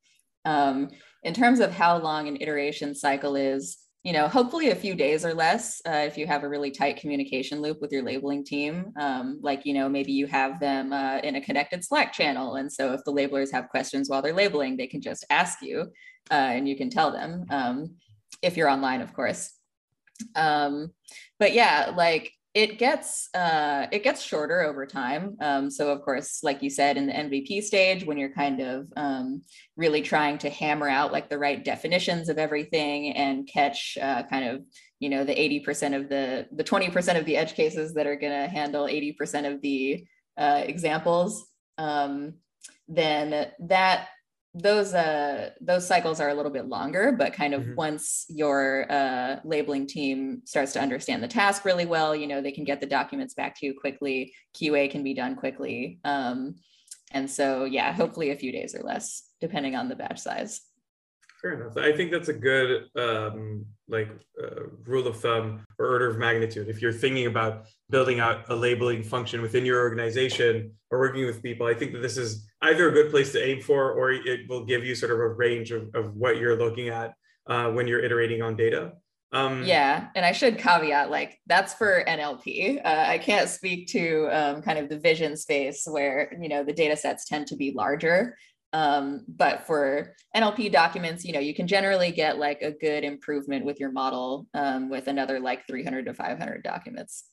Um, 0.47 0.89
in 1.27 1.35
terms 1.35 1.59
of 1.59 1.73
how 1.73 1.99
long 1.99 2.29
an 2.29 2.39
iteration 2.41 2.95
cycle 2.95 3.35
is, 3.35 3.79
you 4.05 4.13
know, 4.13 4.29
hopefully 4.29 4.71
a 4.71 4.77
few 4.77 4.95
days 4.95 5.25
or 5.25 5.35
less 5.35 5.83
uh, 5.85 6.05
if 6.07 6.17
you 6.17 6.25
have 6.25 6.45
a 6.45 6.49
really 6.49 6.71
tight 6.71 6.99
communication 6.99 7.61
loop 7.61 7.81
with 7.81 7.91
your 7.91 8.05
labeling 8.05 8.45
team. 8.45 8.93
Um, 8.97 9.41
like, 9.43 9.67
you 9.67 9.75
know, 9.75 9.89
maybe 9.89 10.13
you 10.13 10.29
have 10.29 10.61
them 10.61 10.93
uh, 10.93 11.19
in 11.25 11.35
a 11.35 11.41
connected 11.41 11.85
Slack 11.85 12.13
channel. 12.13 12.55
And 12.55 12.73
so 12.73 12.93
if 12.93 13.01
the 13.05 13.13
labelers 13.13 13.51
have 13.51 13.71
questions 13.71 14.09
while 14.09 14.23
they're 14.23 14.33
labeling, 14.33 14.77
they 14.77 14.87
can 14.87 15.01
just 15.01 15.27
ask 15.29 15.61
you 15.63 15.91
uh, 16.31 16.35
and 16.35 16.69
you 16.69 16.77
can 16.77 16.91
tell 16.91 17.11
them 17.11 17.45
um, 17.51 17.97
if 18.41 18.57
you're 18.57 18.71
online, 18.71 19.01
of 19.01 19.13
course. 19.13 19.53
Um, 20.37 20.93
but 21.41 21.55
yeah, 21.55 21.93
like 21.97 22.31
it 22.57 22.79
gets 22.79 23.29
uh, 23.35 23.87
it 23.93 24.03
gets 24.03 24.23
shorter 24.23 24.63
over 24.63 24.87
time. 24.87 25.37
Um, 25.43 25.71
so 25.71 25.93
of 25.93 26.01
course, 26.01 26.43
like 26.43 26.63
you 26.63 26.71
said, 26.71 26.97
in 26.97 27.07
the 27.07 27.13
MVP 27.13 27.63
stage, 27.63 28.07
when 28.07 28.17
you're 28.17 28.33
kind 28.33 28.61
of 28.61 28.87
um, 28.97 29.43
really 29.77 30.01
trying 30.01 30.39
to 30.39 30.49
hammer 30.49 30.89
out 30.89 31.13
like 31.13 31.29
the 31.29 31.37
right 31.37 31.63
definitions 31.63 32.31
of 32.31 32.39
everything 32.39 33.13
and 33.13 33.47
catch 33.47 33.99
uh, 34.01 34.23
kind 34.23 34.49
of 34.49 34.63
you 35.01 35.11
know 35.11 35.23
the 35.23 35.35
80% 35.35 36.01
of 36.01 36.09
the 36.09 36.47
the 36.51 36.65
20% 36.65 37.19
of 37.19 37.27
the 37.27 37.37
edge 37.37 37.53
cases 37.53 37.93
that 37.93 38.07
are 38.07 38.17
going 38.17 38.33
to 38.33 38.49
handle 38.49 38.87
80% 38.87 39.53
of 39.53 39.61
the 39.61 40.07
uh, 40.39 40.63
examples, 40.65 41.47
um, 41.77 42.37
then 42.89 43.49
that 43.69 44.09
those 44.59 44.95
uh 44.95 45.51
those 45.61 45.87
cycles 45.87 46.19
are 46.19 46.31
a 46.31 46.35
little 46.35 46.51
bit 46.51 46.67
longer 46.67 47.13
but 47.13 47.35
kind 47.35 47.53
of 47.53 47.63
mm-hmm. 47.63 47.75
once 47.75 48.25
your 48.31 48.91
uh 48.91 49.37
labeling 49.45 49.87
team 49.87 50.41
starts 50.45 50.73
to 50.73 50.81
understand 50.81 51.23
the 51.23 51.29
task 51.29 51.65
really 51.67 51.85
well 51.85 52.17
you 52.17 52.27
know 52.27 52.41
they 52.41 52.53
can 52.53 52.65
get 52.65 52.81
the 52.81 52.87
documents 52.87 53.35
back 53.35 53.55
to 53.55 53.67
you 53.67 53.75
quickly 53.79 54.33
qa 54.57 54.91
can 54.91 55.03
be 55.03 55.13
done 55.13 55.37
quickly 55.37 55.99
um 56.05 56.55
and 57.13 57.31
so 57.31 57.65
yeah 57.65 57.93
hopefully 57.93 58.31
a 58.31 58.37
few 58.37 58.51
days 58.51 58.75
or 58.75 58.83
less 58.83 59.31
depending 59.43 59.77
on 59.77 59.89
the 59.91 59.97
batch 59.97 60.19
size 60.19 60.63
fair 61.47 61.61
enough. 61.61 61.77
I 61.77 61.97
think 61.97 62.11
that's 62.11 62.29
a 62.29 62.33
good 62.33 62.85
um, 62.97 63.67
like 63.89 64.09
uh, 64.43 64.65
rule 64.85 65.07
of 65.07 65.21
thumb 65.21 65.65
or 65.79 65.87
order 65.87 66.09
of 66.09 66.19
magnitude. 66.19 66.69
If 66.69 66.83
you're 66.83 66.93
thinking 66.93 67.27
about 67.27 67.67
building 67.91 68.21
out 68.21 68.49
a 68.49 68.57
labeling 68.57 69.03
function 69.03 69.43
within 69.43 69.65
your 69.65 69.81
organization 69.81 70.73
or 70.91 70.99
working 70.99 71.27
with 71.27 71.43
people, 71.43 71.67
I 71.67 71.75
think 71.75 71.93
that 71.93 72.03
this 72.03 72.17
is 72.17 72.49
either 72.63 72.89
a 72.89 72.93
good 72.93 73.11
place 73.11 73.33
to 73.33 73.45
aim 73.45 73.61
for, 73.61 73.93
or 73.93 74.13
it 74.13 74.49
will 74.49 74.65
give 74.65 74.85
you 74.85 74.95
sort 74.95 75.13
of 75.13 75.19
a 75.19 75.29
range 75.29 75.71
of, 75.71 75.89
of 75.95 76.17
what 76.17 76.39
you're 76.39 76.59
looking 76.59 76.89
at 76.89 77.15
uh, 77.47 77.71
when 77.71 77.87
you're 77.87 78.03
iterating 78.03 78.43
on 78.43 78.57
data. 78.57 78.93
Um, 79.33 79.65
yeah, 79.65 80.09
and 80.15 80.25
I 80.25 80.33
should 80.33 80.59
caveat 80.59 81.11
like 81.11 81.39
that's 81.47 81.75
for 81.75 82.05
NLP. 82.07 82.81
Uh, 82.85 83.05
I 83.09 83.19
can't 83.19 83.49
speak 83.49 83.89
to 83.89 84.29
um, 84.31 84.63
kind 84.63 84.79
of 84.79 84.89
the 84.89 84.99
vision 84.99 85.37
space 85.37 85.83
where 85.87 86.33
you 86.41 86.49
know 86.49 86.65
the 86.65 86.73
data 86.73 86.97
sets 86.97 87.25
tend 87.25 87.49
to 87.49 87.57
be 87.57 87.73
larger. 87.73 88.37
Um, 88.77 89.25
but 89.27 89.67
for 89.67 90.15
NLP 90.37 90.71
documents, 90.71 91.25
you 91.25 91.33
know, 91.33 91.41
you 91.41 91.55
can 91.55 91.67
generally 91.67 92.11
get 92.11 92.37
like 92.37 92.61
a 92.61 92.73
good 92.73 93.05
improvement 93.05 93.65
with 93.65 93.81
your 93.81 93.91
model 93.91 94.47
um, 94.53 94.91
with 94.91 95.09
another 95.09 95.41
like 95.41 95.67
300 95.67 96.05
to 96.05 96.13
500 96.13 96.63
documents. 96.63 97.25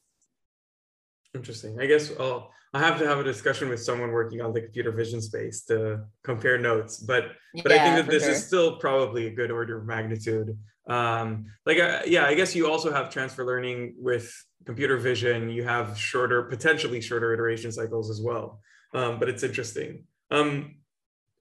Interesting. 1.35 1.81
I 1.81 1.85
guess 1.85 2.17
I'll 2.17 2.49
I 2.73 2.79
have 2.79 2.97
to 2.99 3.05
have 3.05 3.19
a 3.19 3.23
discussion 3.25 3.67
with 3.67 3.83
someone 3.83 4.11
working 4.11 4.39
on 4.39 4.53
the 4.53 4.61
computer 4.61 4.91
vision 4.91 5.21
space 5.21 5.65
to 5.65 6.05
compare 6.23 6.57
notes. 6.57 6.97
But 6.97 7.33
but 7.61 7.73
yeah, 7.73 7.75
I 7.75 7.85
think 7.85 8.05
that 8.05 8.11
this 8.11 8.23
sure. 8.23 8.31
is 8.31 8.47
still 8.47 8.77
probably 8.77 9.27
a 9.27 9.31
good 9.31 9.51
order 9.51 9.79
of 9.79 9.85
magnitude. 9.85 10.57
Um, 10.87 11.47
like 11.65 11.77
uh, 11.77 12.03
yeah, 12.05 12.25
I 12.25 12.35
guess 12.35 12.55
you 12.55 12.71
also 12.71 12.89
have 12.93 13.09
transfer 13.09 13.45
learning 13.45 13.95
with 13.97 14.33
computer 14.65 14.95
vision. 14.95 15.49
You 15.49 15.63
have 15.65 15.97
shorter, 15.97 16.43
potentially 16.43 17.01
shorter 17.01 17.33
iteration 17.33 17.73
cycles 17.73 18.09
as 18.09 18.21
well. 18.21 18.61
Um, 18.93 19.19
but 19.19 19.27
it's 19.27 19.43
interesting. 19.43 20.05
Um, 20.31 20.75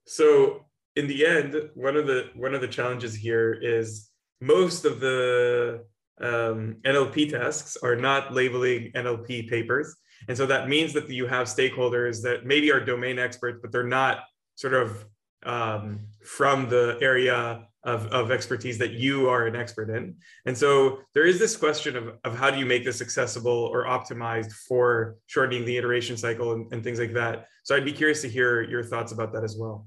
so 0.07 0.65
in 0.97 1.07
the 1.07 1.27
end, 1.27 1.57
one 1.75 1.97
of 1.97 2.07
the 2.07 2.31
one 2.35 2.55
of 2.55 2.61
the 2.61 2.69
challenges 2.69 3.15
here 3.15 3.53
is 3.53 4.11
most 4.41 4.85
of 4.85 5.01
the 5.01 5.85
um, 6.21 6.77
NLP 6.85 7.31
tasks 7.31 7.77
are 7.83 7.97
not 7.97 8.33
labeling 8.33 8.93
NLP 8.95 9.49
papers. 9.49 9.97
And 10.29 10.37
so 10.37 10.47
that 10.47 10.69
means 10.69 10.93
that 10.93 11.09
you 11.09 11.27
have 11.27 11.47
stakeholders 11.47 12.23
that 12.23 12.47
maybe 12.47 12.71
are 12.71 12.85
domain 12.85 13.19
experts, 13.19 13.59
but 13.61 13.73
they're 13.73 13.83
not 13.83 14.21
sort 14.55 14.75
of 14.75 15.05
um, 15.45 16.01
from 16.25 16.69
the 16.69 16.99
area 17.01 17.67
of, 17.85 18.07
of 18.09 18.31
expertise 18.31 18.79
that 18.79 18.93
you 18.93 19.29
are 19.29 19.47
an 19.47 19.57
expert 19.57 19.91
in. 19.91 20.15
And 20.47 20.57
so 20.57 21.01
there 21.15 21.27
is 21.27 21.39
this 21.41 21.57
question 21.57 21.97
of, 21.97 22.13
of 22.23 22.39
how 22.39 22.51
do 22.51 22.59
you 22.59 22.67
make 22.67 22.85
this 22.85 23.01
accessible 23.01 23.51
or 23.73 23.85
optimized 23.87 24.53
for 24.53 25.17
shortening 25.27 25.65
the 25.65 25.77
iteration 25.77 26.17
cycle 26.17 26.53
and, 26.53 26.73
and 26.73 26.85
things 26.85 27.01
like 27.01 27.13
that. 27.15 27.47
So 27.65 27.75
I'd 27.75 27.85
be 27.85 27.93
curious 27.93 28.23
to 28.23 28.29
hear 28.29 28.63
your 28.63 28.85
thoughts 28.85 29.11
about 29.11 29.33
that 29.33 29.43
as 29.43 29.57
well. 29.59 29.87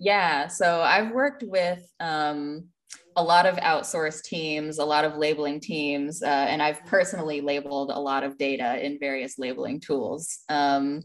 Yeah, 0.00 0.46
so 0.48 0.80
I've 0.80 1.12
worked 1.12 1.44
with 1.46 1.86
um, 2.00 2.68
a 3.16 3.22
lot 3.22 3.44
of 3.44 3.56
outsourced 3.56 4.24
teams, 4.24 4.78
a 4.78 4.84
lot 4.84 5.04
of 5.04 5.18
labeling 5.18 5.60
teams, 5.60 6.22
uh, 6.22 6.26
and 6.26 6.62
I've 6.62 6.84
personally 6.86 7.42
labeled 7.42 7.90
a 7.92 8.00
lot 8.00 8.24
of 8.24 8.38
data 8.38 8.84
in 8.84 8.98
various 8.98 9.38
labeling 9.38 9.78
tools. 9.78 10.38
Um, 10.48 11.02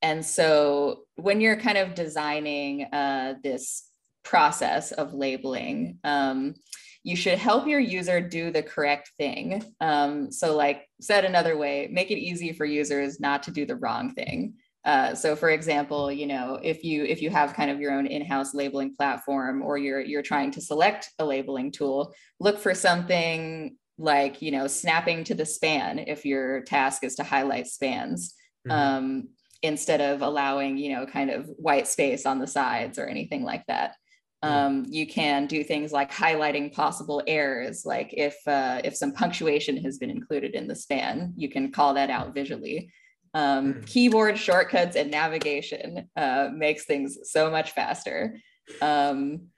and 0.00 0.24
so 0.24 1.02
when 1.16 1.42
you're 1.42 1.60
kind 1.60 1.76
of 1.76 1.94
designing 1.94 2.84
uh, 2.84 3.34
this 3.42 3.90
process 4.22 4.92
of 4.92 5.12
labeling, 5.12 5.98
um, 6.02 6.54
you 7.02 7.16
should 7.16 7.38
help 7.38 7.66
your 7.66 7.80
user 7.80 8.22
do 8.22 8.50
the 8.50 8.62
correct 8.62 9.10
thing. 9.18 9.62
Um, 9.82 10.32
so, 10.32 10.56
like 10.56 10.88
said 11.00 11.24
another 11.26 11.56
way, 11.56 11.88
make 11.90 12.10
it 12.10 12.18
easy 12.18 12.52
for 12.52 12.64
users 12.64 13.20
not 13.20 13.42
to 13.44 13.50
do 13.50 13.66
the 13.66 13.76
wrong 13.76 14.14
thing. 14.14 14.54
Uh, 14.84 15.14
so 15.14 15.36
for 15.36 15.50
example, 15.50 16.10
you 16.10 16.26
know, 16.26 16.58
if 16.62 16.82
you 16.84 17.04
if 17.04 17.20
you 17.20 17.30
have 17.30 17.54
kind 17.54 17.70
of 17.70 17.80
your 17.80 17.92
own 17.92 18.06
in-house 18.06 18.54
labeling 18.54 18.94
platform 18.94 19.62
or 19.62 19.76
you're 19.76 20.00
you're 20.00 20.22
trying 20.22 20.50
to 20.50 20.60
select 20.60 21.10
a 21.18 21.24
labeling 21.24 21.70
tool, 21.70 22.14
look 22.38 22.58
for 22.58 22.74
something 22.74 23.76
like, 23.98 24.40
you 24.40 24.50
know, 24.50 24.66
snapping 24.66 25.24
to 25.24 25.34
the 25.34 25.44
span 25.44 25.98
if 25.98 26.24
your 26.24 26.62
task 26.62 27.04
is 27.04 27.14
to 27.16 27.22
highlight 27.22 27.66
spans. 27.66 28.34
Mm-hmm. 28.66 28.70
Um, 28.70 29.28
instead 29.62 30.00
of 30.00 30.22
allowing, 30.22 30.78
you 30.78 30.94
know, 30.94 31.04
kind 31.04 31.30
of 31.30 31.46
white 31.58 31.86
space 31.86 32.24
on 32.24 32.38
the 32.38 32.46
sides 32.46 32.98
or 32.98 33.06
anything 33.06 33.44
like 33.44 33.64
that. 33.66 33.94
Mm-hmm. 34.42 34.54
Um, 34.54 34.86
you 34.88 35.06
can 35.06 35.46
do 35.46 35.62
things 35.62 35.92
like 35.92 36.10
highlighting 36.10 36.72
possible 36.72 37.22
errors, 37.26 37.84
like 37.84 38.14
if 38.14 38.36
uh, 38.46 38.80
if 38.84 38.96
some 38.96 39.12
punctuation 39.12 39.76
has 39.78 39.98
been 39.98 40.10
included 40.10 40.54
in 40.54 40.66
the 40.66 40.74
span, 40.74 41.34
you 41.36 41.50
can 41.50 41.70
call 41.70 41.92
that 41.94 42.08
out 42.08 42.34
visually 42.34 42.90
um, 43.34 43.74
hmm. 43.74 43.80
keyboard 43.82 44.38
shortcuts 44.38 44.96
and 44.96 45.10
navigation 45.10 46.08
uh, 46.16 46.48
makes 46.54 46.84
things 46.84 47.18
so 47.24 47.50
much 47.50 47.72
faster. 47.72 48.36
Um, 48.82 49.48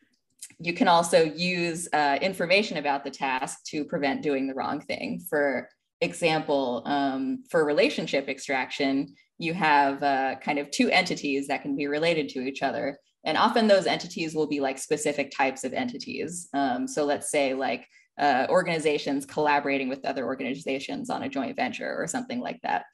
you 0.58 0.72
can 0.72 0.88
also 0.88 1.22
use 1.22 1.88
uh, 1.92 2.18
information 2.20 2.76
about 2.76 3.04
the 3.04 3.10
task 3.10 3.64
to 3.66 3.84
prevent 3.84 4.22
doing 4.22 4.46
the 4.46 4.54
wrong 4.54 4.80
thing. 4.80 5.20
For 5.28 5.68
example, 6.00 6.82
um, 6.86 7.44
for 7.50 7.64
relationship 7.64 8.28
extraction, 8.28 9.14
you 9.38 9.54
have 9.54 10.02
uh, 10.02 10.36
kind 10.36 10.58
of 10.58 10.70
two 10.70 10.88
entities 10.90 11.48
that 11.48 11.62
can 11.62 11.76
be 11.76 11.86
related 11.86 12.28
to 12.30 12.40
each 12.40 12.62
other. 12.62 12.98
And 13.24 13.36
often 13.36 13.66
those 13.66 13.86
entities 13.86 14.34
will 14.34 14.46
be 14.46 14.60
like 14.60 14.78
specific 14.78 15.32
types 15.36 15.64
of 15.64 15.72
entities. 15.72 16.48
Um, 16.54 16.86
so 16.86 17.04
let's 17.04 17.30
say 17.30 17.54
like 17.54 17.86
uh, 18.20 18.46
organizations 18.50 19.26
collaborating 19.26 19.88
with 19.88 20.04
other 20.04 20.26
organizations 20.26 21.08
on 21.08 21.22
a 21.22 21.28
joint 21.28 21.56
venture 21.56 21.94
or 21.96 22.06
something 22.06 22.40
like 22.40 22.60
that. 22.62 22.84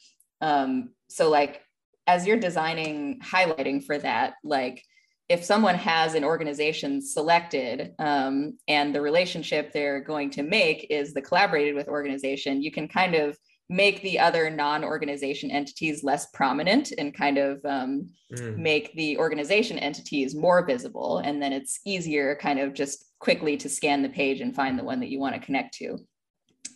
Um, 0.40 0.90
so 1.08 1.28
like 1.30 1.62
as 2.06 2.26
you're 2.26 2.38
designing 2.38 3.20
highlighting 3.20 3.84
for 3.84 3.98
that, 3.98 4.34
like 4.42 4.82
if 5.28 5.44
someone 5.44 5.74
has 5.74 6.14
an 6.14 6.24
organization 6.24 7.02
selected 7.02 7.92
um, 7.98 8.58
and 8.66 8.94
the 8.94 9.00
relationship 9.00 9.72
they're 9.72 10.00
going 10.00 10.30
to 10.30 10.42
make 10.42 10.86
is 10.90 11.12
the 11.12 11.20
collaborated 11.20 11.74
with 11.74 11.88
organization, 11.88 12.62
you 12.62 12.70
can 12.70 12.88
kind 12.88 13.14
of 13.14 13.36
make 13.70 14.00
the 14.00 14.18
other 14.18 14.48
non-organization 14.48 15.50
entities 15.50 16.02
less 16.02 16.26
prominent 16.30 16.90
and 16.96 17.14
kind 17.14 17.36
of 17.36 17.62
um, 17.66 18.08
mm. 18.32 18.56
make 18.56 18.94
the 18.94 19.18
organization 19.18 19.78
entities 19.78 20.34
more 20.34 20.64
visible 20.64 21.18
and 21.18 21.42
then 21.42 21.52
it's 21.52 21.80
easier 21.84 22.34
kind 22.40 22.58
of 22.58 22.72
just 22.72 23.04
quickly 23.18 23.58
to 23.58 23.68
scan 23.68 24.02
the 24.02 24.08
page 24.08 24.40
and 24.40 24.54
find 24.54 24.78
the 24.78 24.84
one 24.84 25.00
that 25.00 25.10
you 25.10 25.18
want 25.18 25.34
to 25.34 25.40
connect 25.40 25.74
to 25.74 25.98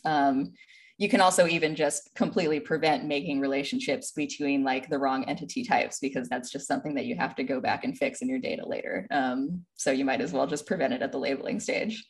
um, 0.05 0.53
you 1.03 1.09
can 1.09 1.21
also 1.21 1.49
even 1.49 1.75
just 1.75 2.15
completely 2.15 2.61
prevent 2.61 3.05
making 3.05 3.41
relationships 3.41 4.13
between 4.13 4.63
like 4.63 4.89
the 4.89 4.97
wrong 5.01 5.25
entity 5.25 5.65
types 5.65 5.99
because 5.99 6.29
that's 6.29 6.49
just 6.49 6.69
something 6.69 6.95
that 6.95 7.07
you 7.07 7.17
have 7.17 7.35
to 7.35 7.43
go 7.43 7.61
back 7.61 7.83
and 7.83 7.99
fix 7.99 8.23
in 8.23 8.29
your 8.29 8.39
data 8.39 8.65
later. 8.65 9.09
Um, 9.11 9.65
so 9.75 9.91
you 9.91 10.05
might 10.05 10.21
as 10.21 10.33
well 10.33 10.47
just 10.47 10.65
prevent 10.65 10.93
it 10.93 11.03
at 11.03 11.11
the 11.11 11.19
labeling 11.19 11.59
stage. 11.59 12.07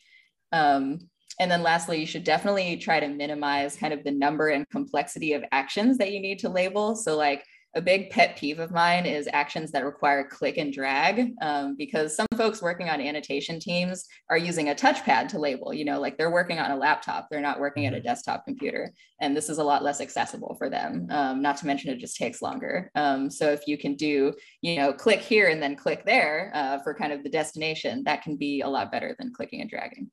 Um, 0.53 1.09
and 1.41 1.51
then 1.51 1.63
lastly, 1.63 2.01
you 2.01 2.05
should 2.05 2.23
definitely 2.23 2.77
try 2.77 3.01
to 3.01 3.09
minimize 3.09 3.77
kind 3.77 3.95
of 3.95 4.05
the 4.05 4.11
number 4.11 4.49
and 4.49 4.69
complexity 4.69 5.33
of 5.33 5.43
actions 5.53 5.97
that 5.97 6.13
you 6.13 6.21
need 6.21 6.41
to 6.41 6.51
label. 6.51 6.95
So 6.95 7.17
like 7.17 7.43
a 7.75 7.81
big 7.81 8.11
pet 8.11 8.37
peeve 8.37 8.59
of 8.59 8.71
mine 8.71 9.07
is 9.07 9.29
actions 9.33 9.71
that 9.73 9.85
require 9.85 10.25
click 10.25 10.59
and 10.59 10.73
drag 10.73 11.33
um, 11.41 11.77
because 11.77 12.15
some 12.15 12.27
folks 12.37 12.63
working 12.63 12.89
on 12.89 13.01
annotation 13.01 13.59
teams 13.59 14.07
are 14.31 14.39
using 14.39 14.71
a 14.71 14.75
touchpad 14.75 15.29
to 15.29 15.39
label 15.39 15.73
you 15.73 15.85
know 15.85 16.01
like 16.01 16.17
they're 16.19 16.31
working 16.31 16.59
on 16.59 16.71
a 16.71 16.77
laptop 16.77 17.29
they're 17.31 17.41
not 17.41 17.61
working 17.61 17.87
at 17.87 17.93
a 17.93 17.97
mm-hmm. 17.97 18.07
desktop 18.07 18.45
computer 18.45 18.93
and 19.21 19.37
this 19.37 19.49
is 19.49 19.59
a 19.59 19.65
lot 19.65 19.83
less 19.83 20.01
accessible 20.01 20.55
for 20.59 20.69
them 20.69 21.07
um, 21.11 21.41
not 21.41 21.57
to 21.57 21.67
mention 21.67 21.91
it 21.91 21.99
just 21.99 22.17
takes 22.17 22.43
longer. 22.43 22.91
Um, 22.95 23.31
so 23.31 23.51
if 23.51 23.67
you 23.67 23.79
can 23.79 23.95
do 23.95 24.33
you 24.61 24.77
know 24.77 24.93
click 24.93 25.21
here 25.21 25.49
and 25.49 25.63
then 25.63 25.77
click 25.77 26.05
there 26.05 26.51
uh, 26.55 26.79
for 26.81 26.95
kind 26.95 27.13
of 27.13 27.23
the 27.23 27.31
destination 27.31 28.03
that 28.05 28.23
can 28.23 28.37
be 28.37 28.61
a 28.61 28.69
lot 28.69 28.91
better 28.91 29.15
than 29.19 29.33
clicking 29.33 29.61
and 29.61 29.71
dragging. 29.71 30.11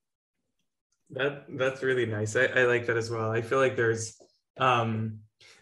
That 1.12 1.45
that's 1.57 1.82
really 1.82 2.05
nice. 2.05 2.36
I, 2.36 2.45
I 2.45 2.64
like 2.66 2.86
that 2.88 2.97
as 2.97 3.10
well. 3.10 3.32
I 3.32 3.41
feel 3.41 3.60
like 3.60 3.76
there's 3.76 4.22
um 4.57 5.20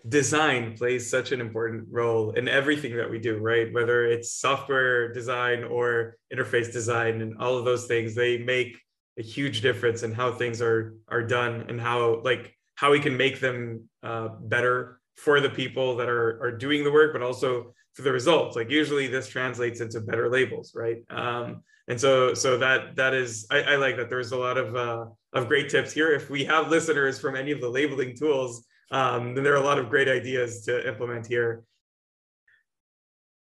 design 0.07 0.75
plays 0.77 1.09
such 1.09 1.31
an 1.31 1.41
important 1.41 1.87
role 1.89 2.31
in 2.31 2.47
everything 2.47 2.95
that 2.97 3.09
we 3.09 3.19
do, 3.19 3.37
right? 3.37 3.71
Whether 3.73 4.05
it's 4.05 4.31
software 4.33 5.13
design 5.13 5.63
or 5.63 6.17
interface 6.33 6.71
design 6.71 7.21
and 7.21 7.37
all 7.39 7.57
of 7.57 7.65
those 7.65 7.87
things, 7.87 8.15
they 8.15 8.37
make 8.37 8.79
a 9.17 9.23
huge 9.23 9.61
difference 9.61 10.03
in 10.03 10.11
how 10.13 10.31
things 10.31 10.61
are 10.61 10.95
are 11.07 11.23
done 11.23 11.65
and 11.69 11.81
how 11.81 12.21
like 12.23 12.55
how 12.75 12.91
we 12.91 12.99
can 12.99 13.17
make 13.17 13.39
them 13.39 13.89
uh, 14.03 14.29
better 14.41 14.99
for 15.15 15.39
the 15.41 15.49
people 15.49 15.97
that 15.97 16.09
are 16.09 16.41
are 16.41 16.51
doing 16.51 16.83
the 16.83 16.91
work, 16.91 17.13
but 17.13 17.21
also 17.21 17.73
for 17.93 18.03
the 18.03 18.11
results. 18.11 18.55
Like 18.55 18.69
usually 18.69 19.07
this 19.07 19.27
translates 19.27 19.81
into 19.81 19.99
better 20.01 20.29
labels, 20.29 20.73
right? 20.75 20.97
Um, 21.09 21.63
and 21.87 21.99
so 21.99 22.33
so 22.33 22.57
that 22.59 22.95
that 22.97 23.13
is 23.13 23.47
I, 23.49 23.61
I 23.61 23.75
like 23.77 23.97
that. 23.97 24.09
There's 24.09 24.31
a 24.31 24.37
lot 24.37 24.57
of 24.57 24.75
uh, 24.75 25.05
of 25.33 25.47
great 25.47 25.69
tips 25.69 25.91
here. 25.91 26.11
If 26.11 26.29
we 26.29 26.45
have 26.45 26.69
listeners 26.69 27.19
from 27.19 27.35
any 27.35 27.51
of 27.51 27.61
the 27.61 27.69
labeling 27.69 28.15
tools 28.15 28.66
um, 28.91 29.35
then 29.35 29.43
there 29.43 29.53
are 29.53 29.61
a 29.61 29.65
lot 29.65 29.79
of 29.79 29.89
great 29.89 30.07
ideas 30.07 30.63
to 30.65 30.87
implement 30.87 31.27
here. 31.27 31.63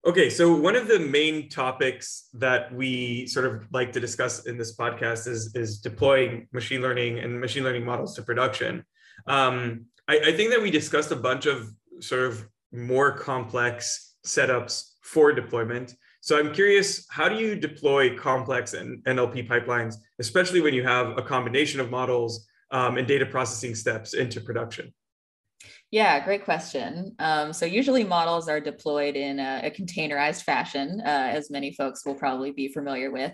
Okay, 0.05 0.29
so 0.29 0.55
one 0.55 0.75
of 0.75 0.88
the 0.88 0.99
main 0.99 1.49
topics 1.49 2.29
that 2.33 2.73
we 2.73 3.27
sort 3.27 3.45
of 3.45 3.67
like 3.73 3.91
to 3.91 3.99
discuss 3.99 4.45
in 4.45 4.57
this 4.57 4.75
podcast 4.75 5.27
is, 5.27 5.53
is 5.53 5.79
deploying 5.79 6.47
machine 6.53 6.81
learning 6.81 7.19
and 7.19 7.41
machine 7.41 7.63
learning 7.63 7.83
models 7.83 8.15
to 8.15 8.21
production. 8.21 8.85
Um, 9.27 9.88
I, 10.07 10.19
I 10.27 10.31
think 10.31 10.51
that 10.51 10.61
we 10.61 10.71
discussed 10.71 11.11
a 11.11 11.15
bunch 11.15 11.45
of 11.45 11.73
sort 11.99 12.25
of 12.25 12.47
more 12.71 13.11
complex 13.11 14.15
setups 14.25 14.91
for 15.01 15.33
deployment. 15.33 15.95
so 16.21 16.38
I'm 16.38 16.53
curious, 16.53 17.05
how 17.09 17.27
do 17.27 17.35
you 17.35 17.55
deploy 17.55 18.17
complex 18.17 18.73
and 18.73 19.03
NLP 19.03 19.47
pipelines, 19.47 19.95
especially 20.19 20.61
when 20.61 20.73
you 20.73 20.83
have 20.83 21.17
a 21.17 21.21
combination 21.21 21.79
of 21.79 21.89
models 21.89 22.47
um, 22.71 22.97
and 22.97 23.07
data 23.07 23.25
processing 23.25 23.75
steps 23.75 24.13
into 24.13 24.41
production? 24.41 24.93
Yeah, 25.91 26.23
great 26.23 26.43
question. 26.43 27.15
Um, 27.19 27.53
so 27.53 27.65
usually 27.65 28.03
models 28.03 28.49
are 28.49 28.59
deployed 28.59 29.15
in 29.15 29.39
a, 29.39 29.61
a 29.63 29.71
containerized 29.71 30.43
fashion, 30.43 31.01
uh, 31.05 31.29
as 31.31 31.49
many 31.49 31.71
folks 31.73 32.05
will 32.05 32.15
probably 32.15 32.51
be 32.51 32.67
familiar 32.67 33.09
with. 33.09 33.31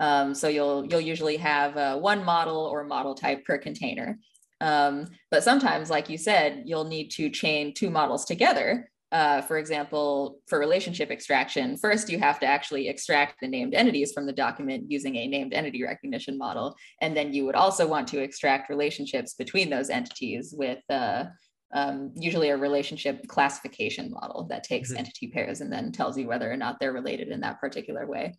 Um, 0.00 0.34
so 0.34 0.48
you'll 0.48 0.84
you'll 0.86 1.00
usually 1.00 1.38
have 1.38 1.76
uh, 1.76 1.96
one 1.96 2.24
model 2.24 2.58
or 2.58 2.84
model 2.84 3.14
type 3.14 3.44
per 3.44 3.56
container. 3.56 4.18
Um, 4.60 5.06
but 5.30 5.44
sometimes, 5.44 5.88
like 5.88 6.10
you 6.10 6.18
said, 6.18 6.62
you'll 6.66 6.84
need 6.84 7.10
to 7.12 7.30
chain 7.30 7.72
two 7.72 7.90
models 7.90 8.24
together. 8.24 8.90
Uh, 9.12 9.40
for 9.42 9.58
example, 9.58 10.40
for 10.48 10.58
relationship 10.58 11.10
extraction, 11.10 11.76
first 11.76 12.10
you 12.10 12.18
have 12.18 12.40
to 12.40 12.46
actually 12.46 12.88
extract 12.88 13.36
the 13.40 13.46
named 13.46 13.72
entities 13.72 14.12
from 14.12 14.26
the 14.26 14.32
document 14.32 14.90
using 14.90 15.14
a 15.16 15.26
named 15.28 15.54
entity 15.54 15.84
recognition 15.84 16.36
model. 16.36 16.74
And 17.00 17.16
then 17.16 17.32
you 17.32 17.46
would 17.46 17.54
also 17.54 17.86
want 17.86 18.08
to 18.08 18.20
extract 18.20 18.68
relationships 18.68 19.34
between 19.34 19.70
those 19.70 19.88
entities 19.88 20.52
with 20.56 20.80
uh, 20.90 21.26
um, 21.74 22.12
usually 22.14 22.50
a 22.50 22.56
relationship 22.56 23.26
classification 23.26 24.12
model 24.12 24.44
that 24.44 24.64
takes 24.64 24.90
mm-hmm. 24.90 25.00
entity 25.00 25.28
pairs 25.28 25.60
and 25.60 25.72
then 25.72 25.92
tells 25.92 26.16
you 26.16 26.26
whether 26.26 26.50
or 26.50 26.56
not 26.56 26.78
they're 26.78 26.92
related 26.92 27.28
in 27.28 27.40
that 27.40 27.60
particular 27.60 28.06
way. 28.06 28.34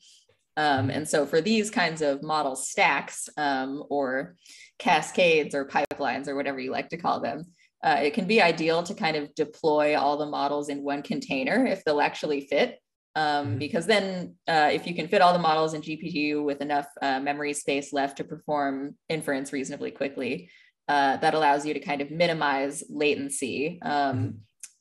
Um, 0.57 0.89
and 0.89 1.07
so 1.07 1.25
for 1.25 1.41
these 1.41 1.69
kinds 1.69 2.01
of 2.01 2.23
model 2.23 2.55
stacks 2.55 3.27
um, 3.35 3.83
or 3.89 4.35
cascades 4.79 5.53
or 5.53 5.67
pipelines 5.67 6.29
or 6.29 6.35
whatever 6.35 6.59
you 6.59 6.71
like 6.71 6.89
to 6.89 6.97
call 6.97 7.19
them, 7.19 7.43
uh, 7.83 7.99
it 8.01 8.13
can 8.13 8.25
be 8.25 8.41
ideal 8.41 8.81
to 8.83 8.93
kind 8.93 9.17
of 9.17 9.35
deploy 9.35 9.97
all 9.97 10.17
the 10.17 10.25
models 10.25 10.69
in 10.69 10.81
one 10.81 11.03
container 11.03 11.65
if 11.65 11.83
they'll 11.83 12.01
actually 12.01 12.41
fit. 12.41 12.79
Um, 13.17 13.47
mm-hmm. 13.47 13.57
Because 13.59 13.85
then, 13.85 14.35
uh, 14.47 14.69
if 14.73 14.87
you 14.87 14.95
can 14.95 15.07
fit 15.07 15.21
all 15.21 15.33
the 15.33 15.39
models 15.39 15.73
in 15.73 15.81
GPU 15.81 16.43
with 16.43 16.61
enough 16.61 16.87
uh, 17.01 17.19
memory 17.19 17.53
space 17.53 17.93
left 17.93 18.17
to 18.17 18.23
perform 18.23 18.95
inference 19.07 19.53
reasonably 19.53 19.91
quickly, 19.91 20.49
uh, 20.87 21.17
that 21.17 21.33
allows 21.33 21.65
you 21.65 21.73
to 21.73 21.79
kind 21.79 22.01
of 22.01 22.11
minimize 22.11 22.83
latency. 22.89 23.79
Um, 23.81 24.17
mm-hmm. 24.17 24.29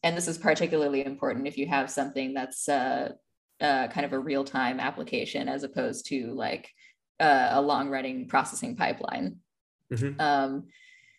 And 0.02 0.16
this 0.16 0.28
is 0.28 0.36
particularly 0.36 1.04
important 1.04 1.46
if 1.46 1.56
you 1.56 1.66
have 1.66 1.90
something 1.90 2.34
that's 2.34 2.68
uh, 2.68 3.12
uh, 3.60 3.88
kind 3.88 4.04
of 4.04 4.12
a 4.12 4.18
real 4.18 4.44
time 4.44 4.80
application 4.80 5.48
as 5.48 5.62
opposed 5.62 6.06
to 6.06 6.34
like 6.34 6.70
uh, 7.20 7.48
a 7.52 7.62
long 7.62 7.88
running 7.88 8.28
processing 8.28 8.76
pipeline. 8.76 9.36
Mm-hmm. 9.92 10.20
Um, 10.20 10.64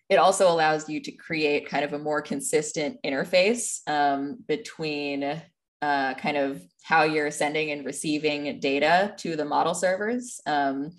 it 0.08 0.18
also 0.18 0.52
allows 0.52 0.88
you 0.88 1.00
to 1.02 1.12
create 1.12 1.68
kind 1.68 1.84
of 1.84 1.94
a 1.94 2.00
more 2.00 2.22
consistent 2.22 3.00
interface 3.04 3.80
um, 3.88 4.38
between 4.48 5.42
uh, 5.82 6.14
kind 6.14 6.38
of 6.38 6.62
how 6.84 7.04
you're 7.04 7.32
sending 7.32 7.72
and 7.72 7.86
receiving 7.86 8.60
data 8.60 9.16
to 9.18 9.36
the 9.36 9.46
model 9.46 9.74
servers. 9.74 10.40
Um, 10.46 10.92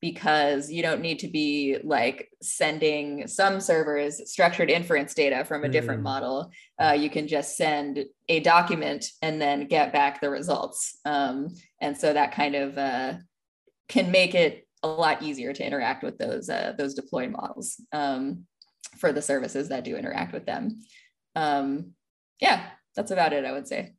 because 0.00 0.70
you 0.70 0.82
don't 0.82 1.02
need 1.02 1.18
to 1.18 1.28
be 1.28 1.76
like 1.84 2.30
sending 2.40 3.26
some 3.26 3.60
servers 3.60 4.30
structured 4.30 4.70
inference 4.70 5.12
data 5.12 5.44
from 5.44 5.64
a 5.64 5.68
different 5.68 6.00
mm. 6.00 6.04
model. 6.04 6.50
Uh, 6.78 6.96
you 6.98 7.10
can 7.10 7.28
just 7.28 7.56
send 7.56 8.04
a 8.28 8.40
document 8.40 9.06
and 9.20 9.40
then 9.40 9.66
get 9.66 9.92
back 9.92 10.20
the 10.20 10.30
results. 10.30 10.98
Um, 11.04 11.54
and 11.80 11.96
so 11.96 12.12
that 12.12 12.32
kind 12.32 12.54
of 12.54 12.78
uh, 12.78 13.14
can 13.88 14.10
make 14.10 14.34
it 14.34 14.66
a 14.82 14.88
lot 14.88 15.22
easier 15.22 15.52
to 15.52 15.66
interact 15.66 16.02
with 16.02 16.16
those 16.16 16.48
uh, 16.48 16.72
those 16.78 16.94
deployed 16.94 17.30
models 17.30 17.78
um, 17.92 18.46
for 18.96 19.12
the 19.12 19.20
services 19.20 19.68
that 19.68 19.84
do 19.84 19.96
interact 19.96 20.32
with 20.32 20.46
them. 20.46 20.80
Um, 21.36 21.92
yeah, 22.40 22.68
that's 22.96 23.10
about 23.10 23.34
it, 23.34 23.44
I 23.44 23.52
would 23.52 23.68
say. 23.68 23.92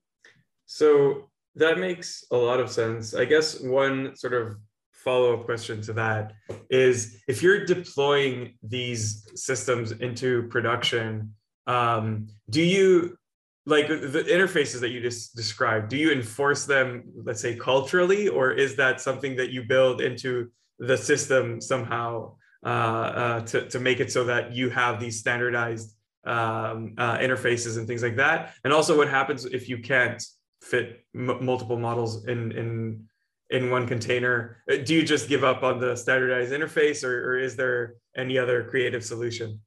So 0.66 1.30
that 1.56 1.78
makes 1.78 2.26
a 2.32 2.38
lot 2.38 2.60
of 2.60 2.72
sense. 2.72 3.14
I 3.14 3.26
guess 3.26 3.60
one 3.60 4.16
sort 4.16 4.34
of 4.34 4.56
follow-up 5.04 5.46
question 5.46 5.82
to 5.82 5.94
that 5.94 6.34
is 6.70 7.22
if 7.28 7.42
you're 7.42 7.66
deploying 7.66 8.58
these 8.64 9.28
systems 9.36 9.92
into 9.92 10.44
production 10.50 11.34
um, 11.68 12.28
do 12.50 12.62
you 12.62 13.18
like 13.66 13.88
the 13.88 14.26
interfaces 14.28 14.80
that 14.80 14.90
you 14.90 15.02
just 15.02 15.36
described 15.36 15.90
do 15.90 15.98
you 15.98 16.12
enforce 16.12 16.66
them 16.66 17.04
let's 17.24 17.42
say 17.42 17.56
culturally 17.56 18.28
or 18.28 18.52
is 18.52 18.76
that 18.76 19.00
something 19.00 19.36
that 19.36 19.52
you 19.52 19.64
build 19.64 20.02
into 20.02 20.50
the 20.80 20.98
system 20.98 21.62
somehow 21.62 22.34
uh, 22.64 22.68
uh, 22.70 23.42
to, 23.42 23.68
to 23.70 23.80
make 23.80 24.00
it 24.00 24.12
so 24.12 24.24
that 24.24 24.52
you 24.52 24.70
have 24.70 25.00
these 25.00 25.20
standardized 25.20 25.96
um, 26.26 26.94
uh, 26.98 27.18
interfaces 27.18 27.78
and 27.78 27.88
things 27.88 28.04
like 28.04 28.16
that? 28.18 28.54
And 28.64 28.74
also 28.74 28.98
what 28.98 29.08
happens 29.08 29.46
if 29.46 29.70
you 29.70 29.80
can't 29.80 30.24
fit 30.62 31.04
m- 31.16 31.44
multiple 31.44 31.78
models 31.78 32.26
in 32.26 32.52
in 32.52 33.08
in 33.52 33.70
one 33.70 33.86
container. 33.86 34.58
Uh, 34.72 34.78
do 34.78 34.96
you 34.96 35.04
just 35.04 35.30
give 35.30 35.44
up 35.44 35.62
on 35.62 35.80
the 35.80 35.96
standardized 35.96 36.52
interface 36.52 37.04
or, 37.04 37.32
or 37.32 37.38
is 37.38 37.56
there 37.56 37.96
any 38.18 38.38
other 38.38 38.64
creative 38.64 39.04
solution? 39.04 39.60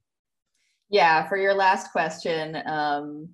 Yeah 0.90 1.28
for 1.28 1.36
your 1.36 1.54
last 1.54 1.92
question 1.92 2.56
um, 2.66 3.28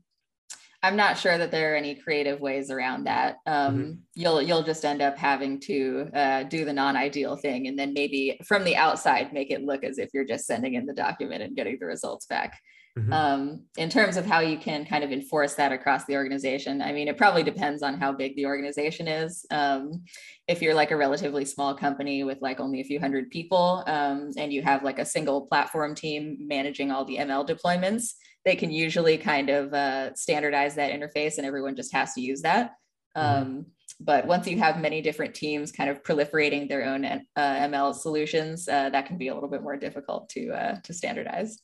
i'm 0.83 0.97
not 0.97 1.19
sure 1.19 1.37
that 1.37 1.51
there 1.51 1.75
are 1.75 1.77
any 1.77 1.95
creative 1.95 2.41
ways 2.41 2.71
around 2.71 3.05
that. 3.05 3.37
Um, 3.47 3.79
mm-hmm. 3.79 3.93
you'll 4.15 4.41
you'll 4.41 4.63
just 4.63 4.85
end 4.85 5.03
up 5.03 5.19
having 5.19 5.61
to 5.61 6.09
uh, 6.15 6.43
do 6.45 6.65
the 6.65 6.73
non-ideal 6.73 7.37
thing 7.37 7.67
and 7.67 7.79
then 7.79 7.93
maybe 7.93 8.41
from 8.47 8.65
the 8.65 8.77
outside 8.77 9.33
make 9.33 9.51
it 9.51 9.63
look 9.63 9.85
as 9.85 9.99
if 9.99 10.11
you're 10.15 10.25
just 10.25 10.47
sending 10.47 10.75
in 10.75 10.87
the 10.87 10.95
document 10.95 11.43
and 11.43 11.57
getting 11.57 11.77
the 11.79 11.87
results 11.87 12.27
back 12.27 12.59
Mm-hmm. 12.99 13.13
Um, 13.13 13.63
in 13.77 13.89
terms 13.89 14.17
of 14.17 14.27
how 14.27 14.41
you 14.41 14.59
can 14.59 14.85
kind 14.85 15.05
of 15.05 15.13
enforce 15.13 15.55
that 15.55 15.71
across 15.71 16.07
the 16.07 16.17
organization, 16.17 16.83
I 16.83 16.93
mean, 16.93 17.07
it 17.07 17.17
probably 17.17 17.45
depends 17.45 17.83
on 17.83 17.99
how 18.01 18.13
big 18.13 18.35
the 18.35 18.47
organization 18.47 19.07
is. 19.07 19.47
Um, 19.51 20.03
if 20.49 20.61
you're 20.61 20.75
like 20.75 20.91
a 20.91 20.97
relatively 20.97 21.45
small 21.45 21.75
company 21.75 22.25
with 22.25 22.43
like 22.43 22.59
only 22.59 22.81
a 22.81 22.85
few 22.85 22.99
hundred 22.99 23.31
people 23.31 23.85
um, 23.87 24.33
and 24.37 24.53
you 24.53 24.63
have 24.63 24.83
like 24.83 24.99
a 24.99 25.05
single 25.05 25.43
platform 25.43 25.95
team 25.95 26.37
managing 26.41 26.91
all 26.91 27.05
the 27.05 27.19
ML 27.19 27.49
deployments, 27.49 28.15
they 28.45 28.57
can 28.57 28.73
usually 28.73 29.19
kind 29.19 29.51
of 29.51 29.73
uh, 29.73 30.13
standardize 30.15 30.75
that 30.75 30.93
interface 30.93 31.39
and 31.39 31.47
everyone 31.47 31.77
just 31.77 31.93
has 31.93 32.15
to 32.15 32.21
use 32.21 32.43
that. 32.43 32.73
Mm-hmm. 33.17 33.43
Um, 33.43 33.67
but 34.01 34.27
once 34.27 34.49
you 34.49 34.59
have 34.59 34.81
many 34.81 35.01
different 35.01 35.35
teams 35.35 35.71
kind 35.71 35.91
of 35.91 36.03
proliferating 36.03 36.69
their 36.69 36.87
own 36.87 37.05
uh, 37.05 37.21
ML 37.37 37.95
solutions, 37.95 38.67
uh, 38.67 38.89
that 38.91 39.07
can 39.07 39.19
be 39.19 39.29
a 39.29 39.35
little 39.35 39.49
bit 39.49 39.63
more 39.63 39.77
difficult 39.77 40.29
to 40.31 40.51
uh, 40.53 40.81
to 40.83 40.95
standardize 40.95 41.61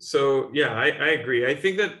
so 0.00 0.50
yeah, 0.52 0.74
I, 0.74 0.86
I 0.88 1.08
agree. 1.10 1.46
I 1.46 1.54
think 1.54 1.78
that 1.78 1.94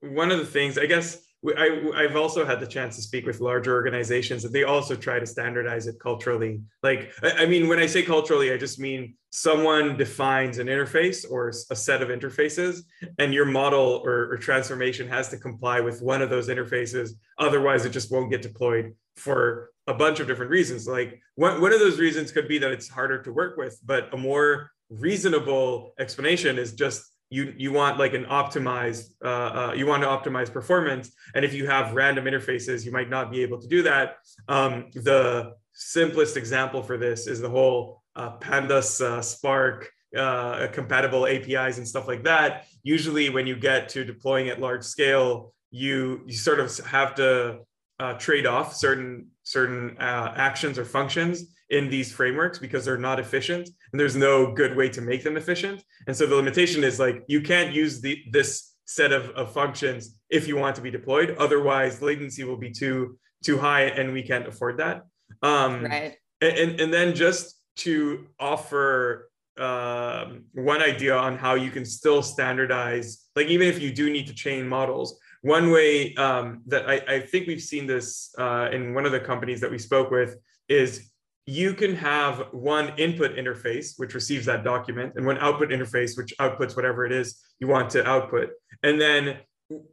one 0.00 0.30
of 0.30 0.38
the 0.38 0.46
things, 0.46 0.76
I 0.76 0.86
guess, 0.86 1.24
I, 1.56 1.90
I've 1.94 2.16
also 2.16 2.46
had 2.46 2.60
the 2.60 2.66
chance 2.66 2.96
to 2.96 3.02
speak 3.02 3.26
with 3.26 3.40
larger 3.40 3.74
organizations 3.74 4.44
and 4.44 4.54
they 4.54 4.64
also 4.64 4.96
try 4.96 5.18
to 5.18 5.26
standardize 5.26 5.86
it 5.86 5.96
culturally. 6.00 6.62
Like, 6.82 7.12
I, 7.22 7.42
I 7.42 7.46
mean, 7.46 7.68
when 7.68 7.78
I 7.78 7.86
say 7.86 8.02
culturally, 8.02 8.52
I 8.52 8.56
just 8.56 8.78
mean 8.78 9.16
someone 9.30 9.96
defines 9.96 10.58
an 10.58 10.68
interface 10.68 11.24
or 11.30 11.48
a 11.48 11.76
set 11.76 12.02
of 12.02 12.08
interfaces, 12.08 12.80
and 13.18 13.34
your 13.34 13.44
model 13.44 14.00
or, 14.04 14.32
or 14.32 14.36
transformation 14.38 15.08
has 15.08 15.28
to 15.30 15.36
comply 15.36 15.80
with 15.80 16.00
one 16.00 16.22
of 16.22 16.30
those 16.30 16.48
interfaces. 16.48 17.10
Otherwise, 17.38 17.84
it 17.84 17.90
just 17.90 18.10
won't 18.10 18.30
get 18.30 18.42
deployed 18.42 18.94
for 19.16 19.70
a 19.86 19.92
bunch 19.92 20.20
of 20.20 20.26
different 20.26 20.50
reasons. 20.50 20.86
Like, 20.86 21.20
one, 21.34 21.60
one 21.60 21.72
of 21.72 21.80
those 21.80 21.98
reasons 21.98 22.32
could 22.32 22.48
be 22.48 22.58
that 22.58 22.72
it's 22.72 22.88
harder 22.88 23.22
to 23.22 23.32
work 23.32 23.58
with, 23.58 23.78
but 23.84 24.12
a 24.14 24.16
more 24.16 24.70
reasonable 24.88 25.94
explanation 25.98 26.58
is 26.58 26.72
just 26.72 27.13
you 27.30 27.54
you 27.56 27.72
want 27.72 27.98
like 27.98 28.14
an 28.14 28.24
optimized 28.26 29.10
uh, 29.24 29.28
uh, 29.28 29.72
you 29.74 29.86
want 29.86 30.02
to 30.02 30.08
optimize 30.08 30.52
performance. 30.52 31.12
And 31.34 31.44
if 31.44 31.54
you 31.54 31.66
have 31.66 31.94
random 31.94 32.24
interfaces 32.26 32.84
you 32.84 32.92
might 32.92 33.10
not 33.10 33.30
be 33.30 33.42
able 33.42 33.60
to 33.60 33.68
do 33.68 33.82
that. 33.82 34.16
Um, 34.48 34.90
the 34.94 35.54
simplest 35.72 36.36
example 36.36 36.82
for 36.82 36.96
this 36.96 37.26
is 37.26 37.40
the 37.40 37.50
whole 37.50 38.02
uh, 38.14 38.38
pandas 38.38 39.00
uh, 39.00 39.20
spark 39.22 39.90
uh, 40.16 40.68
compatible 40.68 41.26
apis 41.26 41.78
and 41.78 41.88
stuff 41.88 42.06
like 42.06 42.22
that. 42.24 42.66
Usually 42.82 43.30
when 43.30 43.46
you 43.46 43.56
get 43.56 43.88
to 43.90 44.04
deploying 44.04 44.48
at 44.48 44.60
large 44.60 44.84
scale 44.84 45.54
you 45.70 46.22
you 46.26 46.34
sort 46.34 46.60
of 46.60 46.76
have 46.86 47.14
to 47.16 47.58
uh, 47.98 48.12
trade 48.14 48.46
off 48.46 48.74
certain 48.74 49.28
certain 49.42 49.96
actions 49.98 50.78
or 50.78 50.84
functions 50.84 51.44
in 51.70 51.88
these 51.88 52.12
frameworks 52.12 52.58
because 52.58 52.84
they're 52.84 52.98
not 52.98 53.18
efficient 53.18 53.68
and 53.94 54.00
there's 54.00 54.16
no 54.16 54.50
good 54.50 54.76
way 54.76 54.88
to 54.88 55.00
make 55.00 55.22
them 55.22 55.36
efficient. 55.36 55.84
And 56.08 56.16
so 56.16 56.26
the 56.26 56.34
limitation 56.34 56.82
is 56.82 56.98
like 56.98 57.22
you 57.28 57.40
can't 57.40 57.72
use 57.72 58.00
the 58.00 58.20
this 58.32 58.74
set 58.86 59.12
of, 59.12 59.30
of 59.30 59.52
functions 59.52 60.18
if 60.30 60.48
you 60.48 60.56
want 60.56 60.74
to 60.74 60.82
be 60.82 60.90
deployed. 60.90 61.36
Otherwise, 61.38 62.02
latency 62.02 62.42
will 62.42 62.56
be 62.56 62.72
too 62.72 63.16
too 63.44 63.56
high 63.56 63.82
and 63.82 64.12
we 64.12 64.24
can't 64.24 64.48
afford 64.48 64.78
that. 64.78 65.02
Um, 65.44 65.84
right. 65.84 66.16
And, 66.40 66.80
and 66.80 66.92
then 66.92 67.14
just 67.14 67.54
to 67.76 68.26
offer 68.40 69.30
um, 69.60 70.46
one 70.54 70.82
idea 70.82 71.16
on 71.16 71.38
how 71.38 71.54
you 71.54 71.70
can 71.70 71.84
still 71.84 72.20
standardize, 72.20 73.28
like 73.36 73.46
even 73.46 73.68
if 73.68 73.80
you 73.80 73.92
do 73.92 74.10
need 74.10 74.26
to 74.26 74.34
chain 74.34 74.66
models, 74.66 75.20
one 75.42 75.70
way 75.70 76.16
um, 76.16 76.62
that 76.66 76.90
I, 76.90 76.94
I, 77.06 77.20
think 77.20 77.46
we've 77.46 77.62
seen 77.62 77.86
this 77.86 78.34
uh, 78.38 78.70
in 78.72 78.92
one 78.92 79.06
of 79.06 79.12
the 79.12 79.20
companies 79.20 79.60
that 79.60 79.70
we 79.70 79.78
spoke 79.78 80.10
with 80.10 80.36
is 80.68 81.12
you 81.46 81.74
can 81.74 81.94
have 81.94 82.48
one 82.52 82.92
input 82.98 83.36
interface 83.36 83.94
which 83.96 84.14
receives 84.14 84.46
that 84.46 84.64
document 84.64 85.12
and 85.16 85.26
one 85.26 85.38
output 85.38 85.70
interface 85.70 86.16
which 86.16 86.32
outputs 86.38 86.74
whatever 86.76 87.04
it 87.04 87.12
is 87.12 87.42
you 87.60 87.66
want 87.66 87.90
to 87.90 88.06
output 88.08 88.50
and 88.82 89.00
then 89.00 89.38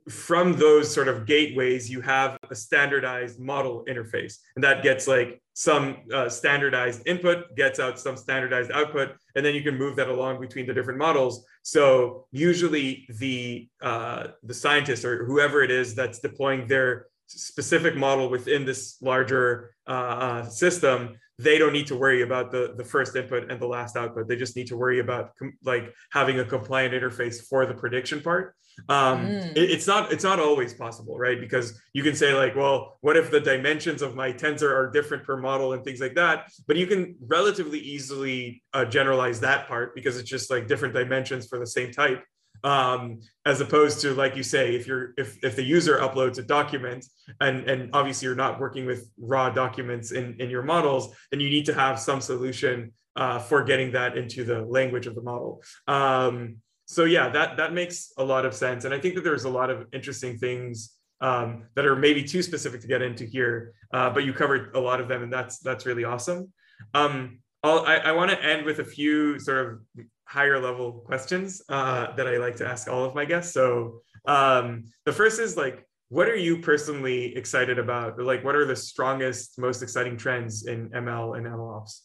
from 0.10 0.58
those 0.58 0.93
sort 0.93 1.08
of 1.08 1.26
gateways, 1.26 1.89
you 1.89 2.02
have 2.02 2.38
a 2.49 2.56
standardized 2.56 3.39
model 3.39 3.86
interface, 3.88 4.39
and 4.56 4.64
that 4.64 4.84
gets 4.84 5.08
like 5.08 5.41
some 5.54 5.97
uh, 6.14 6.28
standardized 6.28 7.02
input, 7.06 7.56
gets 7.56 7.80
out 7.80 7.99
some 7.99 8.18
standardized 8.18 8.72
output, 8.72 9.16
and 9.36 9.45
then 9.45 9.56
you 9.56 9.62
can 9.62 9.78
move 9.78 9.95
that 9.95 10.10
along 10.10 10.41
between 10.41 10.66
the 10.66 10.74
different 10.74 10.99
models. 10.99 11.45
So 11.64 12.28
usually 12.32 13.08
the 13.18 13.70
uh, 13.82 14.28
the 14.43 14.54
scientist 14.54 15.06
or 15.06 15.26
whoever 15.26 15.64
it 15.64 15.72
is 15.72 15.95
that's 15.95 16.20
deploying 16.20 16.68
their 16.68 17.08
specific 17.28 17.95
model 17.95 18.30
within 18.30 18.66
this 18.66 18.97
larger 19.02 19.74
uh, 19.88 19.91
uh 19.91 20.43
system 20.49 21.16
they 21.42 21.58
don't 21.58 21.74
need 21.74 21.88
to 21.88 21.96
worry 21.96 22.22
about 22.22 22.52
the 22.52 22.74
the 22.78 22.84
first 22.84 23.16
input 23.16 23.52
and 23.52 23.60
the 23.60 23.68
last 23.68 23.96
output. 23.96 24.28
They 24.28 24.36
just 24.36 24.56
need 24.56 24.68
to 24.68 24.78
worry 24.78 25.00
about 25.00 25.36
com- 25.38 25.58
like 25.64 25.94
having 26.12 26.39
a 26.39 26.46
compliant 26.46 26.94
interface 26.94 27.48
for 27.48 27.66
the 27.66 27.74
prediction 27.74 28.22
part. 28.22 28.56
Um 28.88 29.28
mm. 29.28 29.52
it, 29.52 29.70
it's 29.72 29.88
not 29.88 30.12
it's 30.12 30.24
not 30.24 30.39
always 30.39 30.74
possible 30.74 31.18
right? 31.18 31.39
Because 31.39 31.80
you 31.94 32.04
can 32.04 32.16
say 32.16 32.34
like 32.34 32.56
well 32.56 32.98
what 33.02 33.18
if 33.18 33.32
the 33.32 33.39
dimensions 33.39 34.02
of 34.02 34.16
my 34.16 34.32
tensor 34.32 34.72
are 34.72 34.89
different 34.89 35.24
per 35.24 35.38
model 35.38 35.74
and 35.74 35.84
things 35.84 36.00
like 36.00 36.16
that? 36.16 36.52
But 36.68 36.78
you 36.78 36.88
can 36.88 37.16
relatively 37.28 37.80
easily 37.80 38.64
uh, 38.74 38.86
generalize 38.86 39.39
that 39.42 39.68
part 39.68 39.96
because 39.96 40.18
it's 40.18 40.30
just 40.30 40.50
like 40.50 40.68
different 40.68 40.94
dimensions 40.94 41.48
for 41.48 41.60
the 41.60 41.68
same 41.68 41.92
type 41.92 42.24
um, 42.64 43.20
as 43.45 43.62
opposed 43.62 44.01
to 44.01 44.14
like 44.14 44.36
you 44.36 44.43
say 44.43 44.76
if 44.76 44.86
you're 44.88 45.14
if, 45.18 45.43
if 45.43 45.55
the 45.55 45.64
user 45.64 45.97
uploads 45.97 46.38
a 46.38 46.43
document 46.43 47.05
and 47.39 47.70
and 47.70 47.89
obviously 47.93 48.28
you're 48.28 48.36
not 48.36 48.59
working 48.59 48.86
with 48.86 49.09
raw 49.20 49.49
documents 49.49 50.12
in 50.12 50.36
in 50.39 50.49
your 50.49 50.62
models 50.62 51.16
then 51.32 51.39
you 51.39 51.49
need 51.49 51.66
to 51.66 51.74
have 51.74 51.99
some 51.99 52.22
solution 52.22 52.91
uh, 53.16 53.39
for 53.39 53.64
getting 53.64 53.91
that 53.91 54.18
into 54.18 54.43
the 54.43 54.62
language 54.62 55.05
of 55.05 55.16
the 55.16 55.22
model. 55.22 55.62
Um, 55.88 56.57
so 56.86 57.05
yeah 57.05 57.30
that 57.30 57.57
that 57.57 57.74
makes 57.74 58.14
a 58.18 58.24
lot 58.24 58.45
of 58.45 58.53
sense. 58.53 58.86
And 58.86 58.93
i 58.93 58.99
think 58.99 59.16
that 59.16 59.24
there's 59.24 59.45
a 59.45 59.49
lot 59.49 59.70
of 59.70 59.88
interesting 59.93 60.38
things 60.38 60.95
um, 61.22 61.66
that 61.76 61.86
are 61.86 61.95
maybe 61.95 62.24
too 62.24 62.41
specific 62.41 62.82
to 62.82 62.88
get 62.88 63.01
into 63.01 63.26
here 63.26 63.74
uh, 63.93 64.09
but 64.09 64.24
you 64.24 64.34
covered 64.34 64.76
a 64.76 64.80
lot 64.80 64.99
of 65.01 65.07
them 65.07 65.24
and 65.24 65.34
that's 65.34 65.59
that's 65.59 65.86
really 65.86 66.03
awesome. 66.03 66.51
Um, 66.93 67.39
i 67.64 67.97
I 68.05 68.12
want 68.12 68.32
to 68.32 68.43
end 68.43 68.66
with 68.66 68.80
a 68.80 68.86
few 68.86 69.39
sort 69.39 69.59
of 69.66 70.05
higher 70.32 70.60
level 70.60 70.94
questions 71.06 71.62
uh, 71.68 72.16
that 72.16 72.26
I 72.26 72.38
like 72.38 72.56
to 72.58 72.66
ask 72.66 72.90
all 72.90 73.04
of 73.04 73.14
my 73.14 73.26
guests. 73.26 73.54
So 73.54 74.00
um, 74.26 74.86
the 75.06 75.12
first 75.12 75.42
is 75.42 75.58
like, 75.58 75.86
what 76.08 76.30
are 76.30 76.38
you 76.38 76.60
personally 76.60 77.36
excited 77.36 77.78
about? 77.78 78.18
Like, 78.18 78.44
what 78.46 78.56
are 78.56 78.66
the 78.66 78.76
strongest, 78.76 79.60
most 79.60 79.84
exciting 79.84 80.16
trends 80.16 80.68
in 80.68 80.90
ML 80.90 81.38
and 81.38 81.46
MLOps? 81.46 82.02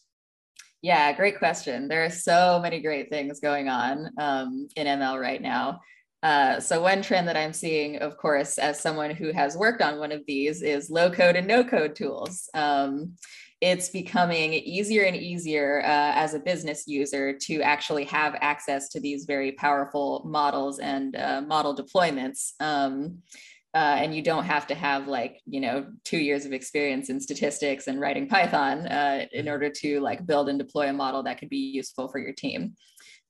Yeah, 0.81 1.11
great 1.13 1.39
question. 1.39 1.87
There 1.87 2.03
are 2.03 2.09
so 2.09 2.59
many 2.61 2.81
great 2.81 3.09
things 3.09 3.39
going 3.39 3.69
on 3.69 4.09
um, 4.17 4.67
in 4.75 4.87
ML 4.87 5.19
right 5.19 5.41
now. 5.41 5.79
Uh, 6.21 6.59
so 6.59 6.81
one 6.81 7.01
trend 7.01 7.29
that 7.29 7.37
I'm 7.37 7.53
seeing, 7.53 7.97
of 7.97 8.17
course, 8.17 8.57
as 8.57 8.79
someone 8.79 9.11
who 9.11 9.31
has 9.31 9.55
worked 9.55 9.81
on 9.81 9.99
one 9.99 10.11
of 10.11 10.25
these, 10.27 10.61
is 10.61 10.89
low 10.89 11.09
code 11.09 11.37
and 11.37 11.47
no 11.47 11.63
code 11.63 11.95
tools. 11.95 12.49
Um, 12.53 13.15
it's 13.59 13.89
becoming 13.89 14.53
easier 14.53 15.03
and 15.03 15.15
easier 15.15 15.81
uh, 15.83 16.13
as 16.15 16.33
a 16.33 16.39
business 16.39 16.87
user 16.87 17.33
to 17.33 17.61
actually 17.61 18.03
have 18.05 18.35
access 18.39 18.89
to 18.89 18.99
these 18.99 19.25
very 19.25 19.51
powerful 19.53 20.21
models 20.25 20.79
and 20.79 21.15
uh, 21.15 21.41
model 21.41 21.75
deployments. 21.75 22.51
Um, 22.59 23.19
uh, 23.73 23.97
and 23.99 24.15
you 24.15 24.21
don't 24.21 24.45
have 24.45 24.65
to 24.65 24.73
have 24.73 25.07
like 25.07 25.41
you 25.45 25.59
know 25.59 25.85
two 26.03 26.17
years 26.17 26.45
of 26.45 26.53
experience 26.53 27.09
in 27.09 27.19
statistics 27.19 27.87
and 27.87 27.99
writing 27.99 28.27
python 28.27 28.87
uh, 28.87 29.25
in 29.33 29.47
order 29.49 29.69
to 29.69 29.99
like 29.99 30.25
build 30.25 30.49
and 30.49 30.57
deploy 30.57 30.89
a 30.89 30.93
model 30.93 31.21
that 31.21 31.37
could 31.37 31.49
be 31.49 31.57
useful 31.57 32.07
for 32.07 32.17
your 32.17 32.31
team 32.31 32.73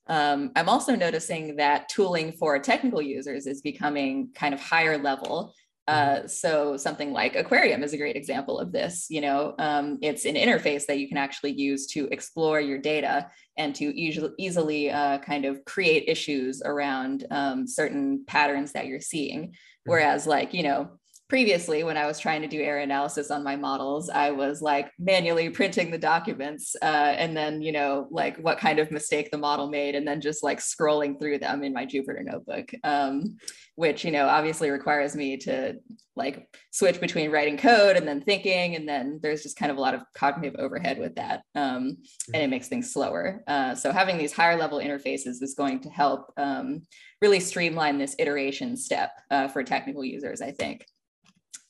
um, 0.07 0.51
i'm 0.55 0.69
also 0.69 0.95
noticing 0.95 1.55
that 1.55 1.89
tooling 1.89 2.32
for 2.32 2.57
technical 2.59 3.01
users 3.01 3.47
is 3.47 3.61
becoming 3.61 4.30
kind 4.36 4.53
of 4.53 4.61
higher 4.61 4.97
level 4.97 5.53
Mm-hmm. 5.66 5.66
Uh, 5.88 6.27
so 6.27 6.75
something 6.75 7.13
like 7.13 7.35
Aquarium 7.35 7.81
is 7.81 7.93
a 7.93 7.97
great 7.97 8.17
example 8.17 8.59
of 8.59 8.71
this. 8.71 9.07
You 9.09 9.21
know, 9.21 9.55
um, 9.57 9.97
it's 10.01 10.25
an 10.25 10.35
interface 10.35 10.85
that 10.88 10.99
you 10.99 11.07
can 11.07 11.17
actually 11.17 11.53
use 11.53 11.88
to 11.88 12.07
explore 12.11 12.59
your 12.59 12.77
data 12.77 13.29
and 13.57 13.73
to 13.75 13.85
easily, 13.97 14.33
easily 14.38 14.91
uh, 14.91 15.19
kind 15.19 15.45
of 15.45 15.63
create 15.65 16.03
issues 16.07 16.61
around 16.63 17.25
um, 17.31 17.65
certain 17.65 18.25
patterns 18.27 18.73
that 18.73 18.88
you're 18.88 18.99
seeing. 18.99 19.43
Mm-hmm. 19.43 19.91
Whereas, 19.91 20.27
like 20.27 20.53
you 20.53 20.63
know, 20.63 20.99
previously 21.30 21.84
when 21.84 21.97
i 21.97 22.05
was 22.05 22.19
trying 22.19 22.41
to 22.41 22.47
do 22.47 22.61
error 22.61 22.80
analysis 22.80 23.32
on 23.32 23.43
my 23.43 23.55
models 23.55 24.09
i 24.09 24.32
was 24.32 24.61
like 24.61 24.91
manually 24.99 25.49
printing 25.49 25.91
the 25.91 25.97
documents 25.97 26.75
uh, 26.82 27.13
and 27.17 27.36
then 27.36 27.61
you 27.61 27.71
know 27.71 28.07
like 28.11 28.38
what 28.38 28.57
kind 28.57 28.80
of 28.80 28.91
mistake 28.91 29.30
the 29.32 29.38
model 29.38 29.69
made 29.69 29.95
and 29.95 30.07
then 30.07 30.21
just 30.21 30.43
like 30.43 30.59
scrolling 30.59 31.19
through 31.19 31.38
them 31.38 31.63
in 31.63 31.73
my 31.73 31.86
jupyter 31.86 32.23
notebook 32.23 32.71
um, 32.84 33.38
which 33.75 34.03
you 34.03 34.11
know 34.11 34.28
obviously 34.28 34.69
requires 34.69 35.15
me 35.15 35.38
to 35.38 35.75
like 36.15 36.49
switch 36.71 36.99
between 36.99 37.32
writing 37.32 37.57
code 37.57 37.95
and 37.95 38.07
then 38.07 38.21
thinking 38.21 38.75
and 38.75 38.89
then 38.89 39.19
there's 39.21 39.43
just 39.43 39.57
kind 39.57 39.71
of 39.71 39.78
a 39.78 39.82
lot 39.82 39.93
of 39.93 40.01
cognitive 40.15 40.59
overhead 40.59 40.97
with 40.97 41.15
that 41.15 41.43
um, 41.55 41.97
and 42.34 42.43
it 42.43 42.49
makes 42.49 42.67
things 42.67 42.91
slower. 42.91 43.43
Uh, 43.47 43.75
so 43.75 43.91
having 43.91 44.17
these 44.17 44.34
higher 44.34 44.57
level 44.57 44.80
interfaces 44.80 45.41
is 45.43 45.53
going 45.55 45.80
to 45.80 45.89
help 45.89 46.34
um, 46.38 46.82
really 47.21 47.39
streamline 47.39 47.97
this 47.97 48.15
iteration 48.19 48.75
step 48.75 49.11
uh, 49.32 49.47
for 49.47 49.63
technical 49.63 50.03
users 50.03 50.41
i 50.41 50.51
think 50.51 50.86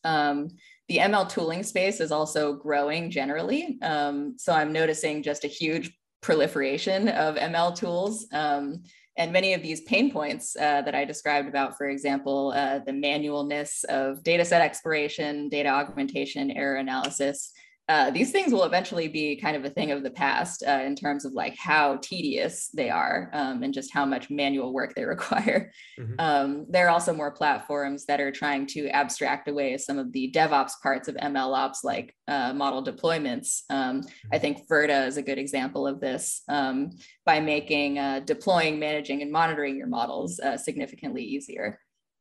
um, 0.07 0.49
the 0.87 0.97
ML 0.97 1.29
tooling 1.29 1.63
space 1.63 1.99
is 1.99 2.11
also 2.11 2.53
growing 2.53 3.11
generally. 3.11 3.77
Um, 3.81 4.35
so 4.37 4.53
I'm 4.53 4.71
noticing 4.71 5.21
just 5.21 5.43
a 5.43 5.49
huge 5.49 5.93
proliferation 6.21 7.09
of 7.09 7.35
ML 7.35 7.75
tools. 7.75 8.25
Um, 8.31 8.83
and 9.17 9.33
many 9.33 9.53
of 9.53 9.61
these 9.61 9.81
pain 9.81 10.11
points 10.11 10.55
uh, 10.55 10.81
that 10.83 10.95
I 10.95 11.03
described 11.03 11.47
about, 11.47 11.77
for 11.77 11.89
example, 11.89 12.53
uh, 12.55 12.79
the 12.79 12.91
manualness 12.91 13.83
of 13.85 14.23
data 14.23 14.45
set 14.45 14.61
exploration, 14.61 15.49
data 15.49 15.69
augmentation, 15.69 16.51
error 16.51 16.75
analysis, 16.75 17.51
uh, 17.89 18.11
these 18.11 18.31
things 18.31 18.51
will 18.51 18.65
eventually 18.65 19.07
be 19.07 19.37
kind 19.37 19.55
of 19.55 19.63
a 19.63 19.69
thing 19.69 19.91
of 19.91 20.03
the 20.03 20.09
past 20.09 20.61
uh, 20.67 20.81
in 20.85 20.93
terms 20.93 21.23
of 21.23 21.31
like 21.31 21.55
how 21.57 21.97
tedious 22.01 22.67
they 22.73 22.89
are 22.89 23.29
um, 23.31 23.63
and 23.63 23.73
just 23.73 23.93
how 23.93 24.05
much 24.05 24.29
manual 24.29 24.73
work 24.73 24.93
they 24.93 25.05
require. 25.05 25.71
Mm-hmm. 25.97 26.13
Um, 26.19 26.65
there 26.69 26.87
are 26.87 26.89
also 26.89 27.13
more 27.13 27.31
platforms 27.31 28.05
that 28.05 28.19
are 28.19 28.31
trying 28.31 28.67
to 28.67 28.89
abstract 28.89 29.47
away 29.47 29.77
some 29.77 29.97
of 29.97 30.11
the 30.11 30.29
DevOps 30.31 30.73
parts 30.83 31.07
of 31.07 31.15
ML 31.15 31.55
ops, 31.55 31.85
like 31.85 32.13
uh, 32.27 32.51
model 32.51 32.83
deployments. 32.83 33.61
Um, 33.69 34.01
mm-hmm. 34.01 34.29
I 34.33 34.39
think 34.39 34.67
Verta 34.67 35.07
is 35.07 35.15
a 35.15 35.21
good 35.21 35.37
example 35.37 35.87
of 35.87 36.01
this 36.01 36.41
um, 36.49 36.89
by 37.25 37.39
making 37.39 37.99
uh, 37.99 38.19
deploying, 38.19 38.79
managing, 38.79 39.21
and 39.21 39.31
monitoring 39.31 39.77
your 39.77 39.87
models 39.87 40.41
uh, 40.41 40.57
significantly 40.57 41.23
easier. 41.23 41.79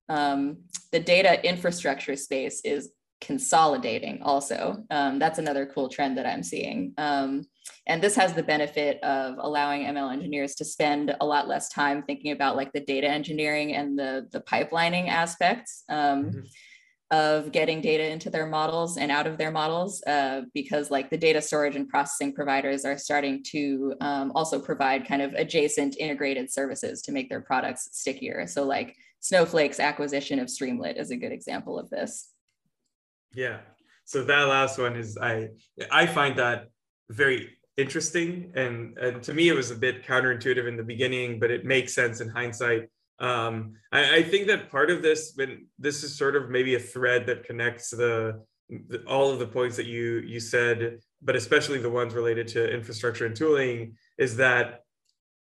Um, 0.09 0.59
the 0.93 1.01
data 1.01 1.45
infrastructure 1.45 2.15
space 2.15 2.61
is 2.65 2.91
consolidating 3.21 4.23
also. 4.23 4.85
Um, 4.91 5.19
that's 5.19 5.39
another 5.39 5.67
cool 5.67 5.89
trend 5.89 6.19
that 6.19 6.27
I'm 6.27 6.43
seeing. 6.43 6.93
Um, 6.99 7.47
and 7.87 8.03
this 8.03 8.15
has 8.17 8.35
the 8.35 8.43
benefit 8.43 9.03
of 9.03 9.37
allowing 9.39 9.85
ML 9.85 10.13
engineers 10.13 10.55
to 10.57 10.65
spend 10.65 11.15
a 11.21 11.27
lot 11.27 11.49
less 11.49 11.69
time 11.69 12.03
thinking 12.03 12.33
about 12.33 12.57
like 12.57 12.73
the 12.73 12.81
data 12.81 13.09
engineering 13.09 13.75
and 13.75 13.99
the, 13.99 14.29
the 14.33 14.41
pipelining 14.41 15.09
aspects 15.09 15.85
um, 15.89 16.25
mm-hmm. 16.25 16.41
of 17.11 17.53
getting 17.53 17.81
data 17.81 18.07
into 18.07 18.29
their 18.29 18.47
models 18.47 18.99
and 18.99 19.11
out 19.11 19.27
of 19.27 19.39
their 19.39 19.51
models, 19.51 20.03
uh, 20.07 20.43
because 20.53 20.91
like 20.91 21.09
the 21.09 21.17
data 21.17 21.41
storage 21.41 21.75
and 21.75 21.89
processing 21.89 22.35
providers 22.35 22.85
are 22.85 22.99
starting 22.99 23.43
to 23.45 23.95
um, 24.01 24.31
also 24.35 24.61
provide 24.61 25.09
kind 25.09 25.23
of 25.23 25.33
adjacent 25.35 25.97
integrated 25.99 26.53
services 26.53 27.03
to 27.03 27.13
make 27.13 27.29
their 27.29 27.41
products 27.41 27.89
stickier. 27.93 28.47
So 28.47 28.65
like 28.65 28.95
Snowflake's 29.21 29.81
acquisition 29.81 30.39
of 30.39 30.49
Streamlit 30.49 31.01
is 31.01 31.11
a 31.11 31.17
good 31.17 31.33
example 31.33 31.79
of 31.79 31.89
this. 31.91 32.29
Yeah. 33.37 33.59
So 34.07 34.25
that 34.25 34.49
last 34.49 34.79
one 34.79 34.97
is 34.97 35.19
I 35.21 35.51
I 35.91 36.07
find 36.07 36.39
that 36.39 36.69
very 37.11 37.51
interesting 37.77 38.51
and 38.57 38.97
and 38.99 39.23
to 39.23 39.35
me 39.35 39.49
it 39.49 39.53
was 39.53 39.71
a 39.71 39.77
bit 39.77 40.05
counterintuitive 40.05 40.67
in 40.67 40.77
the 40.77 40.83
beginning, 40.83 41.39
but 41.39 41.51
it 41.51 41.65
makes 41.65 41.95
sense 41.95 42.21
in 42.21 42.29
hindsight. 42.29 42.89
Um, 43.19 43.75
I, 43.93 44.17
I 44.17 44.23
think 44.23 44.47
that 44.49 44.71
part 44.71 44.91
of 44.91 45.03
this, 45.03 45.33
when 45.37 45.67
this 45.79 46.03
is 46.03 46.17
sort 46.17 46.37
of 46.37 46.51
maybe 46.51 46.75
a 46.75 46.79
thread 46.79 47.27
that 47.27 47.45
connects 47.45 47.91
the, 47.91 48.43
the 48.69 49.03
all 49.07 49.31
of 49.33 49.39
the 49.39 49.47
points 49.47 49.77
that 49.77 49.87
you 49.87 50.23
you 50.27 50.41
said, 50.41 50.99
but 51.23 51.37
especially 51.37 51.79
the 51.79 51.91
ones 51.91 52.15
related 52.15 52.49
to 52.49 52.73
infrastructure 52.73 53.27
and 53.27 53.37
tooling, 53.37 53.97
is 54.19 54.37
that 54.37 54.81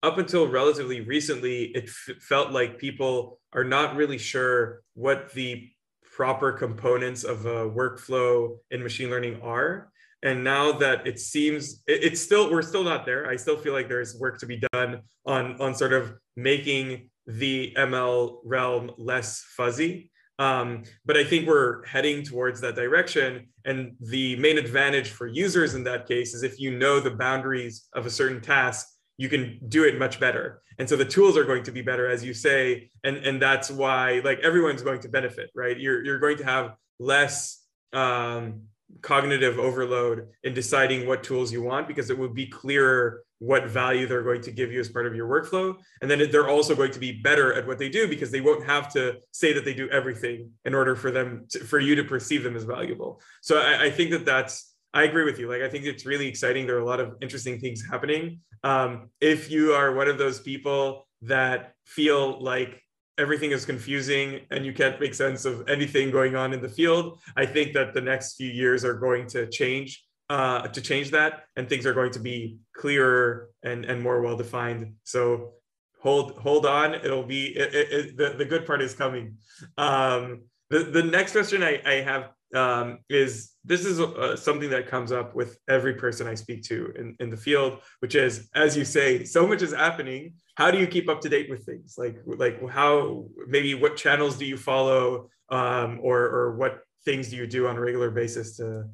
up 0.03 0.17
until 0.17 0.47
relatively 0.47 1.01
recently, 1.01 1.65
it 1.75 1.85
f- 1.85 2.17
felt 2.21 2.51
like 2.51 2.77
people 2.77 3.39
are 3.53 3.63
not 3.63 3.95
really 3.95 4.19
sure 4.19 4.83
what 4.93 5.31
the 5.33 5.69
proper 6.15 6.53
components 6.53 7.25
of 7.25 7.45
a 7.45 7.69
workflow 7.69 8.57
in 8.71 8.81
machine 8.81 9.09
learning 9.09 9.37
are. 9.41 9.91
And 10.23 10.43
now 10.43 10.71
that 10.71 11.05
it 11.05 11.19
seems 11.19 11.83
it, 11.87 12.03
it's 12.05 12.21
still 12.21 12.49
we're 12.49 12.61
still 12.61 12.83
not 12.83 13.05
there. 13.05 13.29
I 13.29 13.35
still 13.35 13.57
feel 13.57 13.73
like 13.73 13.89
there's 13.89 14.17
work 14.17 14.39
to 14.39 14.45
be 14.45 14.61
done 14.71 15.01
on 15.25 15.59
on 15.59 15.75
sort 15.75 15.91
of 15.91 16.13
making 16.37 17.09
the 17.27 17.73
ml 17.77 18.37
realm 18.45 18.91
less 18.97 19.43
fuzzy. 19.57 20.11
Um, 20.37 20.83
but 21.05 21.15
i 21.17 21.23
think 21.23 21.47
we're 21.47 21.85
heading 21.85 22.23
towards 22.23 22.61
that 22.61 22.75
direction. 22.75 23.47
And 23.65 23.95
the 23.99 24.37
main 24.37 24.57
advantage 24.57 25.09
for 25.09 25.27
users 25.27 25.75
in 25.75 25.83
that 25.83 26.07
case 26.07 26.33
is 26.33 26.43
if 26.43 26.59
you 26.59 26.77
know 26.77 26.99
the 26.99 27.11
boundaries 27.11 27.87
of 27.93 28.05
a 28.05 28.09
certain 28.09 28.41
task 28.41 28.87
you 29.17 29.29
can 29.29 29.59
do 29.67 29.83
it 29.83 29.97
much 29.97 30.19
better. 30.19 30.61
And 30.77 30.89
so 30.89 30.95
the 30.95 31.05
tools 31.05 31.37
are 31.37 31.45
going 31.45 31.63
to 31.63 31.71
be 31.71 31.81
better 31.81 32.07
as 32.07 32.23
you 32.23 32.33
say 32.33 32.91
and 33.03 33.17
and 33.17 33.41
that's 33.41 33.71
why 33.71 34.21
like 34.25 34.39
everyone's 34.39 34.81
going 34.81 34.99
to 35.01 35.09
benefit 35.09 35.49
right? 35.55 35.79
You're 35.79 36.03
you're 36.03 36.19
going 36.19 36.37
to 36.37 36.43
have 36.45 36.75
less 36.99 37.63
um, 37.93 38.63
cognitive 39.01 39.57
overload 39.57 40.27
in 40.43 40.53
deciding 40.53 41.07
what 41.07 41.23
tools 41.23 41.51
you 41.51 41.61
want 41.61 41.87
because 41.87 42.09
it 42.09 42.17
will 42.17 42.29
be 42.29 42.45
clearer 42.47 43.23
what 43.39 43.65
value 43.65 44.07
they're 44.07 44.23
going 44.23 44.41
to 44.41 44.51
give 44.51 44.71
you 44.71 44.79
as 44.79 44.89
part 44.89 45.05
of 45.05 45.15
your 45.15 45.27
workflow. 45.27 45.75
And 46.01 46.09
then 46.09 46.31
they're 46.31 46.47
also 46.47 46.75
going 46.75 46.91
to 46.91 46.99
be 46.99 47.11
better 47.11 47.53
at 47.53 47.67
what 47.67 47.77
they 47.77 47.89
do 47.89 48.07
because 48.07 48.31
they 48.31 48.41
won't 48.41 48.65
have 48.65 48.91
to 48.93 49.17
say 49.31 49.53
that 49.53 49.65
they 49.65 49.73
do 49.73 49.89
everything 49.89 50.51
in 50.63 50.73
order 50.73 50.95
for 50.95 51.11
them 51.11 51.45
to, 51.49 51.59
for 51.59 51.79
you 51.79 51.95
to 51.95 52.03
perceive 52.03 52.43
them 52.43 52.55
as 52.55 52.63
valuable. 52.63 53.21
So 53.41 53.59
I, 53.59 53.85
I 53.85 53.89
think 53.89 54.11
that 54.11 54.25
that's 54.25 54.74
I 54.95 55.03
agree 55.03 55.25
with 55.25 55.37
you. 55.37 55.49
Like, 55.49 55.61
I 55.61 55.69
think 55.69 55.83
it's 55.85 56.05
really 56.05 56.27
exciting. 56.27 56.65
There 56.65 56.77
are 56.77 56.79
a 56.79 56.85
lot 56.85 57.01
of 57.01 57.17
interesting 57.21 57.59
things 57.59 57.83
happening. 57.91 58.39
Um, 58.63 59.09
if 59.19 59.51
you 59.51 59.73
are 59.73 59.93
one 59.93 60.07
of 60.07 60.17
those 60.17 60.39
people 60.39 61.07
that 61.23 61.73
feel 61.85 62.41
like 62.41 62.81
everything 63.17 63.51
is 63.51 63.65
confusing 63.65 64.41
and 64.51 64.65
you 64.65 64.73
can't 64.73 64.99
make 64.99 65.13
sense 65.13 65.43
of 65.43 65.67
anything 65.69 66.11
going 66.11 66.35
on 66.37 66.53
in 66.53 66.61
the 66.61 66.69
field, 66.69 67.19
I 67.35 67.45
think 67.45 67.73
that 67.73 67.93
the 67.93 68.01
next 68.01 68.35
few 68.35 68.49
years 68.49 68.85
are 68.85 68.93
going 68.93 69.27
to 69.27 69.47
change 69.47 70.01
uh, 70.29 70.67
to 70.69 70.81
change 70.81 71.11
that, 71.11 71.43
and 71.55 71.69
things 71.69 71.85
are 71.85 71.93
going 71.93 72.11
to 72.11 72.19
be 72.19 72.57
clearer 72.75 73.49
and 73.63 73.85
and 73.85 74.01
more 74.01 74.21
well 74.21 74.35
defined. 74.35 74.93
So 75.03 75.53
hold 76.01 76.37
hold 76.37 76.65
on. 76.65 76.95
It'll 76.95 77.23
be 77.23 77.47
it, 77.47 77.75
it, 77.75 77.91
it, 77.91 78.17
the 78.17 78.29
the 78.37 78.45
good 78.45 78.65
part 78.65 78.81
is 78.81 78.93
coming. 78.93 79.37
Um, 79.77 80.45
the 80.69 80.79
the 80.79 81.03
next 81.03 81.33
question 81.33 81.61
I, 81.61 81.81
I 81.85 81.93
have 82.01 82.31
um, 82.55 82.99
is 83.09 83.51
this 83.63 83.85
is 83.85 83.99
uh, 83.99 84.35
something 84.35 84.69
that 84.69 84.87
comes 84.87 85.11
up 85.11 85.35
with 85.35 85.57
every 85.67 85.95
person 85.95 86.27
I 86.27 86.35
speak 86.35 86.63
to 86.63 86.93
in, 86.97 87.15
in 87.19 87.29
the 87.29 87.37
field, 87.37 87.81
which 87.99 88.15
is, 88.15 88.49
as 88.55 88.77
you 88.77 88.85
say, 88.85 89.23
so 89.23 89.47
much 89.47 89.61
is 89.61 89.73
happening. 89.73 90.35
How 90.55 90.71
do 90.71 90.77
you 90.77 90.87
keep 90.87 91.09
up 91.09 91.21
to 91.21 91.29
date 91.29 91.49
with 91.49 91.65
things? 91.65 91.95
Like, 91.97 92.17
like 92.25 92.67
how 92.69 93.25
maybe 93.47 93.73
what 93.73 93.97
channels 93.97 94.37
do 94.37 94.45
you 94.45 94.57
follow, 94.57 95.29
um, 95.49 95.99
or 96.01 96.19
or 96.19 96.55
what 96.55 96.79
things 97.03 97.29
do 97.29 97.35
you 97.35 97.47
do 97.47 97.67
on 97.67 97.75
a 97.77 97.81
regular 97.81 98.11
basis 98.11 98.57
to 98.57 98.85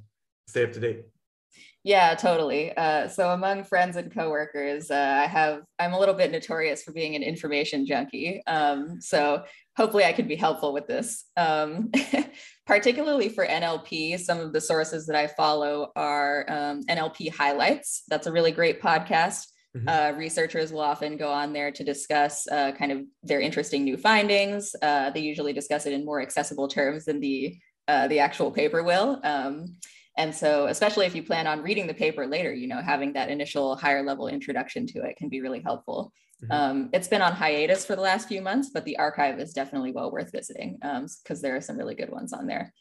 stay 0.48 0.64
up 0.64 0.74
to 0.74 0.80
date? 0.80 1.04
Yeah, 1.84 2.14
totally. 2.14 2.76
Uh, 2.78 3.08
so 3.08 3.32
among 3.32 3.64
friends 3.64 3.96
and 3.96 4.14
coworkers, 4.14 4.92
uh, 4.92 5.18
I 5.20 5.26
have 5.26 5.64
I'm 5.80 5.94
a 5.94 6.00
little 6.00 6.14
bit 6.14 6.32
notorious 6.32 6.84
for 6.84 6.92
being 6.92 7.16
an 7.16 7.24
information 7.24 7.88
junkie. 7.88 8.44
Um, 8.46 9.02
so 9.02 9.44
hopefully 9.76 10.04
I 10.04 10.14
can 10.14 10.28
be 10.28 10.36
helpful 10.36 10.74
with 10.74 10.86
this. 10.86 11.26
Um, 11.38 11.90
particularly 12.68 13.30
for 13.30 13.48
NLP, 13.48 14.20
some 14.20 14.40
of 14.40 14.54
the 14.54 14.62
sources 14.62 15.08
that 15.08 15.16
I 15.16 15.26
follow 15.26 15.92
are 15.96 16.46
um, 16.50 16.84
NLP 16.84 17.34
Highlights. 17.34 18.04
That's 18.10 18.28
a 18.28 18.32
really 18.32 18.52
great 18.52 18.80
podcast. 18.80 19.48
Mm-hmm. 19.76 19.88
Uh, 19.88 20.18
researchers 20.18 20.72
will 20.72 20.82
often 20.82 21.18
go 21.18 21.32
on 21.32 21.52
there 21.52 21.72
to 21.72 21.84
discuss 21.84 22.48
uh, 22.50 22.74
kind 22.74 22.92
of 22.92 23.02
their 23.24 23.40
interesting 23.40 23.84
new 23.84 23.98
findings. 23.98 24.76
Uh, 24.84 25.10
they 25.10 25.22
usually 25.22 25.54
discuss 25.54 25.88
it 25.88 25.94
in 25.94 26.06
more 26.06 26.22
accessible 26.22 26.68
terms 26.68 27.06
than 27.06 27.20
the 27.20 27.58
uh, 27.88 28.08
the 28.08 28.20
actual 28.20 28.52
paper 28.52 28.84
will. 28.84 29.20
And 30.18 30.36
so, 30.36 30.68
especially 30.68 31.06
if 31.06 31.16
you 31.16 31.24
plan 31.24 31.48
on 31.48 31.62
reading 31.62 31.88
the 31.88 31.94
paper 31.94 32.28
later, 32.28 32.54
you 32.54 32.68
know, 32.68 32.82
having 32.82 33.14
that 33.14 33.30
initial 33.30 33.76
higher 33.76 34.04
level 34.04 34.28
introduction 34.28 34.86
to 34.88 35.04
it 35.04 35.16
can 35.16 35.30
be 35.30 35.42
really 35.42 35.62
helpful. 35.62 36.12
Mm-hmm. 36.44 36.52
Um, 36.52 36.90
it's 36.94 37.08
been 37.08 37.22
on 37.22 37.34
hiatus 37.34 37.86
for 37.86 37.96
the 37.96 38.02
last 38.02 38.28
few 38.28 38.42
months, 38.42 38.72
but 38.74 38.84
the 38.86 38.98
archive 38.98 39.40
is 39.40 39.54
definitely 39.54 39.92
well 39.92 40.12
worth 40.12 40.32
visiting 40.32 40.78
because 40.82 41.38
um, 41.38 41.42
there 41.42 41.56
are 41.56 41.62
some 41.62 41.78
really 41.78 41.96
good 41.96 42.12
ones 42.12 42.34
on 42.34 42.48
there. 42.48 42.74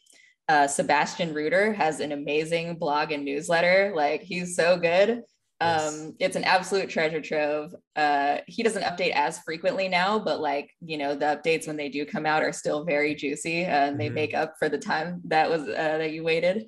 Uh, 0.49 0.67
Sebastian 0.67 1.33
Ruder 1.33 1.71
has 1.71 1.99
an 1.99 2.11
amazing 2.11 2.75
blog 2.75 3.11
and 3.11 3.23
newsletter. 3.23 3.93
Like 3.95 4.21
he's 4.21 4.55
so 4.55 4.77
good. 4.77 5.21
Um, 5.61 6.15
it's 6.19 6.35
an 6.35 6.43
absolute 6.43 6.89
treasure 6.89 7.21
trove. 7.21 7.73
Uh, 7.95 8.37
he 8.47 8.63
doesn't 8.63 8.81
update 8.81 9.11
as 9.11 9.39
frequently 9.39 9.87
now, 9.87 10.17
but 10.17 10.41
like 10.41 10.71
you 10.83 10.97
know, 10.97 11.13
the 11.15 11.25
updates 11.25 11.67
when 11.67 11.77
they 11.77 11.87
do 11.87 12.03
come 12.03 12.25
out 12.25 12.41
are 12.41 12.51
still 12.51 12.83
very 12.83 13.13
juicy, 13.13 13.63
uh, 13.63 13.67
and 13.67 13.91
mm-hmm. 13.91 13.97
they 13.99 14.09
make 14.09 14.33
up 14.33 14.55
for 14.57 14.69
the 14.69 14.79
time 14.79 15.21
that 15.25 15.49
was 15.49 15.61
uh, 15.61 15.97
that 15.99 16.11
you 16.11 16.23
waited. 16.23 16.67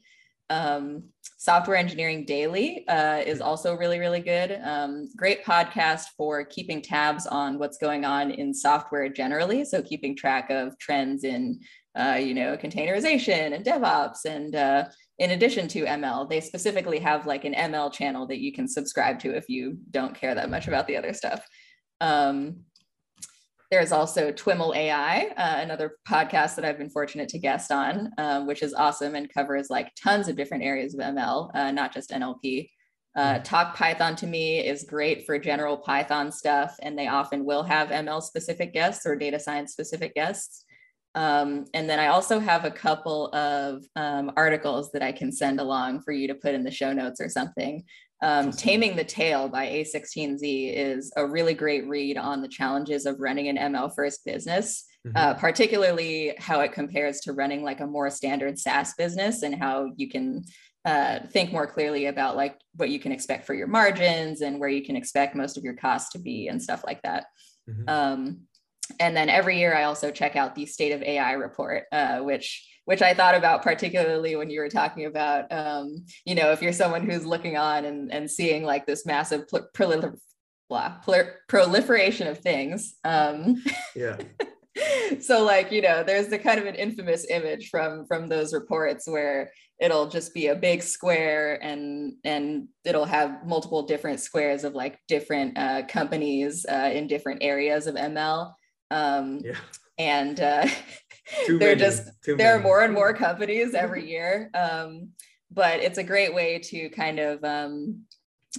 Um, 0.49 1.03
Software 1.37 1.75
Engineering 1.75 2.23
Daily 2.23 2.87
uh, 2.87 3.21
is 3.25 3.41
also 3.41 3.75
really, 3.75 3.99
really 3.99 4.21
good. 4.21 4.59
Um, 4.63 5.09
great 5.17 5.43
podcast 5.43 6.05
for 6.15 6.45
keeping 6.45 6.81
tabs 6.81 7.27
on 7.27 7.59
what's 7.59 7.77
going 7.77 8.05
on 8.05 8.31
in 8.31 8.53
software 8.53 9.09
generally. 9.09 9.65
So 9.65 9.81
keeping 9.81 10.15
track 10.15 10.49
of 10.49 10.77
trends 10.79 11.25
in, 11.25 11.59
uh, 11.95 12.17
you 12.21 12.33
know, 12.33 12.55
containerization 12.55 13.53
and 13.53 13.65
DevOps. 13.65 14.25
And 14.25 14.55
uh, 14.55 14.85
in 15.19 15.31
addition 15.31 15.67
to 15.69 15.83
ML, 15.83 16.29
they 16.29 16.39
specifically 16.39 16.99
have 16.99 17.27
like 17.27 17.43
an 17.43 17.53
ML 17.53 17.91
channel 17.91 18.25
that 18.27 18.39
you 18.39 18.53
can 18.53 18.67
subscribe 18.67 19.19
to 19.19 19.35
if 19.35 19.49
you 19.49 19.77
don't 19.91 20.15
care 20.15 20.33
that 20.35 20.49
much 20.49 20.69
about 20.69 20.87
the 20.87 20.95
other 20.95 21.13
stuff. 21.13 21.45
Um, 21.99 22.61
there's 23.73 23.91
also 23.91 24.31
TWiML 24.31 24.75
AI, 24.75 25.33
uh, 25.35 25.55
another 25.57 25.97
podcast 26.07 26.53
that 26.55 26.63
I've 26.63 26.77
been 26.77 26.91
fortunate 26.91 27.27
to 27.29 27.39
guest 27.39 27.71
on, 27.71 28.11
um, 28.19 28.45
which 28.45 28.61
is 28.61 28.71
awesome 28.75 29.15
and 29.15 29.33
covers 29.33 29.71
like 29.71 29.91
tons 29.95 30.27
of 30.27 30.35
different 30.35 30.63
areas 30.63 30.93
of 30.93 30.99
ML, 30.99 31.49
uh, 31.55 31.71
not 31.71 31.91
just 31.91 32.11
NLP. 32.11 32.69
Uh, 33.15 33.33
mm-hmm. 33.33 33.41
Talk 33.41 33.75
Python 33.75 34.15
to 34.17 34.27
me 34.27 34.59
is 34.59 34.83
great 34.83 35.25
for 35.25 35.39
general 35.39 35.75
Python 35.75 36.31
stuff, 36.31 36.75
and 36.83 36.95
they 36.95 37.07
often 37.07 37.45
will 37.45 37.63
have 37.63 37.89
ML 37.89 38.21
specific 38.21 38.73
guests 38.73 39.07
or 39.07 39.15
data 39.15 39.39
science 39.39 39.71
specific 39.71 40.13
guests. 40.13 40.65
Um, 41.15 41.65
and 41.73 41.89
then 41.89 41.99
I 41.99 42.07
also 42.07 42.37
have 42.37 42.65
a 42.65 42.71
couple 42.71 43.33
of 43.33 43.83
um, 43.95 44.33
articles 44.37 44.91
that 44.91 45.01
I 45.01 45.11
can 45.11 45.31
send 45.31 45.59
along 45.59 46.01
for 46.01 46.11
you 46.11 46.27
to 46.27 46.35
put 46.35 46.53
in 46.53 46.63
the 46.63 46.69
show 46.69 46.93
notes 46.93 47.19
or 47.19 47.27
something. 47.27 47.83
Um, 48.23 48.51
Taming 48.51 48.95
the 48.95 49.03
Tail 49.03 49.49
by 49.49 49.67
A16Z 49.67 50.73
is 50.73 51.11
a 51.17 51.27
really 51.27 51.53
great 51.53 51.85
read 51.89 52.17
on 52.17 52.41
the 52.41 52.47
challenges 52.47 53.05
of 53.05 53.19
running 53.19 53.49
an 53.49 53.57
ML 53.57 53.93
first 53.93 54.23
business, 54.23 54.85
mm-hmm. 55.05 55.17
uh, 55.17 55.33
particularly 55.33 56.33
how 56.39 56.61
it 56.61 56.71
compares 56.71 57.19
to 57.21 57.33
running 57.33 57.63
like 57.63 57.81
a 57.81 57.85
more 57.85 58.09
standard 58.09 58.57
SaaS 58.57 58.93
business 58.93 59.43
and 59.43 59.53
how 59.53 59.91
you 59.97 60.07
can 60.07 60.45
uh, 60.85 61.19
think 61.31 61.51
more 61.51 61.67
clearly 61.67 62.05
about 62.05 62.37
like 62.37 62.57
what 62.75 62.89
you 62.89 62.99
can 62.99 63.11
expect 63.11 63.45
for 63.45 63.53
your 63.53 63.67
margins 63.67 64.39
and 64.39 64.57
where 64.57 64.69
you 64.69 64.85
can 64.85 64.95
expect 64.95 65.35
most 65.35 65.57
of 65.57 65.63
your 65.65 65.75
costs 65.75 66.11
to 66.13 66.19
be 66.19 66.47
and 66.47 66.63
stuff 66.63 66.83
like 66.85 67.01
that. 67.01 67.25
Mm-hmm. 67.69 67.89
Um, 67.89 68.39
and 69.01 69.15
then 69.15 69.29
every 69.29 69.59
year 69.59 69.75
I 69.75 69.83
also 69.83 70.11
check 70.11 70.37
out 70.37 70.55
the 70.55 70.65
State 70.65 70.93
of 70.93 71.03
AI 71.03 71.33
report, 71.33 71.83
uh, 71.91 72.19
which 72.19 72.72
which 72.85 73.01
I 73.01 73.13
thought 73.13 73.35
about 73.35 73.63
particularly 73.63 74.35
when 74.35 74.49
you 74.49 74.59
were 74.59 74.69
talking 74.69 75.05
about, 75.05 75.51
um, 75.51 76.05
you 76.25 76.35
know, 76.35 76.51
if 76.51 76.61
you're 76.61 76.73
someone 76.73 77.09
who's 77.09 77.25
looking 77.25 77.57
on 77.57 77.85
and, 77.85 78.11
and 78.11 78.29
seeing 78.29 78.63
like 78.63 78.85
this 78.85 79.05
massive 79.05 79.45
prol- 79.47 80.17
blah, 80.69 80.95
proliferation 81.47 82.27
of 82.27 82.39
things. 82.39 82.95
Um, 83.03 83.63
yeah. 83.95 84.17
so 85.19 85.43
like, 85.43 85.71
you 85.71 85.81
know, 85.81 86.03
there's 86.03 86.27
the 86.27 86.39
kind 86.39 86.59
of 86.59 86.65
an 86.65 86.75
infamous 86.75 87.25
image 87.29 87.69
from 87.69 88.05
from 88.05 88.27
those 88.27 88.53
reports 88.53 89.07
where 89.07 89.51
it'll 89.79 90.07
just 90.07 90.33
be 90.33 90.47
a 90.47 90.55
big 90.55 90.81
square 90.81 91.59
and 91.61 92.13
and 92.23 92.67
it'll 92.85 93.05
have 93.05 93.45
multiple 93.45 93.83
different 93.83 94.19
squares 94.19 94.63
of 94.63 94.73
like 94.73 94.97
different 95.07 95.57
uh, 95.57 95.83
companies 95.87 96.65
uh, 96.69 96.91
in 96.93 97.07
different 97.07 97.43
areas 97.43 97.87
of 97.87 97.95
ML. 97.95 98.53
Um, 98.91 99.41
yeah. 99.43 99.55
And 99.99 100.39
uh, 100.39 100.67
there 101.47 101.57
many, 101.57 101.75
just 101.75 102.09
there 102.25 102.35
many. 102.35 102.49
are 102.49 102.59
more 102.59 102.81
and 102.81 102.93
more 102.93 103.13
companies 103.13 103.73
every 103.73 104.09
year 104.09 104.49
um, 104.53 105.09
but 105.51 105.79
it's 105.79 105.97
a 105.97 106.03
great 106.03 106.33
way 106.33 106.59
to 106.59 106.89
kind 106.89 107.19
of 107.19 107.43
um, 107.43 108.03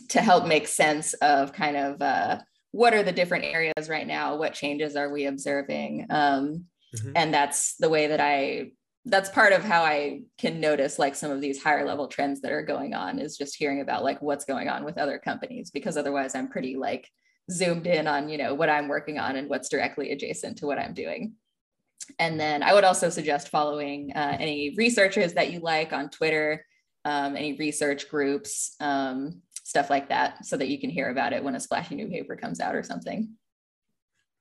to 0.09 0.21
help 0.21 0.47
make 0.47 0.67
sense 0.67 1.15
of 1.15 1.53
kind 1.53 1.77
of 1.77 2.01
uh, 2.01 2.39
what 2.71 2.95
are 2.95 3.03
the 3.03 3.13
different 3.13 3.45
areas 3.45 3.89
right 3.89 4.07
now 4.07 4.37
what 4.37 4.55
changes 4.55 4.97
are 4.97 5.13
we 5.13 5.27
observing 5.27 6.07
um, 6.11 6.65
mm-hmm. 6.97 7.13
and 7.15 7.33
that's 7.33 7.77
the 7.77 7.89
way 7.89 8.07
that 8.09 8.21
i 8.21 8.71
that's 9.07 9.29
part 9.29 9.53
of 9.53 9.63
how 9.63 9.83
i 9.83 10.21
can 10.39 10.61
notice 10.61 10.99
like 10.99 11.15
some 11.15 11.31
of 11.31 11.41
these 11.41 11.63
higher 11.63 11.87
level 11.87 12.09
trends 12.09 12.41
that 12.41 12.53
are 12.53 12.63
going 12.63 12.95
on 12.95 13.19
is 13.19 13.37
just 13.37 13.57
hearing 13.57 13.81
about 13.81 14.03
like 14.03 14.21
what's 14.23 14.45
going 14.45 14.69
on 14.69 14.85
with 14.85 14.99
other 14.99 15.19
companies 15.19 15.71
because 15.71 15.97
otherwise 15.97 16.35
i'm 16.35 16.49
pretty 16.49 16.77
like 16.77 17.09
zoomed 17.51 17.87
in 17.87 18.07
on 18.07 18.29
you 18.29 18.39
know 18.39 18.55
what 18.55 18.71
i'm 18.71 18.89
working 18.89 19.19
on 19.19 19.37
and 19.37 19.49
what's 19.49 19.69
directly 19.69 20.11
adjacent 20.11 20.59
to 20.59 20.67
what 20.67 20.79
i'm 20.79 20.95
doing 20.95 21.35
and 22.19 22.39
then 22.39 22.63
I 22.63 22.73
would 22.73 22.85
also 22.85 23.09
suggest 23.09 23.49
following 23.49 24.13
uh, 24.15 24.37
any 24.39 24.75
researchers 24.77 25.35
that 25.35 25.53
you 25.53 25.61
like 25.61 25.93
on 25.93 26.11
Twitter, 26.11 26.65
um, 27.05 27.37
any 27.37 27.55
research 27.57 28.09
groups, 28.09 28.77
um, 28.81 29.43
stuff 29.65 29.91
like 29.91 30.09
that, 30.09 30.45
so 30.45 30.57
that 30.57 30.69
you 30.69 30.81
can 30.81 30.91
hear 30.91 31.11
about 31.11 31.33
it 31.33 31.43
when 31.43 31.55
a 31.55 31.61
splashy 31.61 31.95
new 31.95 32.09
paper 32.09 32.37
comes 32.37 32.61
out 32.61 32.75
or 32.75 32.83
something. 32.83 33.29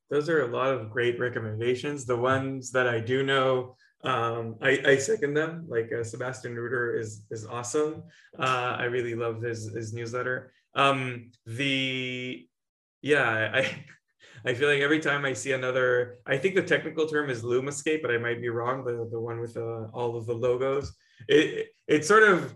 Those 0.10 0.30
are 0.30 0.44
a 0.44 0.48
lot 0.48 0.74
of 0.74 0.92
great 0.92 1.20
recommendations. 1.20 2.06
The 2.06 2.18
ones 2.18 2.72
that 2.72 2.88
I 2.88 3.00
do 3.00 3.24
know, 3.24 3.76
um, 4.04 4.58
I, 4.62 4.82
I, 4.86 4.98
second 4.98 5.34
them. 5.34 5.66
Like 5.68 5.92
uh, 5.92 6.04
Sebastian 6.04 6.56
Ruder 6.56 6.96
is 6.96 7.24
is 7.32 7.46
awesome. 7.48 8.04
Uh, 8.38 8.76
I 8.78 8.84
really 8.86 9.16
love 9.16 9.42
his 9.42 9.74
his 9.74 9.94
newsletter. 9.94 10.52
Um, 10.76 11.32
the 11.46 12.48
yeah, 13.02 13.52
I 13.54 13.86
I 14.46 14.54
feel 14.54 14.70
like 14.70 14.82
every 14.82 15.00
time 15.00 15.26
I 15.26 15.34
see 15.34 15.54
another, 15.54 16.20
I 16.26 16.38
think 16.38 16.56
the 16.56 16.64
technical 16.64 17.08
term 17.08 17.30
is 17.30 17.44
Lumascape, 17.44 18.02
but 18.02 18.12
I 18.12 18.18
might 18.18 18.42
be 18.42 18.50
wrong. 18.50 18.84
The 18.84 19.08
the 19.12 19.20
one 19.20 19.40
with 19.40 19.56
uh, 19.58 19.88
all 19.94 20.18
of 20.18 20.26
the 20.26 20.34
logos, 20.34 20.94
it 21.28 21.70
it 21.88 22.06
sort 22.06 22.24
of 22.24 22.56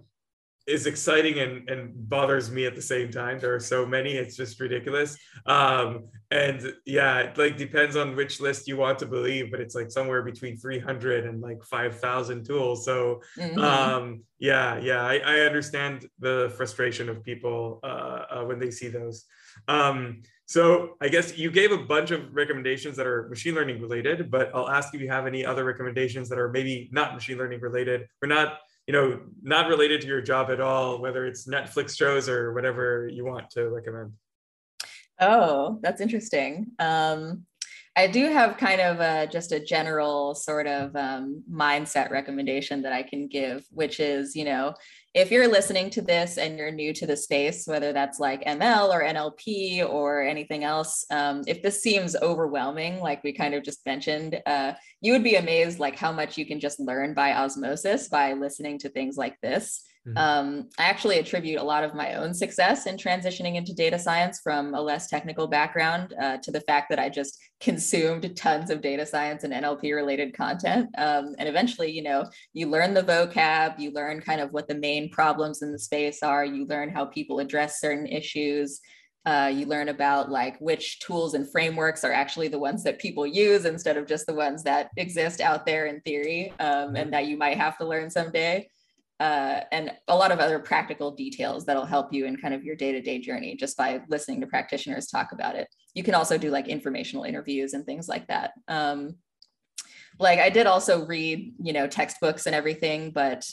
is 0.67 0.85
exciting 0.85 1.39
and, 1.39 1.67
and 1.69 2.09
bothers 2.09 2.51
me 2.51 2.65
at 2.65 2.75
the 2.75 2.81
same 2.81 3.09
time. 3.09 3.39
There 3.39 3.55
are 3.55 3.59
so 3.59 3.85
many, 3.85 4.15
it's 4.15 4.35
just 4.35 4.59
ridiculous. 4.59 5.17
Um, 5.45 6.09
and 6.29 6.73
yeah, 6.85 7.19
it 7.19 7.37
like 7.37 7.55
depends 7.55 7.95
on 7.95 8.17
which 8.17 8.41
list 8.41 8.67
you 8.67 8.75
want 8.75 8.99
to 8.99 9.05
believe, 9.05 9.49
but 9.49 9.61
it's 9.61 9.75
like 9.75 9.89
somewhere 9.89 10.23
between 10.23 10.57
300 10.57 11.25
and 11.25 11.41
like 11.41 11.63
5,000 11.63 12.45
tools. 12.45 12.83
So 12.83 13.21
mm-hmm. 13.37 13.59
um, 13.59 14.23
yeah, 14.39 14.77
yeah, 14.77 15.03
I, 15.03 15.19
I, 15.25 15.39
understand 15.41 16.05
the 16.19 16.53
frustration 16.57 17.07
of 17.07 17.23
people 17.23 17.79
uh, 17.81 18.23
uh, 18.29 18.43
when 18.43 18.59
they 18.59 18.69
see 18.69 18.89
those. 18.89 19.23
Um, 19.69 20.21
so 20.47 20.95
I 20.99 21.09
guess 21.09 21.37
you 21.37 21.51
gave 21.51 21.71
a 21.71 21.77
bunch 21.77 22.09
of 22.09 22.33
recommendations 22.33 22.97
that 22.97 23.05
are 23.05 23.29
machine 23.29 23.53
learning 23.53 23.81
related, 23.81 24.31
but 24.31 24.49
I'll 24.55 24.69
ask 24.69 24.95
if 24.95 25.01
you 25.01 25.09
have 25.09 25.27
any 25.27 25.45
other 25.45 25.63
recommendations 25.63 26.27
that 26.29 26.39
are 26.39 26.49
maybe 26.49 26.89
not 26.91 27.13
machine 27.13 27.37
learning 27.37 27.61
related 27.61 28.07
or 28.23 28.27
not 28.27 28.57
you 28.87 28.93
know, 28.93 29.19
not 29.43 29.67
related 29.67 29.99
to 30.01 30.07
your 30.07 30.21
job 30.21 30.49
at 30.49 30.61
all, 30.61 31.01
whether 31.01 31.25
it's 31.25 31.45
Netflix 31.45 31.97
shows 31.97 32.29
or 32.29 32.53
whatever 32.53 33.09
you 33.11 33.25
want 33.25 33.49
to 33.51 33.67
recommend. 33.69 34.13
Oh, 35.19 35.79
that's 35.81 35.99
interesting. 35.99 36.67
Um, 36.79 37.45
I 37.97 38.07
do 38.07 38.31
have 38.31 38.57
kind 38.57 38.79
of 38.79 38.99
a, 38.99 39.27
just 39.27 39.51
a 39.51 39.59
general 39.59 40.35
sort 40.35 40.67
of 40.67 40.95
um, 40.95 41.43
mindset 41.51 42.11
recommendation 42.11 42.83
that 42.83 42.93
I 42.93 43.03
can 43.03 43.27
give, 43.27 43.65
which 43.71 43.99
is, 43.99 44.35
you 44.35 44.45
know, 44.45 44.75
if 45.13 45.31
you're 45.31 45.47
listening 45.47 45.89
to 45.91 46.01
this 46.01 46.37
and 46.37 46.57
you're 46.57 46.71
new 46.71 46.93
to 46.93 47.07
the 47.07 47.17
space, 47.17 47.65
whether 47.65 47.93
that's 47.93 48.19
like 48.19 48.45
ML 48.45 48.89
or 48.89 49.01
NLP 49.01 49.87
or 49.87 50.21
anything 50.21 50.63
else, 50.63 51.05
um, 51.09 51.43
if 51.47 51.61
this 51.61 51.81
seems 51.81 52.15
overwhelming, 52.15 52.99
like 52.99 53.23
we 53.23 53.33
kind 53.33 53.53
of 53.53 53.63
just 53.63 53.85
mentioned, 53.85 54.41
uh, 54.45 54.73
you 55.01 55.13
would 55.13 55.23
be 55.23 55.35
amazed 55.35 55.79
like 55.79 55.95
how 55.95 56.11
much 56.11 56.37
you 56.37 56.45
can 56.45 56.59
just 56.59 56.79
learn 56.79 57.13
by 57.13 57.33
osmosis 57.33 58.09
by 58.09 58.33
listening 58.33 58.77
to 58.79 58.89
things 58.89 59.17
like 59.17 59.39
this. 59.41 59.83
Mm-hmm. 60.07 60.17
Um, 60.17 60.69
I 60.77 60.83
actually 60.83 61.19
attribute 61.19 61.59
a 61.59 61.63
lot 61.63 61.83
of 61.83 61.93
my 61.93 62.13
own 62.13 62.33
success 62.33 62.85
in 62.85 62.95
transitioning 62.95 63.55
into 63.55 63.73
data 63.73 63.99
science 63.99 64.39
from 64.41 64.73
a 64.73 64.81
less 64.81 65.07
technical 65.07 65.47
background 65.47 66.13
uh, 66.21 66.37
to 66.37 66.51
the 66.51 66.61
fact 66.61 66.89
that 66.89 66.99
I 66.99 67.09
just 67.09 67.37
consumed 67.59 68.35
tons 68.37 68.69
of 68.69 68.81
data 68.81 69.05
science 69.05 69.43
and 69.43 69.53
NLP 69.53 69.93
related 69.93 70.35
content. 70.35 70.89
Um, 70.97 71.35
and 71.37 71.49
eventually, 71.49 71.91
you 71.91 72.03
know, 72.03 72.25
you 72.53 72.67
learn 72.67 72.93
the 72.93 73.03
vocab, 73.03 73.79
you 73.79 73.91
learn 73.91 74.21
kind 74.21 74.39
of 74.39 74.53
what 74.53 74.67
the 74.67 74.75
main 74.75 75.09
problems 75.09 75.61
in 75.61 75.71
the 75.71 75.79
space 75.79 76.23
are, 76.23 76.45
you 76.45 76.65
learn 76.65 76.89
how 76.89 77.05
people 77.05 77.39
address 77.39 77.81
certain 77.81 78.07
issues. 78.07 78.79
Uh, 79.25 79.51
you 79.53 79.65
learn 79.65 79.89
about 79.89 80.31
like 80.31 80.57
which 80.59 81.01
tools 81.01 81.33
and 81.33 81.51
frameworks 81.51 82.05
are 82.05 82.13
actually 82.13 82.47
the 82.47 82.57
ones 82.57 82.81
that 82.81 82.97
people 82.97 83.27
use 83.27 83.65
instead 83.65 83.97
of 83.97 84.07
just 84.07 84.25
the 84.25 84.33
ones 84.33 84.63
that 84.63 84.89
exist 84.95 85.41
out 85.41 85.65
there 85.65 85.87
in 85.87 85.99
theory 86.01 86.53
um, 86.61 86.95
and 86.95 87.11
that 87.11 87.25
you 87.25 87.35
might 87.35 87.57
have 87.57 87.77
to 87.77 87.85
learn 87.85 88.09
someday 88.09 88.65
uh, 89.19 89.61
and 89.71 89.91
a 90.07 90.15
lot 90.15 90.31
of 90.31 90.39
other 90.39 90.59
practical 90.59 91.11
details 91.11 91.65
that'll 91.65 91.85
help 91.85 92.13
you 92.13 92.25
in 92.25 92.37
kind 92.37 92.53
of 92.53 92.63
your 92.63 92.75
day-to-day 92.75 93.19
journey 93.19 93.55
just 93.55 93.77
by 93.77 94.01
listening 94.09 94.41
to 94.41 94.47
practitioners 94.47 95.07
talk 95.07 95.31
about 95.31 95.55
it. 95.55 95.67
You 95.93 96.03
can 96.03 96.15
also 96.15 96.37
do 96.37 96.51
like 96.51 96.67
informational 96.67 97.23
interviews 97.23 97.73
and 97.73 97.85
things 97.85 98.07
like 98.07 98.27
that. 98.27 98.51
Um, 98.67 99.15
like 100.19 100.39
i 100.39 100.49
did 100.49 100.65
also 100.65 101.05
read 101.05 101.53
you 101.61 101.73
know 101.73 101.85
textbooks 101.85 102.47
and 102.47 102.55
everything 102.55 103.11
but 103.11 103.47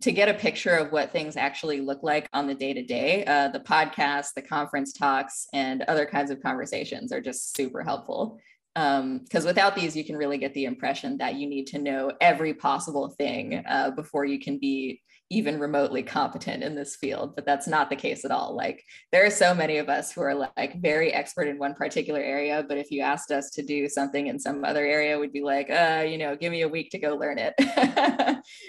to 0.00 0.12
get 0.12 0.28
a 0.28 0.34
picture 0.34 0.74
of 0.74 0.92
what 0.92 1.12
things 1.12 1.36
actually 1.36 1.80
look 1.80 2.02
like 2.02 2.28
on 2.32 2.46
the 2.46 2.54
day 2.54 2.72
to 2.72 2.82
day, 2.82 3.24
the 3.52 3.60
podcast, 3.60 4.34
the 4.34 4.42
conference 4.42 4.92
talks, 4.92 5.46
and 5.52 5.82
other 5.82 6.06
kinds 6.06 6.30
of 6.30 6.42
conversations 6.42 7.12
are 7.12 7.20
just 7.20 7.56
super 7.56 7.82
helpful 7.82 8.38
because 8.76 9.44
um, 9.44 9.46
without 9.46 9.74
these, 9.74 9.96
you 9.96 10.04
can 10.04 10.18
really 10.18 10.36
get 10.36 10.52
the 10.52 10.66
impression 10.66 11.16
that 11.16 11.36
you 11.36 11.48
need 11.48 11.66
to 11.68 11.78
know 11.78 12.12
every 12.20 12.52
possible 12.52 13.08
thing 13.08 13.64
uh, 13.66 13.90
before 13.92 14.26
you 14.26 14.38
can 14.38 14.58
be 14.58 15.00
even 15.30 15.58
remotely 15.58 16.02
competent 16.02 16.62
in 16.62 16.74
this 16.74 16.94
field. 16.94 17.34
But 17.34 17.46
that's 17.46 17.66
not 17.66 17.88
the 17.88 17.96
case 17.96 18.26
at 18.26 18.30
all. 18.30 18.54
Like 18.54 18.84
there 19.12 19.24
are 19.24 19.30
so 19.30 19.54
many 19.54 19.78
of 19.78 19.88
us 19.88 20.12
who 20.12 20.20
are 20.20 20.34
like 20.34 20.78
very 20.82 21.10
expert 21.10 21.48
in 21.48 21.58
one 21.58 21.72
particular 21.72 22.20
area, 22.20 22.66
but 22.68 22.76
if 22.76 22.90
you 22.90 23.00
asked 23.00 23.30
us 23.30 23.50
to 23.52 23.62
do 23.62 23.88
something 23.88 24.26
in 24.26 24.38
some 24.38 24.62
other 24.62 24.84
area, 24.84 25.18
we'd 25.18 25.32
be 25.32 25.42
like, 25.42 25.70
uh, 25.70 26.04
you 26.06 26.18
know, 26.18 26.36
give 26.36 26.52
me 26.52 26.60
a 26.60 26.68
week 26.68 26.90
to 26.90 26.98
go 26.98 27.16
learn 27.16 27.38
it. 27.38 27.54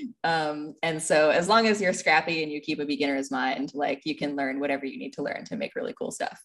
um, 0.23 0.73
and 0.83 1.03
so 1.03 1.31
as 1.31 1.49
long 1.49 1.67
as 1.67 1.81
you're 1.81 1.91
scrappy 1.91 2.43
and 2.43 2.51
you 2.51 2.61
keep 2.61 2.79
a 2.79 2.85
beginner's 2.85 3.29
mind, 3.29 3.73
like 3.73 4.03
you 4.05 4.15
can 4.15 4.37
learn 4.37 4.61
whatever 4.61 4.85
you 4.85 4.97
need 4.97 5.11
to 5.13 5.21
learn 5.21 5.43
to 5.43 5.57
make 5.57 5.75
really 5.75 5.93
cool 5.99 6.11
stuff 6.11 6.41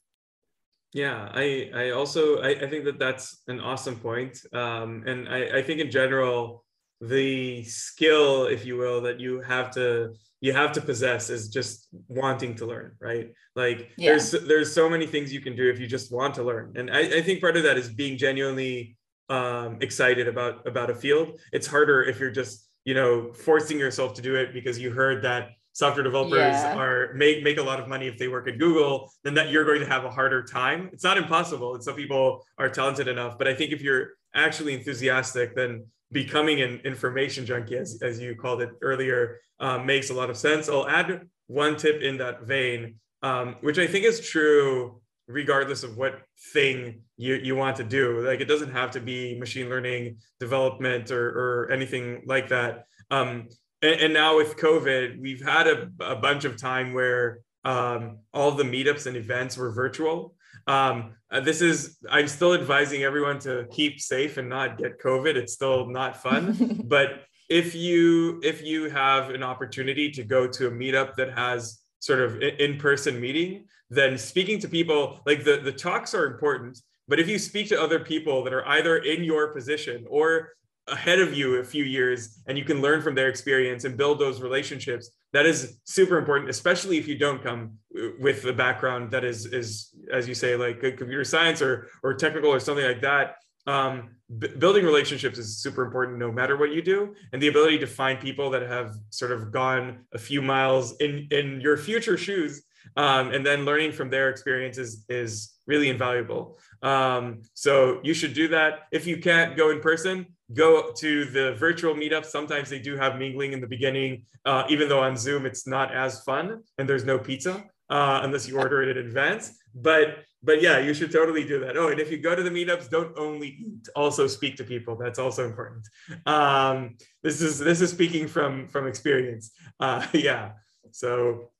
yeah 0.92 1.28
i 1.32 1.70
i 1.74 1.90
also 1.90 2.38
i, 2.40 2.50
I 2.50 2.68
think 2.68 2.84
that 2.84 2.98
that's 2.98 3.42
an 3.48 3.60
awesome 3.60 3.96
point 3.96 4.38
um, 4.52 5.04
and 5.06 5.28
I, 5.28 5.58
I 5.58 5.62
think 5.62 5.80
in 5.80 5.90
general 5.90 6.64
the 7.00 7.64
skill 7.64 8.46
if 8.46 8.64
you 8.64 8.76
will 8.76 9.00
that 9.02 9.18
you 9.18 9.40
have 9.40 9.70
to 9.72 10.12
you 10.40 10.52
have 10.52 10.72
to 10.72 10.80
possess 10.80 11.30
is 11.30 11.48
just 11.48 11.88
wanting 12.08 12.54
to 12.56 12.66
learn 12.66 12.92
right 13.00 13.32
like 13.56 13.90
yeah. 13.96 14.10
there's 14.10 14.30
there's 14.32 14.72
so 14.72 14.88
many 14.88 15.06
things 15.06 15.32
you 15.32 15.40
can 15.40 15.56
do 15.56 15.68
if 15.68 15.80
you 15.80 15.86
just 15.86 16.12
want 16.12 16.34
to 16.34 16.42
learn 16.42 16.72
and 16.76 16.90
i, 16.90 17.00
I 17.00 17.22
think 17.22 17.40
part 17.40 17.56
of 17.56 17.62
that 17.62 17.78
is 17.78 17.88
being 17.88 18.18
genuinely 18.18 18.96
um, 19.28 19.78
excited 19.80 20.28
about 20.28 20.66
about 20.66 20.90
a 20.90 20.94
field 20.94 21.40
it's 21.52 21.66
harder 21.66 22.02
if 22.02 22.20
you're 22.20 22.30
just 22.30 22.68
you 22.84 22.92
know 22.92 23.32
forcing 23.32 23.78
yourself 23.78 24.14
to 24.14 24.22
do 24.22 24.34
it 24.36 24.52
because 24.52 24.78
you 24.78 24.90
heard 24.90 25.24
that 25.24 25.50
software 25.72 26.04
developers 26.04 26.38
yeah. 26.38 26.76
are 26.76 27.12
make 27.14 27.42
make 27.42 27.58
a 27.58 27.62
lot 27.62 27.80
of 27.80 27.88
money 27.88 28.06
if 28.06 28.18
they 28.18 28.28
work 28.28 28.48
at 28.48 28.58
Google, 28.58 29.12
then 29.24 29.34
that 29.34 29.50
you're 29.50 29.64
going 29.64 29.80
to 29.80 29.86
have 29.86 30.04
a 30.04 30.10
harder 30.10 30.42
time. 30.42 30.90
It's 30.92 31.04
not 31.04 31.18
impossible, 31.18 31.74
and 31.74 31.82
some 31.82 31.94
people 31.94 32.44
are 32.58 32.68
talented 32.68 33.08
enough. 33.08 33.38
But 33.38 33.48
I 33.48 33.54
think 33.54 33.72
if 33.72 33.82
you're 33.82 34.10
actually 34.34 34.74
enthusiastic, 34.74 35.54
then 35.54 35.86
becoming 36.10 36.60
an 36.60 36.80
information 36.84 37.46
junkie, 37.46 37.76
as, 37.76 38.00
as 38.02 38.20
you 38.20 38.34
called 38.34 38.62
it 38.62 38.70
earlier, 38.82 39.40
um, 39.60 39.86
makes 39.86 40.10
a 40.10 40.14
lot 40.14 40.30
of 40.30 40.36
sense. 40.36 40.68
I'll 40.68 40.88
add 40.88 41.22
one 41.46 41.76
tip 41.76 42.02
in 42.02 42.18
that 42.18 42.42
vein, 42.42 42.96
um, 43.22 43.56
which 43.60 43.78
I 43.78 43.86
think 43.86 44.04
is 44.04 44.20
true 44.20 45.00
regardless 45.28 45.82
of 45.82 45.96
what 45.96 46.20
thing 46.52 47.02
you, 47.16 47.34
you 47.36 47.56
want 47.56 47.76
to 47.76 47.84
do. 47.84 48.20
Like 48.20 48.40
it 48.40 48.46
doesn't 48.46 48.72
have 48.72 48.90
to 48.92 49.00
be 49.00 49.38
machine 49.38 49.68
learning 49.68 50.18
development 50.40 51.10
or, 51.10 51.28
or 51.28 51.72
anything 51.72 52.22
like 52.26 52.48
that. 52.48 52.86
Um, 53.10 53.48
and, 53.82 54.00
and 54.00 54.14
now 54.14 54.36
with 54.36 54.56
COVID, 54.56 55.20
we've 55.20 55.44
had 55.44 55.66
a, 55.66 55.90
a 56.00 56.16
bunch 56.16 56.44
of 56.44 56.56
time 56.56 56.92
where 56.92 57.40
um, 57.64 58.18
all 58.32 58.52
the 58.52 58.64
meetups 58.64 59.06
and 59.06 59.16
events 59.16 59.56
were 59.56 59.70
virtual. 59.70 60.34
Um, 60.66 61.14
uh, 61.30 61.40
this 61.40 61.60
is, 61.60 61.98
I'm 62.08 62.28
still 62.28 62.54
advising 62.54 63.02
everyone 63.02 63.38
to 63.40 63.66
keep 63.72 64.00
safe 64.00 64.36
and 64.36 64.48
not 64.48 64.78
get 64.78 65.00
COVID. 65.00 65.34
It's 65.36 65.52
still 65.52 65.86
not 65.86 66.22
fun. 66.22 66.82
but 66.84 67.24
if 67.48 67.74
you 67.74 68.40
if 68.42 68.62
you 68.62 68.88
have 68.88 69.28
an 69.30 69.42
opportunity 69.42 70.10
to 70.12 70.24
go 70.24 70.46
to 70.46 70.68
a 70.68 70.70
meetup 70.70 71.16
that 71.16 71.36
has 71.36 71.80
sort 72.00 72.20
of 72.20 72.40
in-person 72.40 73.20
meeting, 73.20 73.66
then 73.90 74.16
speaking 74.16 74.58
to 74.60 74.68
people 74.68 75.20
like 75.26 75.44
the, 75.44 75.58
the 75.58 75.72
talks 75.72 76.14
are 76.14 76.26
important. 76.26 76.80
But 77.08 77.20
if 77.20 77.28
you 77.28 77.38
speak 77.38 77.68
to 77.68 77.80
other 77.80 77.98
people 77.98 78.42
that 78.44 78.54
are 78.54 78.66
either 78.66 78.96
in 78.98 79.22
your 79.22 79.52
position 79.52 80.06
or 80.08 80.50
ahead 80.92 81.18
of 81.18 81.34
you 81.34 81.56
a 81.56 81.64
few 81.64 81.84
years 81.84 82.42
and 82.46 82.56
you 82.56 82.64
can 82.64 82.80
learn 82.80 83.00
from 83.02 83.14
their 83.14 83.28
experience 83.28 83.84
and 83.84 83.96
build 83.96 84.18
those 84.18 84.40
relationships 84.40 85.10
that 85.32 85.46
is 85.46 85.80
super 85.84 86.18
important 86.18 86.50
especially 86.50 86.98
if 86.98 87.08
you 87.08 87.16
don't 87.16 87.42
come 87.42 87.72
with 88.20 88.42
the 88.42 88.52
background 88.52 89.10
that 89.10 89.24
is 89.24 89.46
is 89.46 89.94
as 90.12 90.28
you 90.28 90.34
say 90.34 90.56
like 90.56 90.80
computer 90.80 91.24
science 91.24 91.60
or 91.62 91.88
or 92.02 92.14
technical 92.14 92.50
or 92.50 92.60
something 92.60 92.84
like 92.84 93.02
that. 93.02 93.36
Um, 93.64 94.16
b- 94.38 94.48
building 94.58 94.84
relationships 94.84 95.38
is 95.38 95.58
super 95.58 95.84
important 95.84 96.18
no 96.18 96.32
matter 96.32 96.56
what 96.56 96.72
you 96.72 96.82
do. 96.82 97.14
And 97.32 97.40
the 97.40 97.46
ability 97.46 97.78
to 97.78 97.86
find 97.86 98.18
people 98.18 98.50
that 98.50 98.62
have 98.62 98.96
sort 99.10 99.30
of 99.30 99.52
gone 99.52 100.00
a 100.12 100.18
few 100.18 100.42
miles 100.42 100.96
in 100.98 101.28
in 101.30 101.60
your 101.60 101.76
future 101.76 102.16
shoes 102.16 102.62
um, 102.96 103.32
and 103.32 103.46
then 103.46 103.64
learning 103.64 103.92
from 103.92 104.10
their 104.10 104.28
experiences 104.30 105.04
is 105.08 105.54
really 105.66 105.88
invaluable. 105.88 106.58
Um, 106.82 107.42
so 107.54 108.00
you 108.02 108.14
should 108.14 108.34
do 108.34 108.48
that. 108.48 108.88
If 108.90 109.06
you 109.06 109.18
can't 109.18 109.56
go 109.56 109.70
in 109.70 109.80
person 109.80 110.26
go 110.54 110.92
to 110.92 111.24
the 111.26 111.54
virtual 111.54 111.94
meetups. 111.94 112.26
Sometimes 112.26 112.68
they 112.70 112.78
do 112.78 112.96
have 112.96 113.18
mingling 113.18 113.52
in 113.52 113.60
the 113.60 113.66
beginning, 113.66 114.24
uh, 114.44 114.64
even 114.68 114.88
though 114.88 115.00
on 115.00 115.16
Zoom 115.16 115.46
it's 115.46 115.66
not 115.66 115.94
as 115.94 116.22
fun 116.24 116.62
and 116.78 116.88
there's 116.88 117.04
no 117.04 117.18
pizza 117.18 117.64
uh, 117.90 118.20
unless 118.22 118.48
you 118.48 118.58
order 118.58 118.82
it 118.82 118.96
in 118.96 119.06
advance. 119.06 119.58
But 119.74 120.24
but 120.44 120.60
yeah, 120.60 120.78
you 120.78 120.92
should 120.92 121.12
totally 121.12 121.44
do 121.44 121.60
that. 121.60 121.76
Oh, 121.76 121.88
and 121.88 122.00
if 122.00 122.10
you 122.10 122.18
go 122.18 122.34
to 122.34 122.42
the 122.42 122.50
meetups, 122.50 122.90
don't 122.90 123.16
only 123.16 123.48
eat, 123.48 123.88
also 123.94 124.26
speak 124.26 124.56
to 124.56 124.64
people. 124.64 124.96
That's 124.96 125.20
also 125.20 125.46
important. 125.46 125.86
Um, 126.26 126.96
this 127.22 127.40
is 127.40 127.58
this 127.58 127.80
is 127.80 127.90
speaking 127.90 128.26
from 128.26 128.66
from 128.68 128.86
experience. 128.86 129.52
Uh, 129.78 130.04
yeah. 130.12 130.52
So 130.90 131.51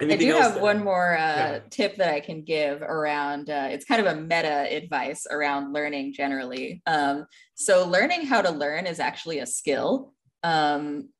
Anything 0.00 0.28
I 0.28 0.32
do 0.32 0.38
have 0.38 0.54
that, 0.54 0.62
one 0.62 0.82
more 0.82 1.16
uh, 1.16 1.18
yeah. 1.18 1.58
tip 1.68 1.96
that 1.96 2.12
I 2.12 2.20
can 2.20 2.42
give 2.42 2.80
around. 2.80 3.50
Uh, 3.50 3.68
it's 3.70 3.84
kind 3.84 4.04
of 4.04 4.06
a 4.06 4.20
meta 4.20 4.66
advice 4.74 5.26
around 5.30 5.74
learning 5.74 6.14
generally. 6.14 6.82
Um, 6.86 7.26
so, 7.54 7.86
learning 7.86 8.24
how 8.24 8.40
to 8.40 8.50
learn 8.50 8.86
is 8.86 8.98
actually 8.98 9.40
a 9.40 9.46
skill 9.46 10.14
um, 10.42 11.10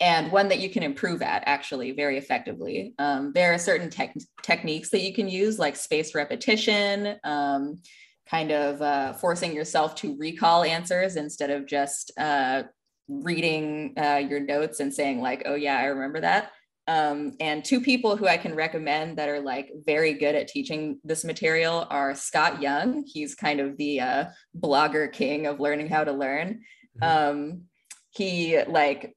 and 0.00 0.30
one 0.30 0.48
that 0.48 0.60
you 0.60 0.70
can 0.70 0.82
improve 0.82 1.22
at 1.22 1.42
actually 1.46 1.92
very 1.92 2.18
effectively. 2.18 2.94
Um, 2.98 3.32
there 3.34 3.54
are 3.54 3.58
certain 3.58 3.90
tech- 3.90 4.14
techniques 4.42 4.90
that 4.90 5.00
you 5.00 5.12
can 5.12 5.28
use, 5.28 5.58
like 5.58 5.74
spaced 5.74 6.14
repetition, 6.14 7.16
um, 7.24 7.80
kind 8.28 8.52
of 8.52 8.82
uh, 8.82 9.12
forcing 9.14 9.54
yourself 9.54 9.94
to 9.96 10.16
recall 10.18 10.62
answers 10.62 11.16
instead 11.16 11.50
of 11.50 11.66
just 11.66 12.12
uh, 12.18 12.64
reading 13.08 13.94
uh, 13.96 14.16
your 14.28 14.40
notes 14.40 14.80
and 14.80 14.92
saying, 14.92 15.20
like, 15.20 15.42
oh, 15.46 15.54
yeah, 15.54 15.78
I 15.78 15.84
remember 15.86 16.20
that. 16.20 16.52
Um, 16.88 17.34
and 17.38 17.62
two 17.62 17.82
people 17.82 18.16
who 18.16 18.26
I 18.26 18.38
can 18.38 18.54
recommend 18.54 19.18
that 19.18 19.28
are 19.28 19.40
like 19.40 19.70
very 19.84 20.14
good 20.14 20.34
at 20.34 20.48
teaching 20.48 20.98
this 21.04 21.22
material 21.22 21.86
are 21.90 22.14
Scott 22.14 22.62
Young. 22.62 23.04
He's 23.06 23.34
kind 23.34 23.60
of 23.60 23.76
the 23.76 24.00
uh, 24.00 24.24
blogger 24.58 25.12
king 25.12 25.46
of 25.46 25.60
learning 25.60 25.88
how 25.88 26.04
to 26.04 26.12
learn. 26.12 26.62
Mm-hmm. 27.02 27.38
Um, 27.40 27.62
he 28.10 28.62
like 28.64 29.14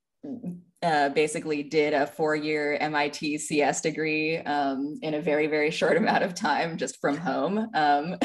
uh, 0.84 1.10
basically 1.10 1.64
did 1.64 1.94
a 1.94 2.08
four-year 2.08 2.78
MIT 2.82 3.38
CS 3.38 3.80
degree 3.80 4.38
um, 4.40 5.00
in 5.02 5.14
a 5.14 5.22
very 5.22 5.48
very 5.48 5.72
short 5.72 5.96
amount 5.96 6.24
of 6.24 6.36
time 6.36 6.78
just 6.78 7.00
from 7.00 7.16
home. 7.16 7.70
Um, 7.74 8.18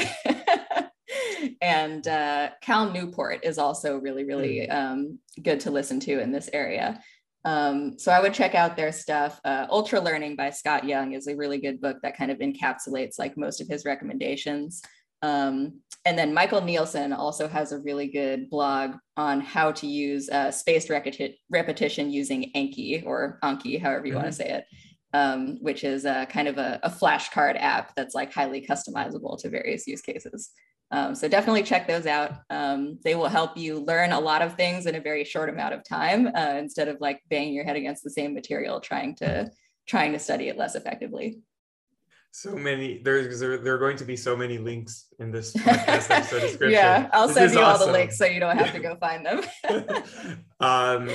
and 1.61 2.05
uh, 2.05 2.49
Cal 2.61 2.91
Newport 2.91 3.45
is 3.45 3.57
also 3.57 3.97
really 3.97 4.25
really 4.25 4.67
hmm. 4.67 4.75
um, 4.75 5.19
good 5.41 5.61
to 5.61 5.71
listen 5.71 6.01
to 6.01 6.19
in 6.19 6.33
this 6.33 6.49
area. 6.51 6.99
Um, 7.45 7.97
so 7.97 8.11
I 8.11 8.19
would 8.21 8.33
check 8.33 8.55
out 8.55 8.75
their 8.75 8.91
stuff. 8.91 9.39
Uh, 9.45 9.67
Ultralearning 9.67 10.35
by 10.35 10.49
Scott 10.49 10.83
Young 10.83 11.13
is 11.13 11.27
a 11.27 11.35
really 11.35 11.59
good 11.59 11.79
book 11.79 11.97
that 12.03 12.17
kind 12.17 12.31
of 12.31 12.39
encapsulates 12.39 13.17
like 13.17 13.37
most 13.37 13.61
of 13.61 13.67
his 13.67 13.85
recommendations. 13.85 14.81
Um, 15.21 15.81
and 16.05 16.17
then 16.17 16.33
Michael 16.33 16.61
Nielsen 16.61 17.11
also 17.11 17.47
has 17.47 17.71
a 17.71 17.79
really 17.79 18.07
good 18.07 18.49
blog 18.49 18.95
on 19.15 19.41
how 19.41 19.71
to 19.73 19.87
use 19.87 20.29
uh, 20.29 20.51
spaced 20.51 20.89
repeti- 20.89 21.35
repetition 21.49 22.11
using 22.11 22.51
Anki 22.55 23.05
or 23.05 23.39
Anki, 23.43 23.81
however 23.81 24.05
you 24.05 24.13
mm-hmm. 24.13 24.21
want 24.21 24.27
to 24.27 24.37
say 24.37 24.49
it, 24.49 24.65
um, 25.13 25.57
which 25.61 25.83
is 25.83 26.05
a 26.05 26.27
kind 26.27 26.47
of 26.47 26.57
a, 26.57 26.79
a 26.83 26.89
flashcard 26.89 27.57
app 27.59 27.93
that's 27.95 28.15
like 28.15 28.31
highly 28.31 28.65
customizable 28.65 29.39
to 29.39 29.49
various 29.49 29.87
use 29.87 30.01
cases. 30.01 30.51
Um, 30.91 31.15
so 31.15 31.27
definitely 31.27 31.63
check 31.63 31.87
those 31.87 32.05
out. 32.05 32.31
Um, 32.49 32.97
they 33.03 33.15
will 33.15 33.27
help 33.27 33.57
you 33.57 33.79
learn 33.79 34.13
a 34.13 34.19
lot 34.19 34.41
of 34.41 34.55
things 34.55 34.85
in 34.85 34.95
a 34.95 35.01
very 35.01 35.25
short 35.25 35.49
amount 35.49 35.73
of 35.73 35.83
time 35.83 36.27
uh, 36.27 36.55
instead 36.57 36.87
of 36.87 37.01
like 37.01 37.21
banging 37.29 37.53
your 37.53 37.65
head 37.65 37.75
against 37.75 38.03
the 38.03 38.09
same 38.09 38.33
material 38.33 38.79
trying 38.79 39.15
to 39.15 39.49
trying 39.85 40.13
to 40.13 40.19
study 40.19 40.47
it 40.47 40.57
less 40.57 40.75
effectively. 40.75 41.39
So 42.31 42.55
many 42.55 43.01
there's 43.03 43.39
there, 43.39 43.57
there 43.57 43.75
are 43.75 43.79
going 43.79 43.97
to 43.97 44.05
be 44.05 44.15
so 44.15 44.35
many 44.35 44.57
links 44.59 45.07
in 45.19 45.31
this 45.31 45.53
podcast 45.55 46.11
episode 46.11 46.41
description. 46.41 46.71
yeah, 46.71 47.09
I'll 47.11 47.27
this 47.27 47.35
send 47.35 47.53
you 47.53 47.59
awesome. 47.59 47.81
all 47.81 47.87
the 47.87 47.91
links 47.91 48.17
so 48.17 48.25
you 48.25 48.39
don't 48.39 48.57
have 48.57 48.73
to 48.73 48.79
go 48.79 48.95
find 48.99 49.25
them. 49.25 49.41
um, 50.59 51.09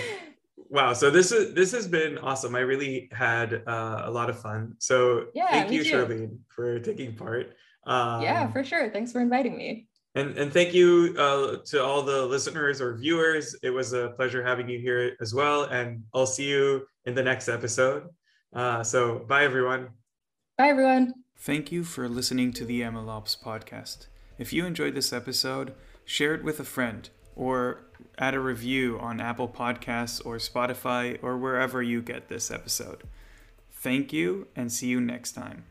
wow, 0.68 0.92
so 0.92 1.10
this 1.10 1.32
is 1.32 1.54
this 1.54 1.72
has 1.72 1.86
been 1.86 2.18
awesome. 2.18 2.54
I 2.56 2.60
really 2.60 3.08
had 3.12 3.62
uh, 3.66 4.02
a 4.04 4.10
lot 4.10 4.30
of 4.30 4.40
fun. 4.40 4.74
So 4.78 5.26
yeah, 5.34 5.50
thank 5.50 5.72
you, 5.72 5.84
too. 5.84 5.92
Charlene, 5.92 6.38
for 6.48 6.80
taking 6.80 7.14
part. 7.14 7.54
Um, 7.84 8.22
yeah, 8.22 8.50
for 8.50 8.64
sure. 8.64 8.90
Thanks 8.90 9.12
for 9.12 9.20
inviting 9.20 9.56
me. 9.56 9.88
And, 10.14 10.36
and 10.36 10.52
thank 10.52 10.74
you 10.74 11.14
uh, 11.18 11.56
to 11.66 11.82
all 11.82 12.02
the 12.02 12.26
listeners 12.26 12.80
or 12.80 12.96
viewers. 12.96 13.56
It 13.62 13.70
was 13.70 13.94
a 13.94 14.10
pleasure 14.10 14.44
having 14.44 14.68
you 14.68 14.78
here 14.78 15.16
as 15.20 15.34
well. 15.34 15.64
And 15.64 16.02
I'll 16.14 16.26
see 16.26 16.48
you 16.48 16.86
in 17.06 17.14
the 17.14 17.22
next 17.22 17.48
episode. 17.48 18.08
Uh, 18.52 18.82
so, 18.84 19.20
bye, 19.20 19.44
everyone. 19.44 19.88
Bye, 20.58 20.68
everyone. 20.68 21.14
Thank 21.38 21.72
you 21.72 21.82
for 21.82 22.08
listening 22.08 22.52
to 22.52 22.64
the 22.66 22.82
MLOps 22.82 23.42
podcast. 23.42 24.06
If 24.38 24.52
you 24.52 24.66
enjoyed 24.66 24.94
this 24.94 25.12
episode, 25.12 25.74
share 26.04 26.34
it 26.34 26.44
with 26.44 26.60
a 26.60 26.64
friend 26.64 27.08
or 27.34 27.86
add 28.18 28.34
a 28.34 28.40
review 28.40 28.98
on 29.00 29.20
Apple 29.20 29.48
Podcasts 29.48 30.24
or 30.24 30.36
Spotify 30.36 31.18
or 31.22 31.38
wherever 31.38 31.82
you 31.82 32.02
get 32.02 32.28
this 32.28 32.50
episode. 32.50 33.04
Thank 33.70 34.12
you 34.12 34.48
and 34.54 34.70
see 34.70 34.88
you 34.88 35.00
next 35.00 35.32
time. 35.32 35.64